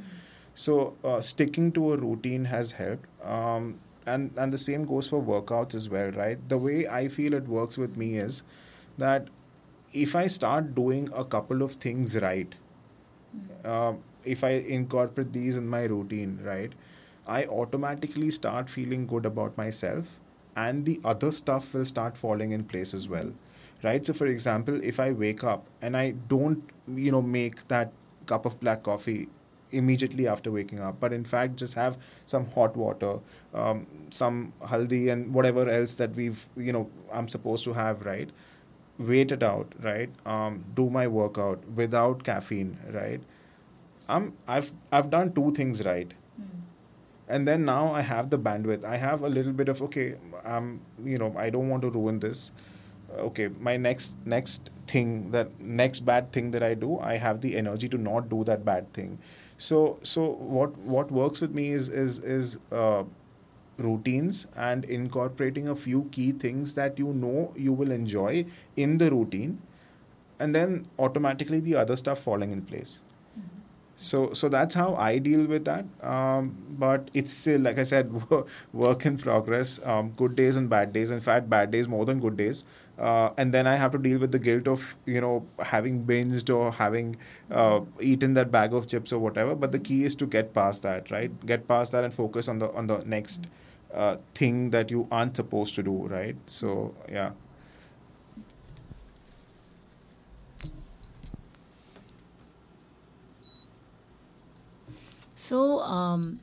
So 0.53 0.95
uh, 1.03 1.21
sticking 1.21 1.71
to 1.73 1.93
a 1.93 1.97
routine 1.97 2.45
has 2.45 2.73
helped. 2.73 3.05
Um, 3.23 3.75
and 4.05 4.31
and 4.37 4.51
the 4.51 4.57
same 4.57 4.83
goes 4.85 5.07
for 5.09 5.21
workouts 5.21 5.75
as 5.75 5.89
well, 5.89 6.11
right? 6.11 6.47
The 6.49 6.57
way 6.57 6.87
I 6.87 7.07
feel 7.07 7.33
it 7.33 7.47
works 7.47 7.77
with 7.77 7.97
me 7.97 8.15
is 8.17 8.43
that 8.97 9.29
if 9.93 10.15
I 10.15 10.27
start 10.27 10.73
doing 10.75 11.09
a 11.13 11.25
couple 11.25 11.61
of 11.61 11.73
things 11.73 12.19
right, 12.21 12.55
uh, 13.63 13.93
if 14.23 14.43
I 14.43 14.49
incorporate 14.77 15.33
these 15.33 15.57
in 15.57 15.67
my 15.67 15.83
routine, 15.85 16.39
right, 16.43 16.71
I 17.27 17.45
automatically 17.45 18.29
start 18.31 18.69
feeling 18.69 19.07
good 19.07 19.25
about 19.25 19.57
myself, 19.57 20.19
and 20.55 20.85
the 20.85 20.99
other 21.03 21.31
stuff 21.31 21.73
will 21.73 21.85
start 21.85 22.17
falling 22.17 22.51
in 22.51 22.63
place 22.65 22.93
as 22.93 23.07
well, 23.09 23.31
right? 23.83 24.05
So, 24.05 24.13
for 24.13 24.27
example, 24.27 24.79
if 24.83 24.99
I 24.99 25.11
wake 25.11 25.43
up 25.43 25.65
and 25.81 25.97
I 25.97 26.11
don't, 26.11 26.63
you 26.87 27.11
know, 27.11 27.21
make 27.21 27.67
that 27.67 27.91
cup 28.25 28.45
of 28.45 28.59
black 28.59 28.83
coffee 28.83 29.27
immediately 29.71 30.27
after 30.27 30.51
waking 30.51 30.79
up, 30.79 30.99
but 30.99 31.13
in 31.13 31.23
fact 31.23 31.55
just 31.55 31.75
have 31.75 31.97
some 32.25 32.45
hot 32.51 32.75
water, 32.75 33.19
um, 33.53 33.87
some 34.09 34.53
haldi, 34.63 35.11
and 35.11 35.33
whatever 35.33 35.69
else 35.69 35.95
that 35.95 36.15
we've, 36.15 36.47
you 36.57 36.73
know, 36.73 36.89
I'm 37.11 37.27
supposed 37.27 37.63
to 37.65 37.73
have, 37.73 38.05
right? 38.05 38.29
Wait 38.97 39.31
it 39.31 39.43
out, 39.43 39.73
right? 39.81 40.09
Um, 40.25 40.63
do 40.75 40.89
my 40.89 41.07
workout 41.07 41.67
without 41.69 42.23
caffeine, 42.23 42.77
right? 42.91 43.21
I'm 44.07 44.33
I've 44.47 44.71
I've 44.91 45.09
done 45.09 45.33
two 45.33 45.51
things 45.53 45.85
right, 45.85 46.13
and 47.27 47.47
then 47.47 47.65
now 47.65 47.93
I 47.93 48.01
have 48.01 48.29
the 48.29 48.37
bandwidth. 48.37 48.83
I 48.83 48.97
have 48.97 49.21
a 49.21 49.29
little 49.29 49.53
bit 49.53 49.69
of 49.69 49.81
okay. 49.83 50.15
I'm 50.43 50.81
you 51.03 51.17
know 51.17 51.33
I 51.37 51.49
don't 51.49 51.69
want 51.69 51.83
to 51.83 51.89
ruin 51.89 52.19
this. 52.19 52.51
Okay, 53.17 53.49
my 53.59 53.77
next 53.77 54.17
next 54.25 54.69
thing 54.87 55.31
that 55.31 55.59
next 55.59 56.01
bad 56.01 56.31
thing 56.31 56.51
that 56.51 56.63
I 56.63 56.73
do, 56.73 56.99
I 56.99 57.17
have 57.17 57.41
the 57.41 57.55
energy 57.57 57.89
to 57.89 57.97
not 57.97 58.29
do 58.29 58.43
that 58.45 58.65
bad 58.65 58.91
thing. 58.93 59.19
So 59.67 59.79
so 60.11 60.23
what 60.57 60.77
what 60.93 61.11
works 61.11 61.41
with 61.41 61.53
me 61.59 61.65
is 61.79 61.87
is 62.03 62.19
is 62.35 62.57
uh, 62.71 63.03
routines 63.77 64.47
and 64.55 64.85
incorporating 64.85 65.67
a 65.67 65.75
few 65.75 66.03
key 66.17 66.31
things 66.45 66.73
that 66.79 66.99
you 67.03 67.13
know 67.13 67.53
you 67.55 67.73
will 67.73 67.91
enjoy 67.91 68.45
in 68.75 68.97
the 69.03 69.11
routine, 69.11 69.59
and 70.39 70.55
then 70.55 70.87
automatically 70.99 71.59
the 71.59 71.75
other 71.75 71.97
stuff 72.05 72.19
falling 72.29 72.51
in 72.51 72.63
place. 72.73 73.01
So, 74.01 74.33
so 74.33 74.49
that's 74.49 74.73
how 74.73 74.95
I 74.95 75.19
deal 75.19 75.45
with 75.45 75.65
that. 75.65 75.85
Um, 76.01 76.55
but 76.69 77.11
it's 77.13 77.31
still, 77.31 77.61
like 77.61 77.77
I 77.77 77.83
said, 77.83 78.11
work 78.73 79.05
in 79.05 79.17
progress. 79.17 79.79
Um, 79.85 80.11
good 80.11 80.35
days 80.35 80.55
and 80.55 80.69
bad 80.69 80.91
days. 80.91 81.11
In 81.11 81.19
fact, 81.19 81.49
bad 81.49 81.69
days 81.69 81.87
more 81.87 82.03
than 82.05 82.19
good 82.19 82.35
days. 82.35 82.65
Uh, 82.97 83.31
and 83.37 83.53
then 83.53 83.67
I 83.67 83.75
have 83.75 83.91
to 83.91 83.97
deal 83.99 84.19
with 84.19 84.31
the 84.31 84.39
guilt 84.39 84.67
of 84.67 84.95
you 85.05 85.21
know 85.21 85.45
having 85.59 86.05
binged 86.05 86.53
or 86.55 86.71
having 86.71 87.15
uh, 87.49 87.81
eaten 87.99 88.33
that 88.35 88.51
bag 88.51 88.73
of 88.73 88.87
chips 88.87 89.13
or 89.13 89.19
whatever. 89.19 89.55
But 89.55 89.71
the 89.71 89.79
key 89.79 90.03
is 90.03 90.15
to 90.17 90.25
get 90.27 90.53
past 90.53 90.83
that, 90.83 91.09
right? 91.11 91.31
Get 91.45 91.67
past 91.67 91.91
that 91.93 92.03
and 92.03 92.13
focus 92.13 92.47
on 92.47 92.59
the 92.59 92.71
on 92.71 92.87
the 92.87 92.99
next 93.05 93.49
uh, 93.93 94.17
thing 94.35 94.71
that 94.71 94.91
you 94.91 95.07
aren't 95.11 95.35
supposed 95.35 95.75
to 95.75 95.83
do, 95.83 96.07
right? 96.07 96.35
So 96.47 96.95
yeah. 97.09 97.31
So, 105.47 105.79
um, 105.81 106.39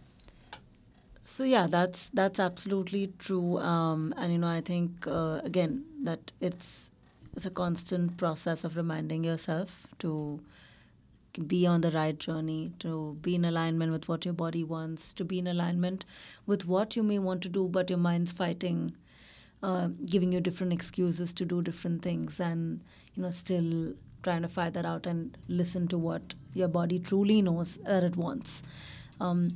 so 1.21 1.45
yeah, 1.45 1.67
that's 1.67 2.09
that's 2.11 2.39
absolutely 2.41 3.13
true. 3.19 3.59
Um, 3.59 4.15
and 4.17 4.33
you 4.33 4.39
know, 4.39 4.49
I 4.49 4.61
think 4.61 5.07
uh, 5.07 5.41
again 5.45 5.85
that 6.05 6.33
it's 6.41 6.91
it's 7.35 7.47
a 7.47 7.51
constant 7.51 8.17
process 8.17 8.65
of 8.65 8.77
reminding 8.77 9.25
yourself 9.25 9.87
to 9.99 10.41
be 11.47 11.67
on 11.67 11.81
the 11.83 11.91
right 11.93 12.19
journey, 12.19 12.73
to 12.81 13.17
be 13.23 13.35
in 13.35 13.45
alignment 13.45 13.93
with 13.93 14.09
what 14.09 14.25
your 14.25 14.35
body 14.35 14.65
wants, 14.65 15.13
to 15.13 15.25
be 15.25 15.39
in 15.39 15.47
alignment 15.47 16.05
with 16.47 16.67
what 16.67 16.97
you 16.97 17.03
may 17.03 17.19
want 17.19 17.43
to 17.43 17.49
do, 17.49 17.69
but 17.69 17.89
your 17.91 17.99
mind's 17.99 18.33
fighting, 18.33 18.95
uh, 19.63 19.89
giving 20.07 20.33
you 20.33 20.41
different 20.41 20.73
excuses 20.73 21.33
to 21.35 21.45
do 21.45 21.63
different 21.63 22.03
things, 22.03 22.41
and 22.41 22.83
you 23.15 23.23
know, 23.23 23.31
still 23.31 23.95
trying 24.23 24.43
to 24.43 24.49
find 24.49 24.75
that 24.75 24.87
out 24.87 25.07
and 25.07 25.37
listen 25.49 25.89
to 25.89 25.99
what 25.99 26.35
your 26.55 26.69
body 26.69 26.99
truly 26.99 27.43
knows 27.43 27.77
that 27.79 28.03
it 28.05 28.17
wants. 28.17 28.63
Um, 29.21 29.51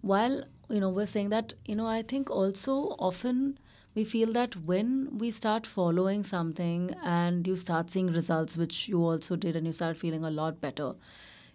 while 0.00 0.44
you 0.68 0.80
know 0.80 0.88
we're 0.90 1.06
saying 1.06 1.28
that, 1.30 1.52
you 1.64 1.76
know, 1.76 1.86
I 1.86 2.02
think 2.02 2.30
also 2.30 2.72
often 2.98 3.58
we 3.94 4.04
feel 4.04 4.32
that 4.32 4.56
when 4.56 5.18
we 5.18 5.30
start 5.30 5.66
following 5.66 6.24
something 6.24 6.94
and 7.04 7.46
you 7.46 7.56
start 7.56 7.90
seeing 7.90 8.06
results, 8.08 8.56
which 8.56 8.88
you 8.88 9.04
also 9.04 9.36
did, 9.36 9.56
and 9.56 9.66
you 9.66 9.72
start 9.72 9.96
feeling 9.96 10.24
a 10.24 10.30
lot 10.30 10.60
better. 10.60 10.92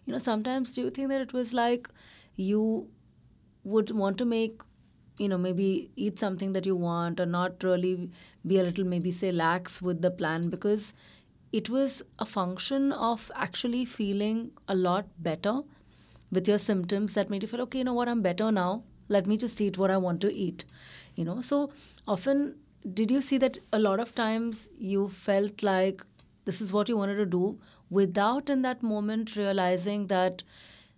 You 0.05 0.13
know, 0.13 0.19
sometimes 0.19 0.73
do 0.75 0.81
you 0.81 0.89
think 0.89 1.09
that 1.09 1.21
it 1.21 1.33
was 1.33 1.53
like 1.53 1.89
you 2.35 2.89
would 3.63 3.91
want 3.91 4.17
to 4.17 4.25
make 4.25 4.61
you 5.17 5.27
know 5.27 5.37
maybe 5.37 5.89
eat 5.95 6.19
something 6.19 6.53
that 6.53 6.65
you 6.65 6.75
want 6.75 7.19
or 7.19 7.25
not 7.25 7.63
really 7.63 8.09
be 8.45 8.59
a 8.59 8.63
little 8.63 8.85
maybe 8.85 9.11
say 9.11 9.31
lax 9.31 9.81
with 9.81 10.01
the 10.01 10.11
plan 10.11 10.49
because 10.49 10.93
it 11.51 11.69
was 11.69 12.03
a 12.19 12.25
function 12.25 12.91
of 12.91 13.31
actually 13.35 13.85
feeling 13.85 14.51
a 14.67 14.75
lot 14.75 15.05
better 15.17 15.61
with 16.31 16.47
your 16.47 16.57
symptoms 16.57 17.13
that 17.13 17.29
made 17.29 17.41
you 17.41 17.47
feel 17.47 17.61
okay 17.61 17.79
you 17.79 17.83
know 17.83 17.93
what? 17.93 18.09
I'm 18.09 18.21
better 18.21 18.51
now. 18.51 18.83
Let 19.09 19.25
me 19.25 19.37
just 19.37 19.61
eat 19.61 19.77
what 19.77 19.89
i 19.89 19.97
want 19.97 20.19
to 20.21 20.33
eat 20.33 20.65
you 21.15 21.23
know? 21.23 21.41
So 21.41 21.71
often 22.07 22.57
did 22.93 23.11
you 23.11 23.21
see 23.21 23.37
that 23.37 23.57
a 23.73 23.79
lot 23.79 23.99
of 23.99 24.13
times 24.15 24.69
you 24.77 25.07
felt 25.07 25.63
like 25.63 26.05
this 26.45 26.61
is 26.61 26.71
what 26.73 26.89
you 26.89 26.97
wanted 26.97 27.15
to 27.15 27.25
do 27.25 27.59
without 27.89 28.49
in 28.49 28.61
that 28.61 28.83
moment 28.83 29.35
realizing 29.35 30.07
that 30.07 30.43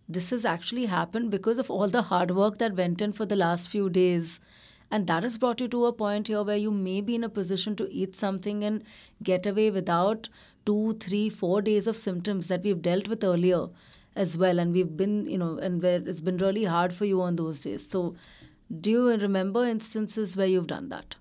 this 0.08 0.32
has 0.32 0.46
actually 0.46 0.86
happened 0.88 1.30
because 1.32 1.60
of 1.60 1.70
all 1.70 1.88
the 1.88 2.04
hard 2.04 2.32
work 2.32 2.58
that 2.58 2.76
went 2.76 3.02
in 3.02 3.14
for 3.14 3.26
the 3.26 3.36
last 3.36 3.70
few 3.70 3.90
days 3.90 4.40
and 4.92 5.08
that 5.08 5.24
has 5.24 5.38
brought 5.38 5.62
you 5.62 5.68
to 5.68 5.86
a 5.86 5.94
point 5.94 6.28
here 6.28 6.44
where 6.44 6.58
you 6.58 6.72
may 6.72 7.02
be 7.02 7.16
in 7.16 7.24
a 7.24 7.30
position 7.30 7.76
to 7.76 7.92
eat 7.92 8.16
something 8.16 8.64
and 8.64 8.84
get 9.22 9.46
away 9.46 9.70
without 9.70 10.30
two, 10.66 10.94
three, 10.94 11.30
four 11.30 11.62
days 11.62 11.88
of 11.88 11.96
symptoms 11.96 12.48
that 12.48 12.64
we've 12.64 12.82
dealt 12.82 13.08
with 13.08 13.24
earlier 13.24 13.68
as 14.16 14.38
well. 14.38 14.60
And 14.60 14.74
we've 14.74 14.98
been, 14.98 15.28
you 15.30 15.38
know, 15.38 15.58
and 15.58 15.82
where 15.82 16.02
it's 16.06 16.22
been 16.22 16.38
really 16.38 16.64
hard 16.66 16.92
for 16.92 17.06
you 17.06 17.22
on 17.22 17.36
those 17.36 17.62
days. 17.62 17.88
So, 17.88 18.16
do 18.82 18.92
you 18.92 19.10
remember 19.10 19.66
instances 19.66 20.36
where 20.38 20.48
you've 20.48 20.68
done 20.68 20.90
that? 20.90 21.16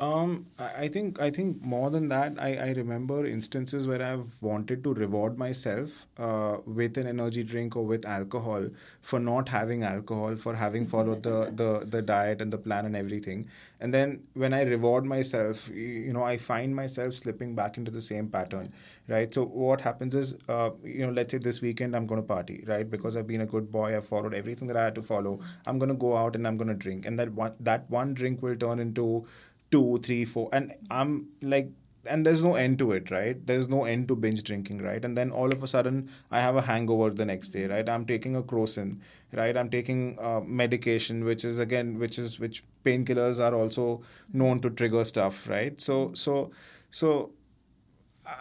Um, 0.00 0.44
I 0.60 0.86
think 0.86 1.20
I 1.20 1.28
think 1.30 1.60
more 1.60 1.90
than 1.90 2.06
that, 2.10 2.34
I, 2.38 2.54
I 2.54 2.72
remember 2.74 3.26
instances 3.26 3.88
where 3.88 4.00
I've 4.00 4.40
wanted 4.40 4.84
to 4.84 4.94
reward 4.94 5.36
myself 5.36 6.06
uh, 6.16 6.58
with 6.66 6.96
an 6.98 7.08
energy 7.08 7.42
drink 7.42 7.74
or 7.74 7.84
with 7.84 8.06
alcohol 8.06 8.68
for 9.02 9.18
not 9.18 9.48
having 9.48 9.82
alcohol, 9.82 10.36
for 10.36 10.54
having 10.54 10.86
followed 10.86 11.24
the, 11.24 11.50
the, 11.52 11.84
the 11.84 12.00
diet 12.00 12.40
and 12.40 12.52
the 12.52 12.58
plan 12.58 12.86
and 12.86 12.94
everything. 12.94 13.48
And 13.80 13.92
then 13.92 14.22
when 14.34 14.52
I 14.54 14.62
reward 14.62 15.04
myself, 15.04 15.68
you 15.74 16.12
know, 16.12 16.22
I 16.22 16.36
find 16.36 16.76
myself 16.76 17.14
slipping 17.14 17.56
back 17.56 17.76
into 17.76 17.90
the 17.90 18.00
same 18.02 18.28
pattern, 18.28 18.72
right? 19.08 19.32
So 19.34 19.44
what 19.46 19.80
happens 19.80 20.14
is, 20.14 20.36
uh, 20.48 20.70
you 20.84 21.06
know, 21.06 21.12
let's 21.12 21.32
say 21.32 21.38
this 21.38 21.60
weekend 21.60 21.96
I'm 21.96 22.06
going 22.06 22.20
to 22.20 22.26
party, 22.26 22.62
right? 22.68 22.88
Because 22.88 23.16
I've 23.16 23.26
been 23.26 23.40
a 23.40 23.46
good 23.46 23.72
boy, 23.72 23.96
I've 23.96 24.06
followed 24.06 24.32
everything 24.32 24.68
that 24.68 24.76
I 24.76 24.84
had 24.84 24.94
to 24.94 25.02
follow. 25.02 25.40
I'm 25.66 25.80
going 25.80 25.88
to 25.90 25.96
go 25.96 26.16
out 26.16 26.36
and 26.36 26.46
I'm 26.46 26.56
going 26.56 26.68
to 26.68 26.74
drink, 26.74 27.04
and 27.04 27.18
that 27.18 27.32
one 27.32 27.54
that 27.60 27.90
one 27.90 28.14
drink 28.14 28.42
will 28.42 28.56
turn 28.56 28.78
into 28.78 29.26
two, 29.70 29.98
three, 30.02 30.24
four, 30.24 30.48
and 30.52 30.72
I'm 30.90 31.28
like, 31.42 31.70
and 32.06 32.24
there's 32.24 32.42
no 32.42 32.54
end 32.54 32.78
to 32.78 32.92
it, 32.92 33.10
right? 33.10 33.44
There's 33.46 33.68
no 33.68 33.84
end 33.84 34.08
to 34.08 34.16
binge 34.16 34.42
drinking, 34.42 34.78
right? 34.78 35.04
And 35.04 35.16
then 35.16 35.30
all 35.30 35.52
of 35.52 35.62
a 35.62 35.66
sudden, 35.66 36.08
I 36.30 36.40
have 36.40 36.56
a 36.56 36.62
hangover 36.62 37.10
the 37.10 37.26
next 37.26 37.48
day, 37.50 37.66
right? 37.66 37.86
I'm 37.88 38.06
taking 38.06 38.34
a 38.34 38.42
crocin, 38.42 39.00
right? 39.34 39.56
I'm 39.56 39.68
taking 39.68 40.18
uh, 40.18 40.40
medication, 40.40 41.24
which 41.24 41.44
is 41.44 41.58
again, 41.58 41.98
which 41.98 42.18
is 42.18 42.38
which 42.40 42.62
painkillers 42.84 43.40
are 43.40 43.54
also 43.54 44.02
known 44.32 44.60
to 44.60 44.70
trigger 44.70 45.04
stuff, 45.04 45.48
right? 45.48 45.78
So, 45.80 46.12
so, 46.14 46.50
so 46.90 47.32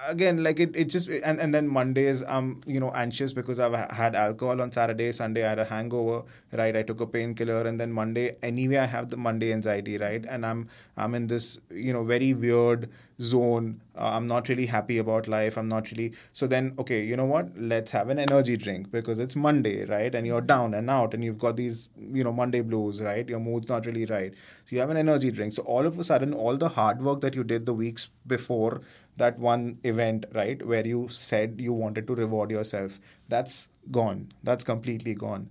again 0.07 0.43
like 0.43 0.59
it, 0.59 0.75
it 0.75 0.85
just 0.85 1.07
and, 1.09 1.39
and 1.39 1.53
then 1.53 1.67
mondays 1.67 2.21
i'm 2.27 2.61
you 2.65 2.79
know 2.79 2.91
anxious 2.91 3.33
because 3.33 3.59
i've 3.59 3.73
had 3.91 4.15
alcohol 4.15 4.61
on 4.61 4.71
saturday 4.71 5.11
sunday 5.11 5.45
i 5.45 5.49
had 5.49 5.59
a 5.59 5.65
hangover 5.65 6.23
right? 6.53 6.75
I 6.77 6.83
took 6.83 7.01
a 7.01 7.07
painkiller 7.07 7.65
and 7.67 7.79
then 7.79 7.91
monday 7.91 8.35
anyway 8.41 8.77
i 8.77 8.85
have 8.85 9.09
the 9.09 9.17
monday 9.17 9.53
anxiety 9.53 9.97
right? 9.97 10.25
And 10.27 10.45
i'm 10.45 10.67
i'm 10.97 11.15
in 11.15 11.27
this 11.27 11.59
you 11.69 11.93
know 11.93 12.03
very 12.03 12.33
weird 12.33 12.89
zone 13.19 13.81
uh, 13.97 14.11
i'm 14.13 14.27
not 14.27 14.47
really 14.47 14.67
happy 14.67 14.97
about 14.99 15.27
life 15.27 15.57
i'm 15.57 15.67
not 15.67 15.89
really 15.91 16.13
so 16.33 16.45
then 16.45 16.73
okay 16.77 17.03
you 17.03 17.15
know 17.17 17.25
what 17.25 17.49
let's 17.57 17.91
have 17.91 18.09
an 18.09 18.19
energy 18.19 18.55
drink 18.55 18.91
because 18.91 19.17
it's 19.19 19.35
monday 19.35 19.85
right 19.85 20.13
and 20.13 20.27
you're 20.27 20.41
down 20.41 20.73
and 20.75 20.89
out 20.89 21.13
and 21.15 21.23
you've 21.23 21.39
got 21.39 21.55
these 21.55 21.89
you 21.99 22.23
know 22.23 22.31
monday 22.31 22.61
blues 22.61 23.01
right 23.01 23.27
your 23.27 23.39
mood's 23.39 23.69
not 23.69 23.85
really 23.87 24.05
right 24.05 24.33
so 24.65 24.75
you 24.75 24.79
have 24.79 24.91
an 24.91 24.97
energy 24.97 25.31
drink 25.31 25.51
so 25.51 25.63
all 25.63 25.85
of 25.87 25.97
a 25.97 26.03
sudden 26.03 26.31
all 26.33 26.57
the 26.57 26.69
hard 26.69 27.01
work 27.01 27.21
that 27.21 27.33
you 27.33 27.43
did 27.43 27.65
the 27.65 27.73
weeks 27.73 28.11
before 28.27 28.81
that 29.17 29.39
one 29.39 29.79
event 29.83 30.25
right 30.33 30.65
where 30.65 30.85
you 30.85 31.07
said 31.09 31.55
you 31.59 31.73
wanted 31.73 32.05
to 32.05 32.13
reward 32.15 32.51
yourself 32.51 32.99
that's 33.27 33.69
gone 33.89 34.27
that's 34.43 34.63
completely 34.63 35.15
gone 35.15 35.49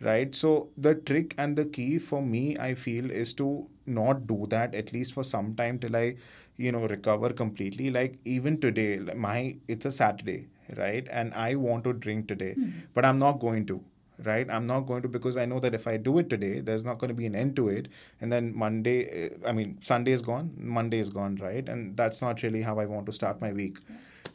right 0.00 0.34
so 0.34 0.68
the 0.76 0.94
trick 0.94 1.34
and 1.38 1.56
the 1.56 1.64
key 1.64 1.98
for 1.98 2.20
me 2.22 2.56
i 2.58 2.74
feel 2.74 3.10
is 3.10 3.32
to 3.32 3.68
not 3.86 4.26
do 4.26 4.46
that 4.48 4.74
at 4.74 4.92
least 4.92 5.12
for 5.12 5.24
some 5.24 5.54
time 5.54 5.78
till 5.78 5.96
i 5.96 6.16
you 6.56 6.72
know 6.72 6.86
recover 6.86 7.30
completely. 7.32 7.90
Like 7.90 8.18
even 8.24 8.60
today 8.60 8.98
my 9.14 9.56
it's 9.68 9.86
a 9.86 9.92
saturday 9.92 10.46
right? 10.76 11.06
And 11.10 11.32
i 11.34 11.54
want 11.54 11.84
to 11.84 11.92
drink 11.92 12.28
today 12.28 12.54
mm-hmm. 12.58 12.80
but 12.94 13.04
i'm 13.04 13.18
not 13.18 13.38
going 13.40 13.66
to 13.66 13.82
right? 14.24 14.50
I'm 14.50 14.66
not 14.66 14.86
going 14.86 15.02
to 15.02 15.08
because 15.08 15.36
i 15.36 15.44
know 15.44 15.60
that 15.60 15.74
if 15.74 15.86
i 15.86 15.96
do 15.96 16.18
it 16.18 16.30
today 16.30 16.60
there's 16.60 16.84
not 16.84 16.98
going 16.98 17.08
to 17.08 17.14
be 17.14 17.26
an 17.26 17.34
end 17.34 17.54
to 17.56 17.68
it. 17.68 17.88
And 18.20 18.32
then 18.32 18.56
monday 18.56 19.30
i 19.46 19.52
mean 19.52 19.78
sunday 19.82 20.12
is 20.12 20.22
gone 20.22 20.52
monday 20.56 20.98
is 20.98 21.10
gone 21.10 21.36
right? 21.36 21.68
And 21.68 21.96
that's 21.96 22.22
not 22.22 22.42
really 22.42 22.62
how 22.62 22.78
i 22.78 22.86
want 22.86 23.06
to 23.06 23.12
start 23.12 23.40
my 23.40 23.52
week 23.52 23.78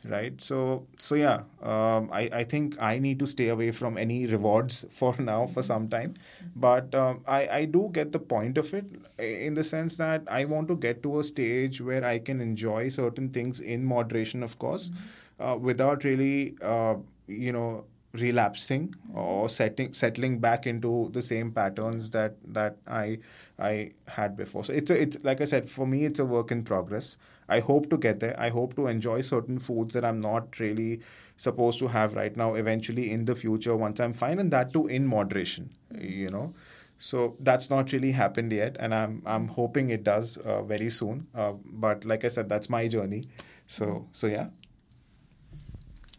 right 0.09 0.41
so 0.41 0.85
so 0.97 1.15
yeah 1.15 1.43
um, 1.61 2.09
I, 2.11 2.29
I 2.33 2.43
think 2.43 2.75
i 2.81 2.97
need 2.97 3.19
to 3.19 3.27
stay 3.27 3.49
away 3.49 3.71
from 3.71 3.97
any 3.97 4.25
rewards 4.25 4.85
for 4.91 5.15
now 5.19 5.45
for 5.45 5.61
some 5.61 5.87
time 5.89 6.15
but 6.55 6.93
um, 6.95 7.21
I, 7.27 7.47
I 7.47 7.65
do 7.65 7.89
get 7.91 8.11
the 8.11 8.19
point 8.19 8.57
of 8.57 8.73
it 8.73 8.85
in 9.19 9.53
the 9.53 9.63
sense 9.63 9.97
that 9.97 10.23
i 10.27 10.45
want 10.45 10.67
to 10.69 10.75
get 10.75 11.03
to 11.03 11.19
a 11.19 11.23
stage 11.23 11.81
where 11.81 12.03
i 12.03 12.19
can 12.19 12.41
enjoy 12.41 12.89
certain 12.89 13.29
things 13.29 13.59
in 13.59 13.85
moderation 13.85 14.43
of 14.43 14.57
course 14.57 14.89
mm-hmm. 14.89 15.43
uh, 15.43 15.55
without 15.57 16.03
really 16.03 16.55
uh, 16.61 16.95
you 17.27 17.53
know 17.53 17.85
relapsing 18.13 18.93
or 19.13 19.47
setting 19.47 19.93
settling 19.93 20.39
back 20.39 20.67
into 20.67 21.09
the 21.13 21.21
same 21.21 21.51
patterns 21.51 22.11
that 22.11 22.35
that 22.45 22.77
I 22.87 23.19
I 23.57 23.91
had 24.07 24.35
before. 24.35 24.65
So 24.65 24.73
it's 24.73 24.91
a, 24.91 25.01
it's 25.01 25.23
like 25.23 25.39
I 25.39 25.45
said 25.45 25.69
for 25.69 25.87
me 25.87 26.03
it's 26.05 26.19
a 26.19 26.25
work 26.25 26.51
in 26.51 26.63
progress. 26.63 27.17
I 27.47 27.59
hope 27.59 27.89
to 27.89 27.97
get 27.97 28.19
there. 28.19 28.35
I 28.39 28.49
hope 28.49 28.75
to 28.75 28.87
enjoy 28.87 29.21
certain 29.21 29.59
foods 29.59 29.93
that 29.93 30.03
I'm 30.03 30.19
not 30.19 30.59
really 30.59 31.01
supposed 31.37 31.79
to 31.79 31.87
have 31.87 32.15
right 32.15 32.35
now 32.35 32.53
eventually 32.55 33.11
in 33.11 33.25
the 33.25 33.35
future 33.35 33.75
once 33.77 33.99
I'm 33.99 34.13
fine 34.13 34.39
and 34.39 34.51
that 34.51 34.73
too 34.73 34.87
in 34.87 35.07
moderation, 35.07 35.69
you 35.97 36.29
know. 36.29 36.53
So 36.97 37.35
that's 37.39 37.69
not 37.69 37.91
really 37.93 38.11
happened 38.11 38.51
yet 38.51 38.75
and 38.79 38.93
I'm 38.93 39.23
I'm 39.25 39.47
hoping 39.47 39.89
it 39.89 40.03
does 40.03 40.37
uh, 40.37 40.63
very 40.63 40.89
soon. 40.89 41.27
Uh, 41.33 41.53
but 41.65 42.05
like 42.05 42.25
I 42.25 42.27
said 42.27 42.49
that's 42.49 42.69
my 42.69 42.87
journey. 42.87 43.23
So 43.67 44.07
so 44.11 44.27
yeah. 44.27 44.49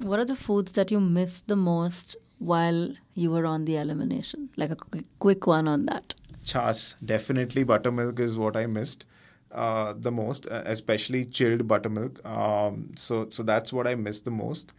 What 0.03 0.19
are 0.19 0.25
the 0.25 0.37
foods 0.37 0.73
that 0.73 0.91
you 0.91 1.01
missed 1.01 1.47
the 1.47 1.57
most 1.57 2.17
while 2.39 2.91
you 3.15 3.31
were 3.31 3.47
on 3.47 3.67
the 3.67 3.77
elimination? 3.77 4.51
Like 4.57 4.71
a 4.71 4.77
quick, 5.21 5.47
one 5.47 5.69
on 5.69 5.87
that. 5.87 6.15
Chas, 6.45 6.97
definitely 7.05 7.63
buttermilk 7.63 8.19
is 8.19 8.37
what 8.37 8.57
I 8.57 8.67
missed 8.67 9.07
uh, 9.53 9.95
the 9.97 10.11
most, 10.11 10.49
uh, 10.49 10.63
especially 10.67 11.25
chilled 11.25 11.69
buttermilk. 11.69 12.25
Um, 12.27 12.91
so 12.97 13.29
so 13.31 13.45
that's 13.45 13.73
what 13.73 13.87
I 13.87 13.95
missed 13.95 14.25
the 14.25 14.33
most. 14.33 14.73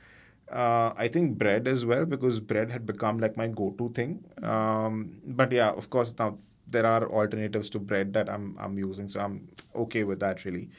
Uh, 0.51 0.93
I 0.97 1.07
think 1.07 1.37
bread 1.37 1.67
as 1.67 1.85
well 1.85 2.05
because 2.05 2.39
bread 2.41 2.69
had 2.69 2.85
become 2.85 3.17
like 3.19 3.37
my 3.37 3.47
go-to 3.47 3.89
thing. 3.89 4.25
Um, 4.41 5.21
but 5.25 5.51
yeah, 5.51 5.69
of 5.69 5.89
course 5.89 6.13
now 6.19 6.37
there 6.67 6.85
are 6.85 7.09
alternatives 7.09 7.69
to 7.71 7.79
bread 7.79 8.13
that 8.13 8.29
I'm 8.29 8.57
I'm 8.59 8.77
using, 8.77 9.07
so 9.07 9.21
I'm 9.21 9.47
okay 9.73 10.03
with 10.03 10.19
that 10.19 10.43
really. 10.43 10.69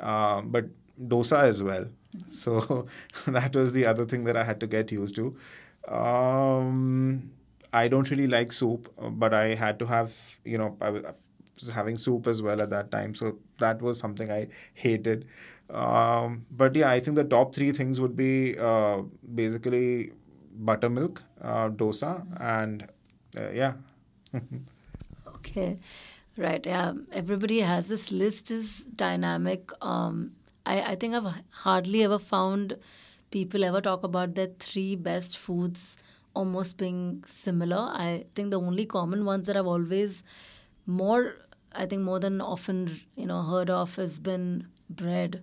Uh, 0.00 0.42
but 0.42 0.66
dosa 1.00 1.42
as 1.42 1.62
well. 1.62 1.86
So 2.28 2.86
that 3.26 3.54
was 3.54 3.72
the 3.72 3.86
other 3.86 4.04
thing 4.04 4.24
that 4.24 4.36
I 4.36 4.44
had 4.44 4.60
to 4.60 4.66
get 4.66 4.92
used 4.92 5.16
to. 5.16 5.36
Um, 5.88 7.30
I 7.72 7.88
don't 7.88 8.10
really 8.10 8.26
like 8.26 8.52
soup, 8.52 8.92
but 9.12 9.34
I 9.34 9.54
had 9.54 9.78
to 9.80 9.86
have, 9.86 10.38
you 10.44 10.58
know, 10.58 10.76
I 10.80 10.90
was 10.90 11.72
having 11.74 11.96
soup 11.96 12.26
as 12.26 12.42
well 12.42 12.60
at 12.62 12.70
that 12.70 12.90
time. 12.90 13.14
So 13.14 13.38
that 13.58 13.82
was 13.82 13.98
something 13.98 14.30
I 14.30 14.48
hated. 14.74 15.26
Um, 15.70 16.46
but 16.50 16.76
yeah, 16.76 16.90
I 16.90 17.00
think 17.00 17.16
the 17.16 17.24
top 17.24 17.54
three 17.54 17.72
things 17.72 18.00
would 18.00 18.16
be 18.16 18.56
uh, 18.58 19.02
basically 19.34 20.12
buttermilk, 20.54 21.22
uh, 21.40 21.70
dosa, 21.70 22.26
and 22.40 22.86
uh, 23.38 23.50
yeah. 23.50 23.74
okay, 25.36 25.78
right. 26.36 26.64
Yeah, 26.64 26.92
everybody 27.12 27.60
has 27.60 27.88
this 27.88 28.12
list 28.12 28.50
is 28.50 28.84
dynamic. 28.84 29.70
Um, 29.80 30.32
I, 30.66 30.80
I 30.92 30.94
think 30.94 31.14
I've 31.14 31.32
hardly 31.50 32.02
ever 32.02 32.18
found 32.18 32.76
people 33.30 33.64
ever 33.64 33.80
talk 33.80 34.04
about 34.04 34.34
their 34.34 34.46
three 34.58 34.96
best 34.96 35.36
foods 35.36 35.96
almost 36.34 36.78
being 36.78 37.22
similar. 37.26 37.76
I 37.92 38.24
think 38.34 38.50
the 38.50 38.60
only 38.60 38.86
common 38.86 39.24
ones 39.24 39.46
that 39.46 39.56
I've 39.56 39.66
always 39.66 40.22
more, 40.86 41.36
I 41.72 41.86
think 41.86 42.02
more 42.02 42.18
than 42.20 42.40
often, 42.40 42.90
you 43.16 43.26
know, 43.26 43.42
heard 43.42 43.70
of 43.70 43.96
has 43.96 44.18
been 44.18 44.66
bread. 44.90 45.42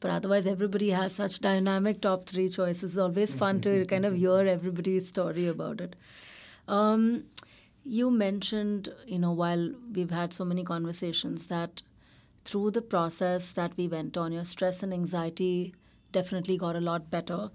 But 0.00 0.10
otherwise, 0.10 0.46
everybody 0.46 0.90
has 0.90 1.12
such 1.14 1.40
dynamic 1.40 2.00
top 2.00 2.24
three 2.26 2.48
choices. 2.48 2.92
It's 2.92 2.98
always 2.98 3.34
fun 3.34 3.60
to 3.62 3.84
kind 3.88 4.04
of 4.06 4.16
hear 4.16 4.38
everybody's 4.38 5.08
story 5.08 5.46
about 5.46 5.80
it. 5.80 5.94
Um, 6.66 7.24
you 7.84 8.10
mentioned, 8.10 8.88
you 9.06 9.18
know, 9.18 9.32
while 9.32 9.72
we've 9.92 10.10
had 10.10 10.32
so 10.32 10.44
many 10.44 10.64
conversations, 10.64 11.48
that 11.48 11.82
through 12.44 12.72
the 12.72 12.82
process 12.82 13.52
that 13.52 13.76
we 13.76 13.88
went 13.88 14.16
on, 14.16 14.32
your 14.32 14.44
stress 14.44 14.82
and 14.82 14.92
anxiety 14.92 15.74
definitely 16.12 16.56
got 16.56 16.76
a 16.76 16.80
lot 16.80 17.10
better. 17.10 17.50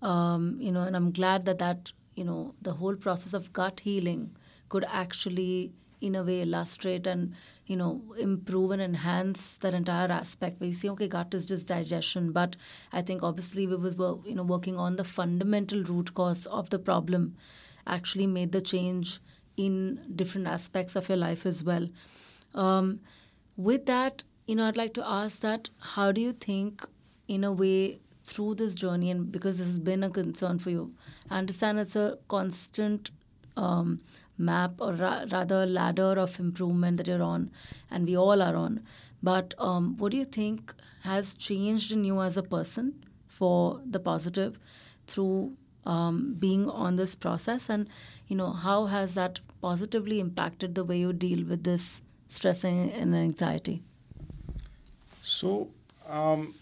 Um, 0.00 0.56
you 0.58 0.72
know, 0.72 0.82
and 0.82 0.96
I'm 0.96 1.12
glad 1.12 1.44
that 1.44 1.58
that 1.58 1.92
you 2.14 2.24
know 2.24 2.54
the 2.60 2.72
whole 2.74 2.96
process 2.96 3.34
of 3.34 3.52
gut 3.52 3.80
healing 3.80 4.36
could 4.68 4.84
actually 4.88 5.72
in 6.00 6.16
a 6.16 6.22
way 6.22 6.42
illustrate 6.42 7.06
and 7.06 7.34
you 7.66 7.76
know 7.76 8.02
improve 8.18 8.72
and 8.72 8.82
enhance 8.82 9.56
that 9.58 9.72
entire 9.72 10.10
aspect 10.10 10.60
where 10.60 10.66
you 10.66 10.72
see 10.72 10.90
okay 10.90 11.08
gut 11.08 11.32
is 11.32 11.46
just 11.46 11.68
digestion 11.68 12.32
but 12.32 12.56
i 12.92 13.00
think 13.00 13.22
obviously 13.22 13.66
we 13.66 13.76
was 13.76 13.96
you 14.26 14.34
know 14.34 14.42
working 14.42 14.76
on 14.76 14.96
the 14.96 15.04
fundamental 15.04 15.82
root 15.84 16.12
cause 16.14 16.44
of 16.46 16.70
the 16.70 16.78
problem 16.78 17.34
actually 17.86 18.26
made 18.26 18.52
the 18.52 18.60
change 18.60 19.20
in 19.56 20.00
different 20.16 20.46
aspects 20.46 20.96
of 20.96 21.08
your 21.08 21.18
life 21.18 21.46
as 21.46 21.62
well 21.62 21.88
um, 22.54 22.98
with 23.56 23.86
that, 23.86 24.24
you 24.46 24.56
know, 24.56 24.66
I'd 24.66 24.76
like 24.76 24.94
to 24.94 25.06
ask 25.06 25.40
that 25.40 25.70
how 25.80 26.12
do 26.12 26.20
you 26.20 26.32
think, 26.32 26.86
in 27.28 27.44
a 27.44 27.52
way, 27.52 28.00
through 28.24 28.54
this 28.54 28.74
journey, 28.74 29.10
and 29.10 29.32
because 29.32 29.58
this 29.58 29.66
has 29.66 29.78
been 29.78 30.02
a 30.02 30.10
concern 30.10 30.58
for 30.58 30.70
you, 30.70 30.92
I 31.30 31.38
understand 31.38 31.78
it's 31.78 31.96
a 31.96 32.18
constant 32.28 33.10
um, 33.56 34.00
map 34.38 34.74
or 34.80 34.92
ra- 34.92 35.24
rather 35.30 35.66
ladder 35.66 36.18
of 36.18 36.38
improvement 36.38 36.98
that 36.98 37.08
you're 37.08 37.22
on, 37.22 37.50
and 37.90 38.06
we 38.06 38.16
all 38.16 38.40
are 38.40 38.54
on. 38.54 38.80
But 39.22 39.54
um, 39.58 39.96
what 39.96 40.12
do 40.12 40.18
you 40.18 40.24
think 40.24 40.72
has 41.02 41.34
changed 41.34 41.92
in 41.92 42.04
you 42.04 42.20
as 42.20 42.36
a 42.36 42.42
person 42.42 43.04
for 43.26 43.80
the 43.84 43.98
positive 44.00 44.58
through 45.06 45.56
um, 45.84 46.36
being 46.38 46.70
on 46.70 46.96
this 46.96 47.14
process, 47.16 47.68
and 47.68 47.88
you 48.28 48.36
know 48.36 48.52
how 48.52 48.86
has 48.86 49.14
that 49.14 49.40
positively 49.60 50.20
impacted 50.20 50.74
the 50.74 50.84
way 50.84 50.98
you 50.98 51.12
deal 51.12 51.44
with 51.44 51.64
this 51.64 52.02
stress 52.32 52.64
and 52.64 53.14
anxiety? 53.14 53.82
So, 55.22 55.70
um, 56.08 56.54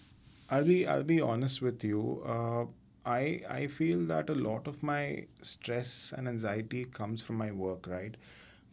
I'll 0.50 0.64
be 0.64 0.86
I'll 0.86 1.04
be 1.04 1.20
honest 1.20 1.62
with 1.62 1.84
you. 1.84 2.22
Uh, 2.26 2.64
I 3.06 3.42
I 3.48 3.66
feel 3.68 4.00
that 4.06 4.30
a 4.30 4.34
lot 4.34 4.66
of 4.66 4.82
my 4.82 5.26
stress 5.42 6.12
and 6.16 6.28
anxiety 6.28 6.84
comes 6.84 7.22
from 7.22 7.36
my 7.36 7.50
work, 7.52 7.86
right? 7.86 8.16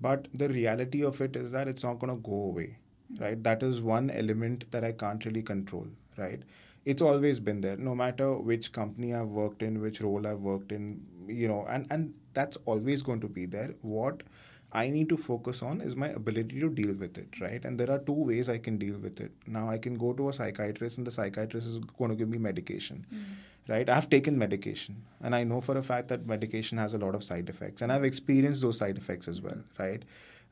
But 0.02 0.28
the 0.34 0.50
reality 0.50 1.04
of 1.04 1.22
it 1.22 1.36
is 1.36 1.52
that 1.52 1.68
it's 1.68 1.84
not 1.84 2.00
going 2.00 2.16
to 2.16 2.22
go 2.22 2.42
away, 2.52 2.78
right? 3.20 3.42
That 3.44 3.64
is 3.64 3.82
one 3.82 4.10
element 4.10 4.70
that 4.72 4.84
I 4.84 4.92
can't 4.92 5.26
really 5.26 5.42
control, 5.42 5.88
right? 6.18 6.42
It's 6.86 7.02
always 7.02 7.40
been 7.40 7.62
there, 7.62 7.78
no 7.78 7.96
matter 7.96 8.34
which 8.38 8.72
company 8.72 9.14
I've 9.14 9.30
worked 9.30 9.62
in, 9.64 9.82
which 9.82 10.02
role 10.02 10.26
I've 10.28 10.40
worked 10.40 10.72
in, 10.72 11.06
you 11.28 11.48
know, 11.48 11.66
and 11.70 11.88
and 11.92 12.16
that's 12.34 12.58
always 12.66 13.02
going 13.02 13.22
to 13.22 13.30
be 13.30 13.46
there. 13.46 13.74
What 13.82 14.24
I 14.78 14.90
need 14.90 15.10
to 15.10 15.18
focus 15.18 15.64
on 15.64 15.82
is 15.82 15.96
my 15.96 16.10
ability 16.10 16.60
to 16.60 16.70
deal 16.70 16.94
with 17.04 17.18
it, 17.18 17.40
right? 17.42 17.64
And 17.66 17.80
there 17.80 17.90
are 17.90 17.98
two 18.10 18.20
ways 18.30 18.50
I 18.50 18.60
can 18.60 18.78
deal 18.78 19.00
with 19.00 19.20
it. 19.20 19.32
Now, 19.48 19.68
I 19.70 19.78
can 19.80 19.98
go 19.98 20.14
to 20.14 20.30
a 20.30 20.34
psychiatrist, 20.34 21.00
and 21.00 21.08
the 21.08 21.12
psychiatrist 21.12 21.68
is 21.68 21.80
going 21.80 22.12
to 22.12 22.18
give 22.18 22.30
me 22.30 22.38
medication, 22.38 23.06
mm-hmm. 23.12 23.72
right? 23.72 23.90
I've 23.90 24.10
taken 24.10 24.38
medication, 24.38 25.04
and 25.22 25.34
I 25.34 25.44
know 25.44 25.62
for 25.62 25.78
a 25.78 25.82
fact 25.82 26.10
that 26.10 26.28
medication 26.28 26.78
has 26.78 26.94
a 26.94 27.00
lot 27.00 27.16
of 27.16 27.24
side 27.24 27.50
effects, 27.50 27.82
and 27.82 27.92
I've 27.92 28.04
experienced 28.04 28.62
those 28.62 28.78
side 28.78 28.98
effects 28.98 29.28
as 29.28 29.42
well, 29.42 29.62
right? 29.80 30.04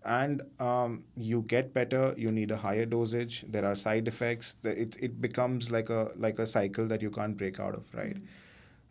and 0.08 0.44
um, 0.60 1.04
you 1.16 1.42
get 1.42 1.74
better 1.74 2.14
you 2.16 2.32
need 2.32 2.52
a 2.52 2.58
higher 2.58 2.86
dosage 2.86 3.44
there 3.48 3.66
are 3.66 3.76
side 3.76 4.08
effects 4.08 4.56
it, 4.64 4.96
it 5.02 5.20
becomes 5.20 5.72
like 5.72 5.90
a 5.90 6.12
like 6.16 6.38
a 6.38 6.46
cycle 6.46 6.86
that 6.86 7.02
you 7.02 7.10
can't 7.10 7.36
break 7.36 7.60
out 7.60 7.74
of 7.74 7.92
right 7.96 8.18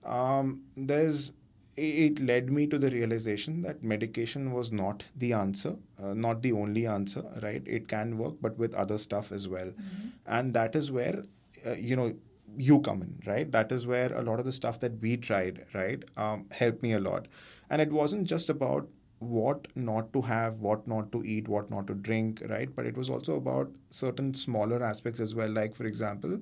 um, 0.05 0.63
there's 0.77 1.33
it 1.77 2.21
led 2.21 2.51
me 2.51 2.67
to 2.67 2.79
the 2.79 2.91
realization 2.91 3.63
that 3.63 3.83
medication 3.83 4.53
was 4.53 4.71
not 4.73 5.05
the 5.17 5.33
answer, 5.33 5.77
uh, 6.03 6.15
not 6.15 6.43
the 6.43 6.53
only 6.53 6.87
answer, 6.87 7.25
right? 7.43 7.63
It 7.67 7.89
can 7.89 8.19
work, 8.19 8.35
but 8.41 8.59
with 8.59 8.75
other 8.75 8.99
stuff 8.99 9.33
as 9.33 9.49
well. 9.49 9.67
Mm-hmm. 9.67 10.09
And 10.27 10.53
that 10.53 10.77
is 10.77 10.93
where, 10.93 11.25
uh, 11.67 11.75
you 11.75 11.97
know, 11.97 12.15
you 12.57 12.81
come 12.81 13.03
in, 13.03 13.21
right? 13.27 13.51
That 13.51 13.73
is 13.73 13.87
where 13.87 14.13
a 14.13 14.23
lot 14.23 14.39
of 14.39 14.45
the 14.45 14.53
stuff 14.53 14.79
that 14.81 15.01
we 15.01 15.17
tried, 15.17 15.67
right, 15.75 16.05
um, 16.17 16.47
helped 16.53 16.83
me 16.83 16.93
a 16.93 17.01
lot. 17.01 17.27
And 17.69 17.83
it 17.83 17.91
wasn't 17.91 18.27
just 18.27 18.49
about 18.49 18.89
what 19.19 19.67
not 19.75 20.13
to 20.13 20.23
have, 20.23 20.61
what 20.61 20.87
not 20.87 21.11
to 21.13 21.25
eat, 21.25 21.49
what 21.49 21.71
not 21.71 21.87
to 21.89 21.95
drink, 21.95 22.43
right? 22.49 22.75
But 22.75 22.87
it 22.87 22.97
was 22.97 23.11
also 23.11 23.37
about 23.37 23.73
certain 23.91 24.35
smaller 24.35 24.83
aspects 24.83 25.19
as 25.19 25.35
well, 25.35 25.51
like, 25.51 25.75
for 25.75 25.85
example, 25.85 26.39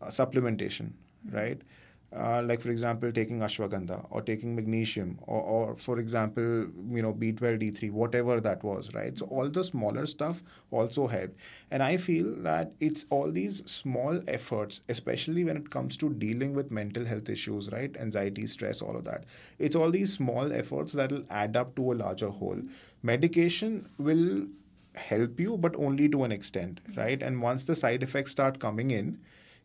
uh, 0.00 0.06
supplementation, 0.06 0.92
mm-hmm. 1.26 1.36
right? 1.36 1.62
Uh, 2.14 2.42
like 2.44 2.60
for 2.60 2.70
example 2.70 3.10
taking 3.10 3.38
ashwagandha 3.40 4.06
or 4.10 4.20
taking 4.20 4.54
magnesium 4.54 5.18
or, 5.22 5.40
or 5.40 5.76
for 5.76 5.98
example 5.98 6.66
you 6.90 7.00
know 7.00 7.10
b12 7.14 7.56
d3 7.56 7.90
whatever 7.90 8.38
that 8.38 8.62
was 8.62 8.92
right? 8.92 9.16
So 9.16 9.24
all 9.26 9.48
the 9.48 9.64
smaller 9.64 10.04
stuff 10.04 10.42
also 10.70 11.06
helped. 11.06 11.40
And 11.70 11.82
i 11.82 11.96
feel 11.96 12.34
that 12.42 12.72
it's 12.80 13.06
all 13.08 13.32
these 13.32 13.62
small 13.70 14.20
efforts 14.28 14.82
especially 14.90 15.42
when 15.44 15.56
it 15.56 15.70
comes 15.70 15.96
to 15.98 16.10
dealing 16.12 16.52
with 16.54 16.70
mental 16.70 17.06
health 17.06 17.30
issues 17.30 17.72
right? 17.72 17.96
Anxiety 17.98 18.46
stress 18.46 18.82
all 18.82 18.94
of 18.94 19.04
that. 19.04 19.24
It's 19.58 19.74
all 19.74 19.90
these 19.90 20.12
small 20.12 20.52
efforts 20.52 20.92
that 20.92 21.10
will 21.12 21.24
add 21.30 21.56
up 21.56 21.74
to 21.76 21.92
a 21.92 21.94
larger 21.94 22.28
whole. 22.28 22.60
Medication 23.02 23.86
will 23.98 24.48
help 24.94 25.40
you 25.40 25.56
but 25.56 25.74
only 25.76 26.08
to 26.10 26.24
an 26.24 26.32
extent 26.32 26.80
right? 26.94 27.22
And 27.22 27.40
once 27.40 27.64
the 27.64 27.74
side 27.74 28.02
effects 28.02 28.32
start 28.32 28.58
coming 28.58 28.90
in 28.90 29.18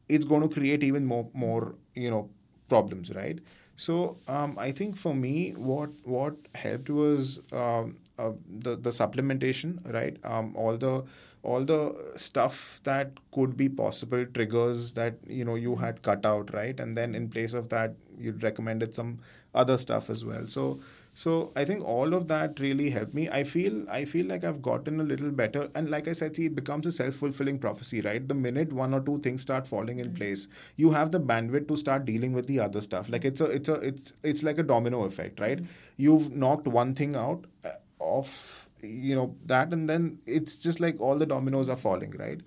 it's 0.10 0.26
going 0.26 0.48
to 0.48 0.54
create 0.54 0.84
even 0.84 1.06
more 1.06 1.30
more 1.34 1.76
you 1.94 2.10
know 2.10 2.30
problems, 2.70 3.14
right? 3.14 3.40
So 3.76 4.18
um, 4.28 4.56
I 4.60 4.72
think 4.72 4.96
for 4.98 5.14
me, 5.14 5.52
what 5.52 5.90
what 6.04 6.36
helped 6.56 6.90
was 6.90 7.40
um, 7.54 7.98
uh, 8.18 8.32
the 8.60 8.76
the 8.76 8.90
supplementation, 8.90 9.78
right? 9.94 10.18
Um, 10.24 10.56
all 10.56 10.78
the 10.78 11.04
all 11.44 11.64
the 11.64 11.96
stuff 12.16 12.82
that 12.84 13.12
could 13.32 13.56
be 13.56 13.70
possible 13.70 14.26
triggers 14.26 14.94
that 14.94 15.16
you 15.28 15.46
know 15.46 15.56
you 15.56 15.76
had 15.76 16.02
cut 16.02 16.26
out, 16.26 16.54
right? 16.54 16.80
And 16.80 16.98
then 16.98 17.14
in 17.16 17.30
place 17.30 17.54
of 17.54 17.70
that, 17.70 17.94
you 18.18 18.32
recommended 18.42 18.94
some 18.94 19.20
other 19.54 19.78
stuff 19.78 20.10
as 20.10 20.26
well. 20.26 20.48
So 20.48 20.80
so 21.18 21.52
I 21.56 21.66
think 21.66 21.84
all 21.84 22.14
of 22.14 22.28
that 22.28 22.60
really 22.60 22.92
helped 22.92 23.16
me. 23.16 23.28
I 23.28 23.44
feel 23.44 23.90
I 23.90 24.06
feel 24.06 24.28
like 24.28 24.44
I've 24.44 24.62
gotten 24.62 25.00
a 25.00 25.04
little 25.04 25.32
better, 25.32 25.68
and 25.74 25.90
like 25.90 26.08
I 26.08 26.12
said, 26.12 26.36
see, 26.36 26.46
it 26.46 26.54
becomes 26.54 26.86
a 26.86 26.92
self 26.92 27.16
fulfilling 27.16 27.58
prophecy, 27.58 28.02
right? 28.02 28.28
The 28.28 28.36
minute 28.36 28.72
one 28.72 28.94
or 28.94 29.00
two 29.02 29.18
things 29.22 29.42
start 29.42 29.68
falling 29.68 29.98
in 29.98 30.10
mm-hmm. 30.10 30.18
place, 30.18 30.48
you 30.76 30.92
have 30.92 31.10
the 31.10 31.20
bandwidth 31.20 31.68
to 31.70 31.76
start 31.76 32.06
dealing 32.06 32.34
with 32.34 32.46
the 32.46 32.60
other 32.60 32.82
stuff. 32.82 33.10
Like 33.10 33.26
it's 33.26 33.42
a 33.42 33.46
it's 33.46 33.68
a 33.68 33.80
it's 33.88 34.14
it's 34.22 34.44
like 34.44 34.60
a 34.60 34.64
domino 34.76 35.06
effect, 35.06 35.40
right? 35.40 35.58
Mm-hmm. 35.58 36.04
You've 36.08 36.32
knocked 36.36 36.68
one 36.68 36.94
thing 36.94 37.16
out 37.16 37.46
uh, 37.66 37.70
of 38.00 38.70
you 38.84 39.16
know 39.16 39.36
that, 39.48 39.74
and 39.74 39.90
then 39.90 40.20
it's 40.28 40.60
just 40.60 40.80
like 40.80 41.02
all 41.02 41.18
the 41.18 41.26
dominoes 41.26 41.68
are 41.68 41.82
falling, 41.88 42.12
right? 42.12 42.42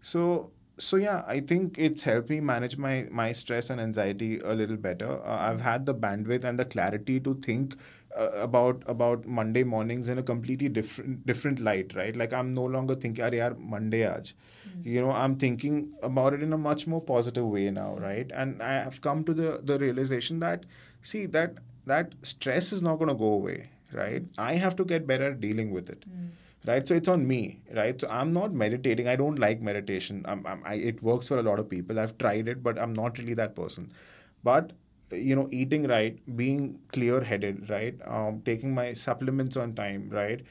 So 0.00 0.52
so 0.78 0.96
yeah 0.96 1.22
i 1.26 1.38
think 1.38 1.76
it's 1.78 2.04
helped 2.04 2.30
me 2.30 2.40
manage 2.40 2.76
my 2.76 3.06
my 3.10 3.30
stress 3.32 3.70
and 3.70 3.80
anxiety 3.80 4.38
a 4.40 4.54
little 4.54 4.76
better 4.76 5.20
uh, 5.24 5.38
i've 5.48 5.60
had 5.60 5.84
the 5.86 5.94
bandwidth 5.94 6.44
and 6.44 6.58
the 6.58 6.64
clarity 6.64 7.20
to 7.20 7.34
think 7.34 7.74
uh, 8.16 8.30
about 8.34 8.82
about 8.86 9.26
Monday 9.26 9.62
mornings 9.64 10.08
in 10.08 10.18
a 10.18 10.22
completely 10.22 10.68
different 10.68 11.26
different 11.26 11.60
light, 11.60 11.94
right? 11.94 12.16
Like 12.16 12.32
I'm 12.32 12.54
no 12.54 12.62
longer 12.62 12.94
thinking, 12.94 13.24
"Are 13.24 13.30
yaar, 13.30 13.58
Monday 13.58 14.00
aaj." 14.00 14.34
Mm-hmm. 14.34 14.88
You 14.88 15.02
know, 15.02 15.12
I'm 15.12 15.36
thinking 15.36 15.94
about 16.02 16.34
it 16.34 16.42
in 16.42 16.52
a 16.52 16.58
much 16.58 16.86
more 16.86 17.00
positive 17.00 17.46
way 17.46 17.70
now, 17.70 17.96
right? 17.96 18.30
And 18.34 18.62
I 18.62 18.74
have 18.74 19.00
come 19.00 19.24
to 19.24 19.34
the 19.34 19.60
the 19.62 19.78
realization 19.78 20.40
that 20.40 20.64
see 21.02 21.26
that 21.26 21.58
that 21.86 22.14
stress 22.22 22.72
is 22.72 22.82
not 22.82 22.96
going 22.96 23.08
to 23.08 23.14
go 23.14 23.32
away, 23.32 23.70
right? 23.92 24.24
I 24.38 24.54
have 24.54 24.76
to 24.76 24.84
get 24.84 25.06
better 25.06 25.32
at 25.32 25.40
dealing 25.40 25.72
with 25.72 25.90
it. 25.90 26.08
Mm. 26.08 26.30
Right, 26.64 26.86
so 26.86 26.94
it's 26.94 27.08
on 27.08 27.26
me, 27.26 27.58
right? 27.74 28.00
So 28.00 28.06
I'm 28.08 28.32
not 28.32 28.52
meditating. 28.52 29.08
I 29.08 29.16
don't 29.16 29.40
like 29.44 29.60
meditation. 29.60 30.24
I'm, 30.24 30.46
I'm, 30.46 30.62
I, 30.64 30.74
it 30.74 31.02
works 31.02 31.26
for 31.26 31.36
a 31.36 31.42
lot 31.42 31.58
of 31.58 31.68
people. 31.68 31.98
I've 31.98 32.16
tried 32.18 32.46
it, 32.46 32.62
but 32.62 32.78
I'm 32.78 32.92
not 32.92 33.18
really 33.18 33.34
that 33.34 33.56
person. 33.56 33.90
But 34.44 34.72
you 35.12 35.36
know 35.36 35.48
eating 35.50 35.86
right 35.88 36.18
being 36.36 36.78
clear 36.92 37.22
headed 37.22 37.68
right? 37.70 37.94
Um, 38.06 38.42
taking 38.44 38.74
my 38.74 38.92
supplements 38.94 39.56
on 39.56 39.74
time 39.74 40.08
right? 40.10 40.42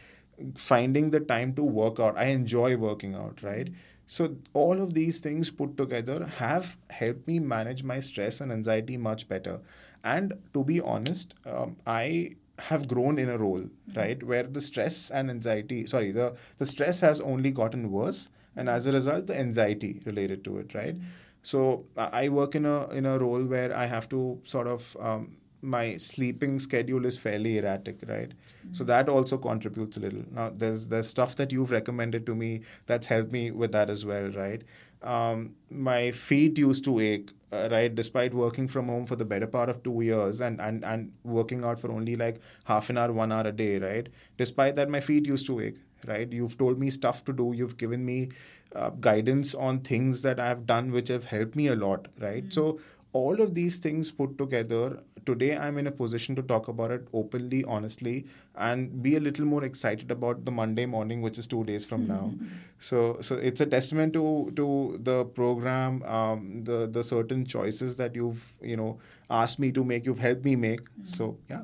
Finding 0.56 1.12
the 1.12 1.20
time 1.20 1.54
to 1.54 1.64
work 1.64 2.00
out. 2.00 2.18
I 2.18 2.26
enjoy 2.26 2.76
working 2.78 3.16
out 3.16 3.44
right? 3.44 3.70
So 4.08 4.36
all 4.54 4.82
of 4.82 4.94
these 4.94 5.20
things 5.22 5.52
put 5.52 5.78
together 5.78 6.26
have 6.38 6.78
helped 6.90 7.28
me 7.28 7.40
manage 7.40 7.84
my 7.84 8.00
stress 8.00 8.42
and 8.42 8.52
anxiety 8.52 8.98
much 8.98 9.30
better. 9.30 9.60
And 10.04 10.34
to 10.54 10.64
be 10.64 10.82
honest 10.82 11.36
um, 11.46 11.76
i 11.86 12.32
have 12.70 12.88
grown 12.88 13.18
in 13.18 13.28
a 13.30 13.38
role 13.38 13.64
right 13.96 14.22
where 14.22 14.44
the 14.44 14.62
stress 14.62 15.10
and 15.10 15.32
anxiety 15.32 15.86
sorry 15.88 16.12
the 16.12 16.36
the 16.60 16.66
stress 16.66 17.02
has 17.02 17.20
only 17.22 17.52
gotten 17.52 17.90
worse 17.92 18.30
and 18.56 18.70
as 18.70 18.86
a 18.86 18.92
result 18.92 19.26
the 19.28 19.40
anxiety 19.40 20.00
related 20.06 20.44
to 20.44 20.58
it 20.60 20.74
right? 20.76 20.96
mm-hmm 21.00 21.31
so 21.42 21.86
I 21.98 22.30
work 22.30 22.56
in 22.56 22.66
a 22.66 22.88
in 22.90 23.06
a 23.06 23.18
role 23.18 23.44
where 23.44 23.76
I 23.76 23.86
have 23.86 24.08
to 24.10 24.40
sort 24.44 24.68
of 24.68 24.96
um, 25.00 25.32
my 25.62 25.98
sleeping 25.98 26.60
schedule 26.60 27.06
is 27.06 27.18
fairly 27.18 27.58
erratic, 27.60 27.98
right? 28.08 28.30
Mm-hmm. 28.30 28.74
So 28.74 28.84
that 28.86 29.10
also 29.10 29.38
contributes 29.38 29.98
a 29.98 30.00
little. 30.00 30.24
Now 30.32 30.50
there's 30.50 30.88
there's 30.88 31.08
stuff 31.08 31.36
that 31.38 31.52
you've 31.52 31.72
recommended 31.72 32.26
to 32.28 32.36
me 32.36 32.62
that's 32.86 33.08
helped 33.08 33.32
me 33.32 33.52
with 33.52 33.72
that 33.72 33.90
as 33.90 34.06
well, 34.06 34.30
right? 34.30 34.64
Um, 35.02 35.56
my 35.70 36.12
feet 36.12 36.58
used 36.58 36.84
to 36.86 37.00
ache, 37.00 37.32
uh, 37.52 37.70
right? 37.72 37.94
Despite 37.94 38.34
working 38.34 38.68
from 38.68 38.88
home 38.88 39.06
for 39.06 39.16
the 39.16 39.26
better 39.26 39.48
part 39.48 39.70
of 39.70 39.84
two 39.84 40.02
years 40.02 40.42
and, 40.42 40.60
and 40.60 40.84
and 40.84 41.12
working 41.24 41.64
out 41.64 41.80
for 41.80 41.92
only 41.92 42.16
like 42.16 42.42
half 42.66 42.90
an 42.90 42.98
hour, 42.98 43.12
one 43.12 43.32
hour 43.32 43.48
a 43.48 43.52
day, 43.52 43.80
right? 43.80 44.10
Despite 44.38 44.76
that, 44.76 44.90
my 44.90 45.00
feet 45.00 45.28
used 45.28 45.46
to 45.48 45.60
ache, 45.60 45.80
right? 46.08 46.32
You've 46.32 46.58
told 46.58 46.80
me 46.80 46.90
stuff 46.90 47.24
to 47.26 47.34
do. 47.34 47.54
You've 47.56 47.78
given 47.78 48.06
me 48.06 48.30
uh, 48.76 48.90
guidance 48.92 49.54
on 49.54 49.80
things 49.80 50.22
that 50.22 50.40
I've 50.40 50.66
done 50.66 50.92
which 50.92 51.10
have 51.10 51.26
helped 51.26 51.56
me 51.56 51.68
a 51.68 51.76
lot, 51.76 52.08
right? 52.20 52.44
Mm-hmm. 52.44 52.52
So 52.52 52.80
all 53.14 53.42
of 53.42 53.54
these 53.54 53.78
things 53.78 54.12
put 54.12 54.38
together 54.38 55.00
today 55.26 55.56
i'm 55.58 55.78
in 55.78 55.88
a 55.88 55.92
position 55.92 56.36
to 56.36 56.42
talk 56.42 56.68
about 56.68 56.92
it 56.92 57.08
openly 57.14 57.64
honestly 57.66 58.26
and 58.56 59.04
be 59.04 59.16
a 59.16 59.20
little 59.20 59.46
more 59.46 59.64
excited 59.64 60.12
about 60.12 60.46
the 60.46 60.52
monday 60.52 60.86
morning 60.86 61.22
which 61.22 61.38
is 61.38 61.48
two 61.48 61.64
days 61.64 61.86
from 61.86 62.08
now 62.08 62.32
so 62.80 63.18
so 63.22 63.36
it's 63.36 63.62
a 63.62 63.66
testament 63.66 64.14
to 64.14 64.52
to 64.56 64.98
the 65.02 65.26
program 65.26 66.02
um, 66.04 66.64
the 66.64 66.88
the 66.88 67.04
certain 67.04 67.46
choices 67.46 67.98
that 67.98 68.16
you've 68.16 68.54
you 68.62 68.78
know 68.78 68.98
asked 69.30 69.60
me 69.60 69.72
to 69.72 69.84
make 69.84 70.06
you've 70.06 70.20
helped 70.20 70.46
me 70.46 70.56
make 70.56 70.82
mm-hmm. 70.82 71.04
so 71.04 71.38
yeah, 71.50 71.64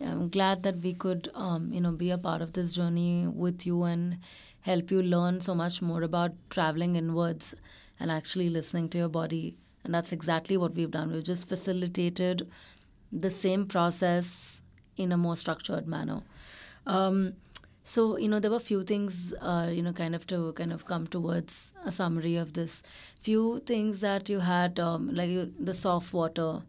I'm 0.00 0.28
glad 0.30 0.62
that 0.62 0.78
we 0.78 0.94
could, 0.94 1.28
um, 1.34 1.72
you 1.72 1.80
know, 1.80 1.92
be 1.92 2.10
a 2.10 2.18
part 2.18 2.40
of 2.40 2.52
this 2.54 2.74
journey 2.74 3.26
with 3.26 3.66
you 3.66 3.82
and 3.84 4.18
help 4.62 4.90
you 4.90 5.02
learn 5.02 5.40
so 5.40 5.54
much 5.54 5.82
more 5.82 6.02
about 6.02 6.32
traveling 6.48 6.96
inwards 6.96 7.54
and 7.98 8.10
actually 8.10 8.48
listening 8.48 8.88
to 8.90 8.98
your 8.98 9.08
body. 9.08 9.56
And 9.84 9.94
that's 9.94 10.12
exactly 10.12 10.56
what 10.56 10.74
we've 10.74 10.90
done. 10.90 11.12
We've 11.12 11.24
just 11.24 11.48
facilitated 11.48 12.48
the 13.12 13.30
same 13.30 13.66
process 13.66 14.62
in 14.96 15.12
a 15.12 15.16
more 15.16 15.36
structured 15.36 15.86
manner. 15.86 16.22
Um, 16.86 17.34
so 17.82 18.18
you 18.18 18.28
know 18.28 18.38
there 18.38 18.50
were 18.50 18.58
a 18.58 18.60
few 18.60 18.82
things 18.84 19.34
uh, 19.40 19.68
you 19.72 19.82
know 19.82 19.92
kind 19.92 20.14
of 20.14 20.26
to 20.26 20.52
kind 20.52 20.72
of 20.72 20.84
come 20.84 21.06
towards 21.06 21.72
a 21.84 21.90
summary 21.90 22.36
of 22.36 22.52
this. 22.52 22.82
Few 23.18 23.60
things 23.60 24.00
that 24.00 24.28
you 24.28 24.40
had 24.40 24.78
um, 24.78 25.14
like 25.14 25.30
you, 25.30 25.52
the 25.58 25.74
soft 25.74 26.12
water 26.12 26.62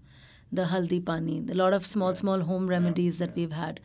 the 0.51 0.63
haldi 0.63 1.03
pani, 1.05 1.43
a 1.49 1.55
lot 1.55 1.73
of 1.73 1.85
small, 1.85 2.13
small 2.15 2.41
home 2.41 2.67
remedies 2.67 3.19
that 3.19 3.35
we've 3.35 3.51
had. 3.53 3.79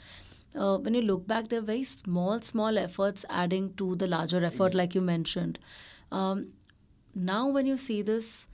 Uh, 0.55 0.79
when 0.79 0.95
you 0.95 1.03
look 1.03 1.27
back, 1.27 1.49
they're 1.49 1.61
very 1.61 1.85
small, 1.85 2.41
small 2.41 2.79
efforts 2.79 3.25
adding 3.29 3.75
to 3.75 3.95
the 3.97 4.07
larger 4.07 4.45
effort, 4.45 4.75
like 4.75 4.95
you 4.95 5.01
mentioned. 5.01 5.59
Um, 6.11 6.53
now, 7.15 7.49
when 7.49 7.67
you 7.67 7.77
see 7.77 8.03
this, 8.03 8.49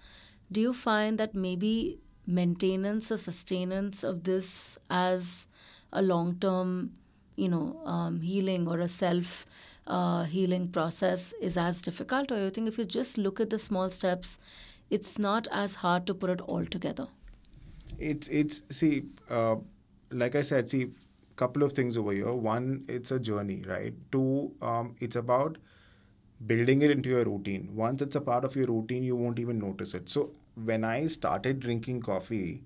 do 0.50 0.60
you 0.60 0.74
find 0.74 1.18
that 1.18 1.34
maybe 1.34 1.98
maintenance 2.26 3.10
or 3.10 3.16
sustenance 3.16 4.04
of 4.04 4.24
this 4.24 4.78
as 4.90 5.48
a 5.92 6.02
long 6.02 6.36
term, 6.36 6.92
you 7.36 7.48
know, 7.48 7.80
um, 7.84 8.20
healing 8.20 8.68
or 8.68 8.80
a 8.80 8.88
self 8.88 9.46
uh, 9.86 10.24
healing 10.24 10.68
process 10.68 11.32
is 11.40 11.56
as 11.56 11.82
difficult? 11.82 12.30
Or 12.30 12.38
you 12.38 12.50
think 12.50 12.68
if 12.68 12.78
you 12.78 12.84
just 12.84 13.16
look 13.16 13.40
at 13.40 13.50
the 13.50 13.58
small 13.58 13.88
steps, 13.88 14.38
it's 14.90 15.18
not 15.18 15.46
as 15.50 15.76
hard 15.76 16.06
to 16.06 16.14
put 16.14 16.30
it 16.30 16.40
all 16.42 16.66
together? 16.66 17.08
It's 18.10 18.28
it's 18.28 18.62
see, 18.70 19.04
uh, 19.30 19.56
like 20.10 20.34
I 20.34 20.42
said, 20.42 20.68
see, 20.68 20.90
couple 21.36 21.62
of 21.62 21.72
things 21.72 21.96
over 21.96 22.12
here. 22.12 22.32
One, 22.32 22.84
it's 22.88 23.10
a 23.10 23.20
journey, 23.20 23.62
right? 23.66 23.94
Two, 24.10 24.52
um, 24.60 24.94
it's 25.00 25.16
about 25.16 25.58
building 26.46 26.82
it 26.82 26.90
into 26.90 27.08
your 27.10 27.24
routine. 27.24 27.68
Once 27.74 28.02
it's 28.02 28.16
a 28.16 28.20
part 28.20 28.44
of 28.44 28.56
your 28.56 28.66
routine, 28.66 29.02
you 29.04 29.16
won't 29.16 29.38
even 29.38 29.58
notice 29.58 29.94
it. 29.94 30.08
So 30.08 30.30
when 30.56 30.84
I 30.84 31.06
started 31.06 31.60
drinking 31.60 32.02
coffee, 32.02 32.62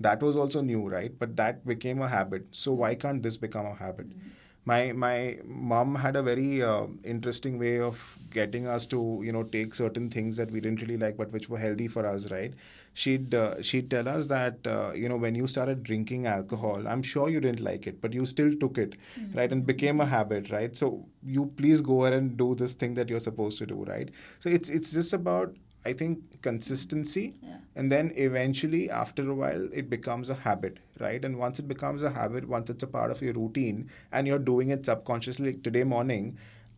that 0.00 0.22
was 0.22 0.36
also 0.36 0.60
new, 0.60 0.88
right? 0.88 1.18
But 1.18 1.36
that 1.36 1.66
became 1.66 2.02
a 2.02 2.08
habit. 2.08 2.46
So 2.52 2.72
why 2.72 2.94
can't 2.94 3.22
this 3.22 3.36
become 3.36 3.66
a 3.66 3.74
habit? 3.74 4.10
Mm-hmm. 4.10 4.28
My 4.66 4.92
my 4.92 5.38
mom 5.46 5.94
had 5.94 6.16
a 6.16 6.22
very 6.22 6.62
uh, 6.62 6.86
interesting 7.04 7.58
way 7.58 7.80
of 7.80 8.18
getting 8.32 8.66
us 8.66 8.86
to 8.86 9.20
you 9.24 9.32
know 9.32 9.44
take 9.44 9.74
certain 9.74 10.10
things 10.10 10.36
that 10.36 10.50
we 10.50 10.60
didn't 10.60 10.82
really 10.82 10.96
like 10.96 11.16
but 11.16 11.32
which 11.32 11.48
were 11.48 11.58
healthy 11.58 11.88
for 11.88 12.04
us 12.06 12.30
right? 12.30 12.54
She'd 12.94 13.34
uh, 13.34 13.62
she'd 13.62 13.90
tell 13.90 14.08
us 14.08 14.26
that 14.26 14.66
uh, 14.66 14.92
you 14.94 15.08
know 15.08 15.16
when 15.16 15.34
you 15.34 15.46
started 15.46 15.82
drinking 15.82 16.26
alcohol 16.26 16.86
i'm 16.88 17.02
sure 17.02 17.28
you 17.28 17.40
didn't 17.40 17.60
like 17.60 17.86
it 17.86 18.00
but 18.00 18.12
you 18.12 18.26
still 18.26 18.56
took 18.56 18.78
it 18.78 18.96
mm-hmm. 18.98 19.38
right? 19.38 19.52
And 19.52 19.66
became 19.66 20.00
a 20.00 20.06
habit 20.06 20.50
right? 20.50 20.74
So 20.74 21.06
you 21.24 21.46
please 21.56 21.80
go 21.80 22.02
ahead 22.04 22.14
and 22.14 22.36
do 22.36 22.54
this 22.54 22.74
thing 22.74 22.94
that 22.94 23.08
you're 23.08 23.20
supposed 23.20 23.58
to 23.58 23.66
do 23.66 23.84
right? 23.84 24.10
So 24.38 24.50
it's 24.50 24.68
it's 24.68 24.92
just 24.92 25.12
about 25.12 25.54
I 25.86 25.92
think 25.92 26.42
consistency, 26.42 27.24
yeah. 27.42 27.58
and 27.74 27.92
then 27.92 28.12
eventually, 28.16 28.90
after 28.90 29.28
a 29.30 29.34
while, 29.34 29.68
it 29.72 29.88
becomes 29.90 30.30
a 30.30 30.34
habit, 30.34 30.78
right? 31.00 31.24
And 31.24 31.38
once 31.38 31.58
it 31.58 31.68
becomes 31.68 32.02
a 32.02 32.10
habit, 32.10 32.48
once 32.48 32.70
it's 32.74 32.88
a 32.88 32.92
part 32.98 33.10
of 33.10 33.22
your 33.22 33.34
routine, 33.34 33.88
and 34.12 34.26
you're 34.26 34.44
doing 34.50 34.70
it 34.76 34.86
subconsciously. 34.90 35.52
Like 35.52 35.62
today 35.62 35.84
morning, 35.84 36.36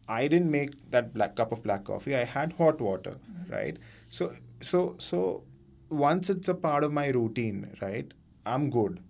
I 0.08 0.28
didn't 0.28 0.50
make 0.50 0.90
that 0.96 1.12
black 1.14 1.36
cup 1.36 1.52
of 1.52 1.62
black 1.62 1.84
coffee. 1.84 2.16
I 2.16 2.24
had 2.24 2.54
hot 2.62 2.80
water, 2.80 3.12
mm-hmm. 3.12 3.52
right? 3.52 3.76
So, 4.08 4.32
so, 4.60 4.94
so, 4.98 5.44
once 5.90 6.30
it's 6.30 6.48
a 6.48 6.54
part 6.54 6.84
of 6.84 6.92
my 6.92 7.08
routine, 7.08 7.68
right? 7.80 8.12
I'm 8.46 8.70
good. 8.70 9.00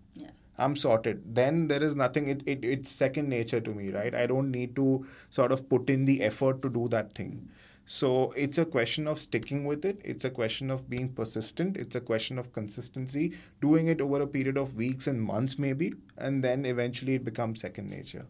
I'm 0.59 0.74
sorted. 0.74 1.34
Then 1.34 1.68
there 1.68 1.82
is 1.82 1.94
nothing. 1.94 2.26
It, 2.28 2.42
it 2.46 2.64
it's 2.64 2.90
second 2.90 3.28
nature 3.28 3.61
to 3.61 3.70
me, 3.70 3.90
right? 3.90 4.14
I 4.14 4.26
don't 4.26 4.51
need 4.51 4.74
to 4.76 5.05
sort 5.30 5.53
of 5.53 5.68
put 5.68 5.88
in 5.88 6.05
the 6.05 6.20
effort 6.22 6.61
to 6.62 6.68
do 6.68 6.88
that 6.88 7.12
thing. 7.12 7.49
So 7.91 8.32
it's 8.36 8.59
a 8.59 8.66
question 8.66 9.09
of 9.09 9.18
sticking 9.18 9.64
with 9.64 9.84
it. 9.84 10.01
It's 10.05 10.24
a 10.24 10.30
question 10.30 10.70
of 10.70 10.91
being 10.91 11.09
persistent. 11.14 11.76
It's 11.76 11.97
a 11.97 12.01
question 12.01 12.39
of 12.39 12.53
consistency, 12.53 13.34
doing 13.62 13.89
it 13.89 14.01
over 14.01 14.20
a 14.20 14.26
period 14.26 14.59
of 14.59 14.76
weeks 14.76 15.07
and 15.07 15.22
months, 15.22 15.59
maybe, 15.59 15.95
and 16.18 16.45
then 16.45 16.66
eventually 16.66 17.14
it 17.14 17.24
becomes 17.24 17.61
second 17.62 17.91
nature. 17.91 18.26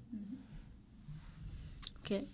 Okay, 2.00 2.24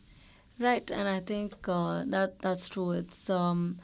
right, 0.61 0.91
and 0.91 1.09
I 1.09 1.21
think 1.21 1.55
uh, 1.69 2.05
that 2.07 2.41
that's 2.41 2.69
true. 2.69 2.93
It's 2.93 3.31
um, 3.31 3.79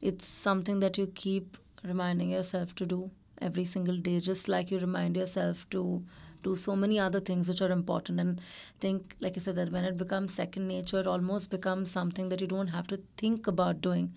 it's 0.00 0.26
something 0.26 0.80
that 0.80 0.98
you 0.98 1.06
keep 1.06 1.56
reminding 1.84 2.30
yourself 2.30 2.74
to 2.76 2.86
do 2.86 3.10
every 3.40 3.64
single 3.64 3.96
day, 3.96 4.20
just 4.20 4.48
like 4.48 4.70
you 4.70 4.78
remind 4.78 5.16
yourself 5.16 5.68
to 5.70 6.02
do 6.42 6.54
so 6.56 6.76
many 6.76 6.98
other 6.98 7.20
things 7.20 7.48
which 7.48 7.62
are 7.62 7.70
important. 7.70 8.20
And 8.20 8.40
think 8.80 9.16
like 9.20 9.36
I 9.36 9.40
said 9.40 9.56
that 9.56 9.72
when 9.72 9.84
it 9.84 9.96
becomes 9.96 10.34
second 10.34 10.68
nature 10.68 11.00
it 11.00 11.06
almost 11.06 11.50
becomes 11.50 11.90
something 11.90 12.28
that 12.28 12.40
you 12.40 12.46
don't 12.46 12.68
have 12.68 12.86
to 12.88 13.00
think 13.16 13.46
about 13.46 13.80
doing. 13.80 14.12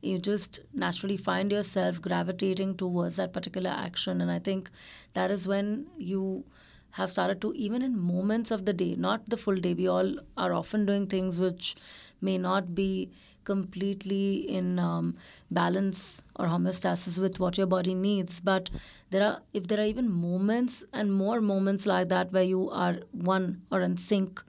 You 0.00 0.18
just 0.18 0.60
naturally 0.72 1.16
find 1.16 1.50
yourself 1.50 2.00
gravitating 2.00 2.76
towards 2.76 3.16
that 3.16 3.32
particular 3.32 3.70
action. 3.70 4.20
And 4.20 4.30
I 4.30 4.38
think 4.38 4.70
that 5.14 5.30
is 5.30 5.48
when 5.48 5.86
you 5.96 6.44
have 6.92 7.10
started 7.10 7.40
to 7.40 7.52
even 7.54 7.82
in 7.82 7.98
moments 7.98 8.50
of 8.50 8.64
the 8.64 8.72
day 8.72 8.94
not 8.96 9.28
the 9.28 9.36
full 9.36 9.56
day 9.56 9.74
we 9.74 9.86
all 9.86 10.16
are 10.36 10.52
often 10.52 10.86
doing 10.86 11.06
things 11.06 11.38
which 11.38 11.74
may 12.20 12.38
not 12.38 12.74
be 12.74 13.10
completely 13.50 14.24
in 14.58 14.78
um, 14.78 15.14
balance 15.60 16.22
or 16.36 16.46
homeostasis 16.54 17.18
with 17.24 17.40
what 17.44 17.58
your 17.58 17.66
body 17.74 17.94
needs 17.94 18.40
but 18.40 18.70
there 19.10 19.24
are 19.28 19.38
if 19.52 19.66
there 19.68 19.80
are 19.80 19.90
even 19.94 20.10
moments 20.10 20.84
and 20.92 21.12
more 21.22 21.40
moments 21.40 21.86
like 21.92 22.08
that 22.08 22.32
where 22.32 22.48
you 22.54 22.68
are 22.70 22.96
one 23.12 23.48
or 23.70 23.80
in 23.80 23.96
sync 23.96 24.42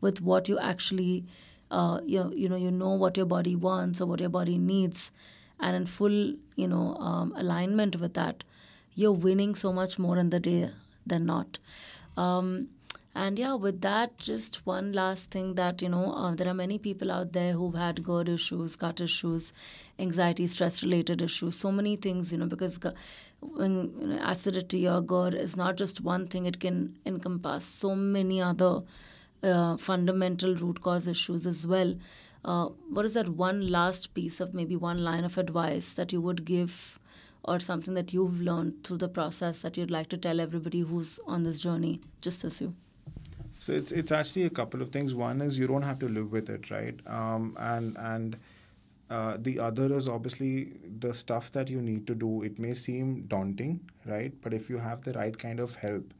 with 0.00 0.20
what 0.30 0.48
you 0.48 0.58
actually 0.58 1.24
uh, 1.70 1.98
you, 2.04 2.32
you 2.36 2.48
know 2.48 2.56
you 2.56 2.70
know 2.70 2.90
what 3.04 3.16
your 3.16 3.26
body 3.26 3.56
wants 3.56 4.00
or 4.00 4.06
what 4.06 4.20
your 4.20 4.28
body 4.40 4.58
needs 4.58 5.10
and 5.60 5.76
in 5.76 5.86
full 5.86 6.18
you 6.56 6.68
know 6.68 6.94
um, 6.96 7.32
alignment 7.36 8.00
with 8.00 8.14
that 8.14 8.44
you're 8.94 9.12
winning 9.12 9.54
so 9.54 9.72
much 9.72 9.98
more 9.98 10.16
in 10.18 10.30
the 10.30 10.38
day 10.40 10.70
than 11.06 11.26
not. 11.26 11.58
Um, 12.16 12.68
and 13.14 13.38
yeah, 13.38 13.54
with 13.54 13.80
that, 13.82 14.18
just 14.18 14.66
one 14.66 14.92
last 14.92 15.30
thing 15.30 15.54
that, 15.54 15.80
you 15.80 15.88
know, 15.88 16.12
uh, 16.12 16.34
there 16.34 16.48
are 16.48 16.54
many 16.54 16.78
people 16.78 17.12
out 17.12 17.32
there 17.32 17.52
who've 17.52 17.74
had 17.74 18.02
GERD 18.02 18.28
issues, 18.28 18.74
gut 18.74 19.00
issues, 19.00 19.52
anxiety, 20.00 20.48
stress 20.48 20.82
related 20.82 21.22
issues, 21.22 21.54
so 21.54 21.70
many 21.70 21.94
things, 21.94 22.32
you 22.32 22.38
know, 22.38 22.46
because 22.46 22.80
when 23.40 23.92
you 24.00 24.06
know, 24.08 24.18
acidity 24.20 24.88
or 24.88 25.00
GERD 25.00 25.34
is 25.34 25.56
not 25.56 25.76
just 25.76 26.00
one 26.00 26.26
thing, 26.26 26.44
it 26.46 26.58
can 26.58 26.98
encompass 27.06 27.64
so 27.64 27.94
many 27.94 28.42
other 28.42 28.82
uh, 29.44 29.76
fundamental 29.76 30.56
root 30.56 30.80
cause 30.80 31.06
issues 31.06 31.46
as 31.46 31.66
well. 31.68 31.94
Uh, 32.44 32.66
what 32.90 33.04
is 33.04 33.14
that 33.14 33.28
one 33.28 33.66
last 33.68 34.12
piece 34.14 34.40
of 34.40 34.54
maybe 34.54 34.74
one 34.74 35.04
line 35.04 35.24
of 35.24 35.38
advice 35.38 35.92
that 35.94 36.12
you 36.12 36.20
would 36.20 36.44
give 36.44 36.98
or 37.44 37.60
something 37.60 37.94
that 37.94 38.12
you've 38.12 38.40
learned 38.40 38.82
through 38.82 38.96
the 38.98 39.08
process 39.08 39.62
that 39.62 39.76
you'd 39.76 39.90
like 39.90 40.08
to 40.08 40.16
tell 40.16 40.40
everybody 40.40 40.80
who's 40.80 41.20
on 41.26 41.44
this 41.44 41.60
journey 41.60 42.00
just 42.20 42.42
as 42.44 42.60
you? 42.60 42.74
So 43.64 43.72
it's 43.72 43.92
it's 43.92 44.12
actually 44.12 44.44
a 44.44 44.50
couple 44.50 44.82
of 44.82 44.90
things. 44.90 45.14
One 45.14 45.40
is 45.40 45.58
you 45.58 45.66
don't 45.66 45.86
have 45.90 45.98
to 46.00 46.08
live 46.16 46.30
with 46.30 46.50
it, 46.50 46.70
right? 46.70 46.98
Um, 47.06 47.56
and 47.58 47.96
and 47.98 48.36
uh, 49.08 49.38
the 49.40 49.58
other 49.58 49.86
is 49.98 50.06
obviously 50.06 50.74
the 51.04 51.14
stuff 51.14 51.50
that 51.52 51.70
you 51.70 51.80
need 51.80 52.06
to 52.08 52.14
do. 52.14 52.42
It 52.42 52.58
may 52.58 52.74
seem 52.74 53.22
daunting, 53.22 53.80
right? 54.04 54.34
But 54.42 54.52
if 54.52 54.68
you 54.68 54.76
have 54.76 55.00
the 55.00 55.14
right 55.14 55.38
kind 55.38 55.60
of 55.60 55.76
help, 55.76 56.12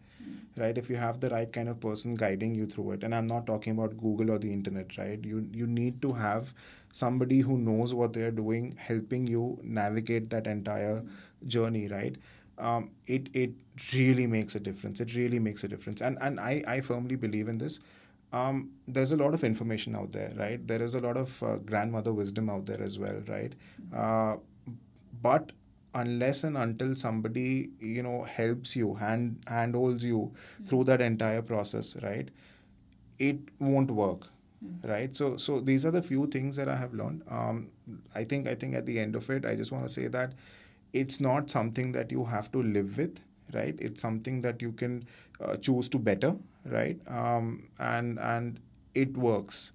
right 0.56 0.78
if 0.78 0.88
you 0.88 0.96
have 0.96 1.20
the 1.20 1.28
right 1.30 1.52
kind 1.52 1.68
of 1.68 1.78
person 1.80 2.14
guiding 2.14 2.54
you 2.54 2.66
through 2.66 2.92
it 2.92 3.04
and 3.04 3.14
i'm 3.14 3.26
not 3.26 3.46
talking 3.46 3.72
about 3.76 3.96
google 4.02 4.30
or 4.30 4.38
the 4.38 4.52
internet 4.52 4.96
right 4.96 5.24
you 5.24 5.46
you 5.52 5.66
need 5.66 6.00
to 6.00 6.12
have 6.12 6.54
somebody 6.92 7.40
who 7.40 7.58
knows 7.58 7.92
what 7.92 8.12
they're 8.12 8.30
doing 8.30 8.72
helping 8.78 9.26
you 9.26 9.58
navigate 9.62 10.30
that 10.30 10.46
entire 10.46 11.02
journey 11.46 11.88
right 11.88 12.16
um, 12.58 12.90
it 13.06 13.28
it 13.32 13.52
really 13.92 14.26
makes 14.26 14.54
a 14.54 14.60
difference 14.60 15.00
it 15.00 15.14
really 15.14 15.38
makes 15.38 15.64
a 15.64 15.68
difference 15.68 16.00
and 16.00 16.18
and 16.20 16.38
i 16.40 16.62
i 16.66 16.80
firmly 16.80 17.16
believe 17.16 17.48
in 17.48 17.58
this 17.58 17.80
um, 18.32 18.70
there's 18.88 19.12
a 19.12 19.16
lot 19.16 19.32
of 19.32 19.44
information 19.44 19.94
out 19.94 20.10
there, 20.10 20.32
right? 20.36 20.66
There 20.66 20.82
is 20.82 20.96
a 20.96 21.00
lot 21.00 21.16
of 21.16 21.40
uh, 21.40 21.58
grandmother 21.58 22.12
wisdom 22.12 22.50
out 22.50 22.66
there 22.66 22.82
as 22.82 22.98
well, 22.98 23.22
right? 23.28 23.52
Uh, 23.94 24.38
but 25.22 25.52
unless 25.94 26.42
and 26.44 26.58
until 26.58 26.94
somebody 26.94 27.70
you 27.78 28.02
know 28.02 28.24
helps 28.24 28.74
you 28.74 28.94
hand 28.94 29.38
handholds 29.46 30.04
you 30.04 30.18
mm-hmm. 30.18 30.64
through 30.64 30.84
that 30.84 31.00
entire 31.00 31.42
process 31.42 31.96
right 32.02 32.30
it 33.18 33.38
won't 33.60 33.90
work 33.90 34.26
mm-hmm. 34.64 34.90
right 34.90 35.14
so 35.14 35.36
so 35.36 35.60
these 35.60 35.86
are 35.86 35.92
the 35.92 36.02
few 36.02 36.26
things 36.26 36.56
that 36.56 36.68
i 36.68 36.74
have 36.74 36.92
learned 36.94 37.22
um, 37.28 37.68
i 38.14 38.24
think 38.24 38.48
i 38.48 38.54
think 38.54 38.74
at 38.74 38.86
the 38.86 38.98
end 38.98 39.14
of 39.14 39.30
it 39.30 39.46
i 39.46 39.54
just 39.54 39.70
want 39.70 39.84
to 39.84 39.88
say 39.88 40.08
that 40.08 40.32
it's 40.94 41.20
not 41.20 41.50
something 41.50 41.92
that 41.92 42.10
you 42.10 42.24
have 42.24 42.50
to 42.52 42.62
live 42.62 42.98
with 42.98 43.20
right 43.52 43.76
it's 43.78 44.00
something 44.00 44.42
that 44.42 44.62
you 44.62 44.72
can 44.72 45.04
uh, 45.40 45.56
choose 45.56 45.88
to 45.88 45.98
better 45.98 46.34
right 46.66 46.98
um, 47.08 47.68
and 47.78 48.18
and 48.18 48.60
it 48.94 49.16
works 49.16 49.72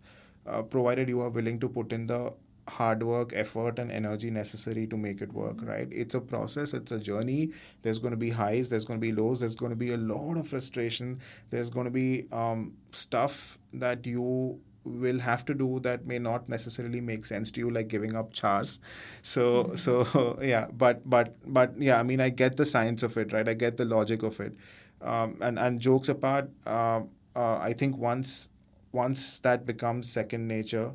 uh, 0.48 0.62
provided 0.64 1.08
you 1.08 1.22
are 1.22 1.30
willing 1.30 1.60
to 1.60 1.70
put 1.70 1.94
in 1.94 2.08
the 2.08 2.34
hard 2.70 3.02
work, 3.04 3.32
effort, 3.34 3.80
and 3.80 3.92
energy 3.92 4.30
necessary 4.30 4.86
to 4.88 4.96
make 4.98 5.22
it 5.22 5.34
work, 5.34 5.58
right? 5.64 5.88
It's 5.92 6.14
a 6.16 6.22
process, 6.22 6.74
it's 6.74 6.92
a 6.92 7.00
journey. 7.00 7.52
There's 7.82 8.00
going 8.00 8.12
to 8.12 8.18
be 8.18 8.30
highs, 8.30 8.70
there's 8.70 8.86
going 8.86 9.00
to 9.00 9.06
be 9.06 9.12
lows, 9.12 9.40
there's 9.40 9.56
going 9.56 9.72
to 9.72 9.76
be 9.76 9.92
a 9.94 9.98
lot 9.98 10.38
of 10.38 10.48
frustration, 10.48 11.20
there's 11.50 11.70
going 11.72 11.86
to 11.86 11.92
be 11.92 12.28
um, 12.32 12.74
stuff 12.92 13.58
that 13.74 14.06
you 14.06 14.60
will 14.90 15.20
have 15.20 15.46
to 15.46 15.54
do 15.54 15.80
that 15.82 16.06
may 16.06 16.20
not 16.20 16.50
necessarily 16.50 17.02
make 17.02 17.26
sense 17.26 17.52
to 17.52 17.60
you 17.60 17.70
like 17.70 17.88
giving 17.88 18.16
up 18.16 18.34
chas 18.34 18.80
so 19.22 19.64
mm-hmm. 19.64 19.76
so 19.76 20.40
yeah 20.42 20.68
but 20.74 21.08
but 21.10 21.36
but 21.46 21.74
yeah 21.78 22.00
i 22.00 22.04
mean 22.04 22.20
i 22.20 22.30
get 22.30 22.58
the 22.58 22.66
science 22.66 23.04
of 23.04 23.18
it 23.18 23.32
right 23.34 23.48
i 23.48 23.54
get 23.54 23.78
the 23.78 23.86
logic 23.86 24.24
of 24.24 24.40
it 24.40 24.54
um, 25.02 25.38
and 25.42 25.60
and 25.60 25.80
jokes 25.80 26.10
apart 26.10 26.50
uh, 26.66 27.02
uh, 27.36 27.58
i 27.60 27.74
think 27.74 27.98
once 27.98 28.50
once 28.92 29.40
that 29.40 29.66
becomes 29.66 30.12
second 30.12 30.48
nature 30.48 30.92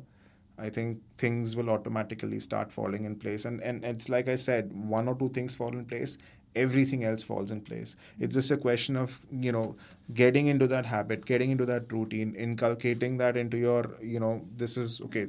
I 0.57 0.69
think 0.69 1.01
things 1.17 1.55
will 1.55 1.69
automatically 1.69 2.39
start 2.39 2.71
falling 2.71 3.03
in 3.03 3.15
place. 3.17 3.45
And, 3.45 3.61
and 3.61 3.83
it's 3.83 4.09
like 4.09 4.29
I 4.29 4.35
said, 4.35 4.71
one 4.71 5.07
or 5.07 5.15
two 5.15 5.29
things 5.29 5.55
fall 5.55 5.73
in 5.73 5.85
place, 5.85 6.17
everything 6.55 7.03
else 7.03 7.23
falls 7.23 7.51
in 7.51 7.61
place. 7.61 7.95
It's 8.19 8.35
just 8.35 8.51
a 8.51 8.57
question 8.57 8.95
of, 8.95 9.19
you 9.31 9.51
know, 9.51 9.75
getting 10.13 10.47
into 10.47 10.67
that 10.67 10.85
habit, 10.85 11.25
getting 11.25 11.51
into 11.51 11.65
that 11.65 11.91
routine, 11.91 12.33
inculcating 12.35 13.17
that 13.17 13.37
into 13.37 13.57
your, 13.57 13.95
you 14.01 14.19
know, 14.19 14.45
this 14.55 14.77
is, 14.77 15.01
okay, 15.01 15.27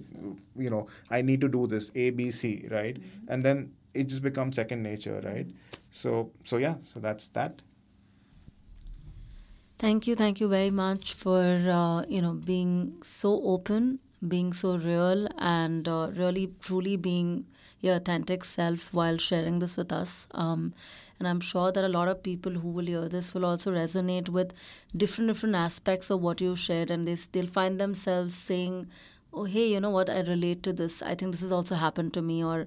you 0.56 0.70
know, 0.70 0.86
I 1.10 1.22
need 1.22 1.40
to 1.42 1.48
do 1.48 1.66
this, 1.66 1.92
A, 1.94 2.10
B, 2.10 2.30
C, 2.30 2.66
right? 2.70 2.94
Mm-hmm. 2.94 3.32
And 3.32 3.42
then 3.44 3.72
it 3.94 4.04
just 4.08 4.22
becomes 4.22 4.56
second 4.56 4.82
nature, 4.82 5.20
right? 5.24 5.46
So, 5.90 6.32
so 6.44 6.56
yeah, 6.58 6.76
so 6.80 7.00
that's 7.00 7.28
that. 7.30 7.64
Thank 9.78 10.06
you, 10.06 10.14
thank 10.14 10.40
you 10.40 10.48
very 10.48 10.70
much 10.70 11.12
for 11.14 11.42
uh, 11.42 12.04
you 12.08 12.22
know 12.22 12.32
being 12.32 12.96
so 13.02 13.42
open 13.42 13.98
being 14.28 14.52
so 14.52 14.76
real 14.76 15.28
and 15.38 15.88
uh, 15.88 16.08
really 16.14 16.52
truly 16.60 16.96
being 16.96 17.46
your 17.80 17.96
authentic 17.96 18.44
self 18.44 18.92
while 18.94 19.18
sharing 19.18 19.58
this 19.58 19.76
with 19.76 19.92
us. 19.92 20.28
Um, 20.32 20.74
and 21.18 21.28
I'm 21.28 21.40
sure 21.40 21.72
that 21.72 21.84
a 21.84 21.88
lot 21.88 22.08
of 22.08 22.22
people 22.22 22.52
who 22.52 22.68
will 22.68 22.86
hear 22.86 23.08
this 23.08 23.34
will 23.34 23.44
also 23.44 23.72
resonate 23.72 24.28
with 24.28 24.84
different 24.96 25.28
different 25.28 25.54
aspects 25.54 26.10
of 26.10 26.20
what 26.20 26.40
you 26.40 26.56
shared, 26.56 26.90
and 26.90 27.06
they 27.06 27.16
they'll 27.32 27.46
find 27.46 27.78
themselves 27.78 28.34
saying, 28.34 28.88
oh 29.32 29.44
hey 29.44 29.72
you 29.72 29.80
know 29.80 29.90
what? 29.90 30.10
I 30.10 30.20
relate 30.20 30.62
to 30.64 30.72
this. 30.72 31.02
I 31.02 31.14
think 31.14 31.32
this 31.32 31.40
has 31.42 31.52
also 31.52 31.74
happened 31.74 32.12
to 32.14 32.22
me 32.22 32.44
or 32.44 32.66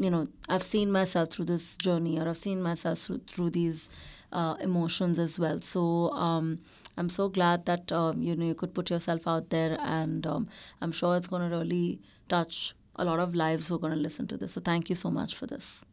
you 0.00 0.10
know 0.10 0.24
i've 0.48 0.62
seen 0.62 0.92
myself 0.92 1.28
through 1.30 1.44
this 1.44 1.76
journey 1.76 2.20
or 2.20 2.28
i've 2.28 2.36
seen 2.36 2.62
myself 2.62 2.98
through, 3.00 3.18
through 3.26 3.50
these 3.50 3.90
uh, 4.32 4.54
emotions 4.60 5.18
as 5.18 5.38
well. 5.38 5.58
So 5.58 6.10
um, 6.10 6.58
i'm 6.98 7.08
so 7.08 7.28
glad 7.28 7.64
that 7.66 7.92
um, 7.92 8.22
you 8.22 8.36
know 8.36 8.44
you 8.46 8.54
could 8.54 8.74
put 8.74 8.90
yourself 8.90 9.26
out 9.26 9.50
there 9.50 9.76
and 9.80 10.26
um, 10.26 10.48
i'm 10.80 10.92
sure 10.92 11.16
it's 11.16 11.28
going 11.28 11.48
to 11.48 11.56
really 11.56 12.00
touch 12.28 12.74
a 12.96 13.04
lot 13.04 13.20
of 13.20 13.34
lives 13.34 13.68
who 13.68 13.76
are 13.76 13.78
going 13.78 13.94
to 13.94 13.98
listen 13.98 14.26
to 14.26 14.36
this. 14.36 14.52
So 14.54 14.60
thank 14.60 14.88
you 14.90 14.96
so 14.96 15.08
much 15.08 15.34
for 15.36 15.46
this 15.46 15.84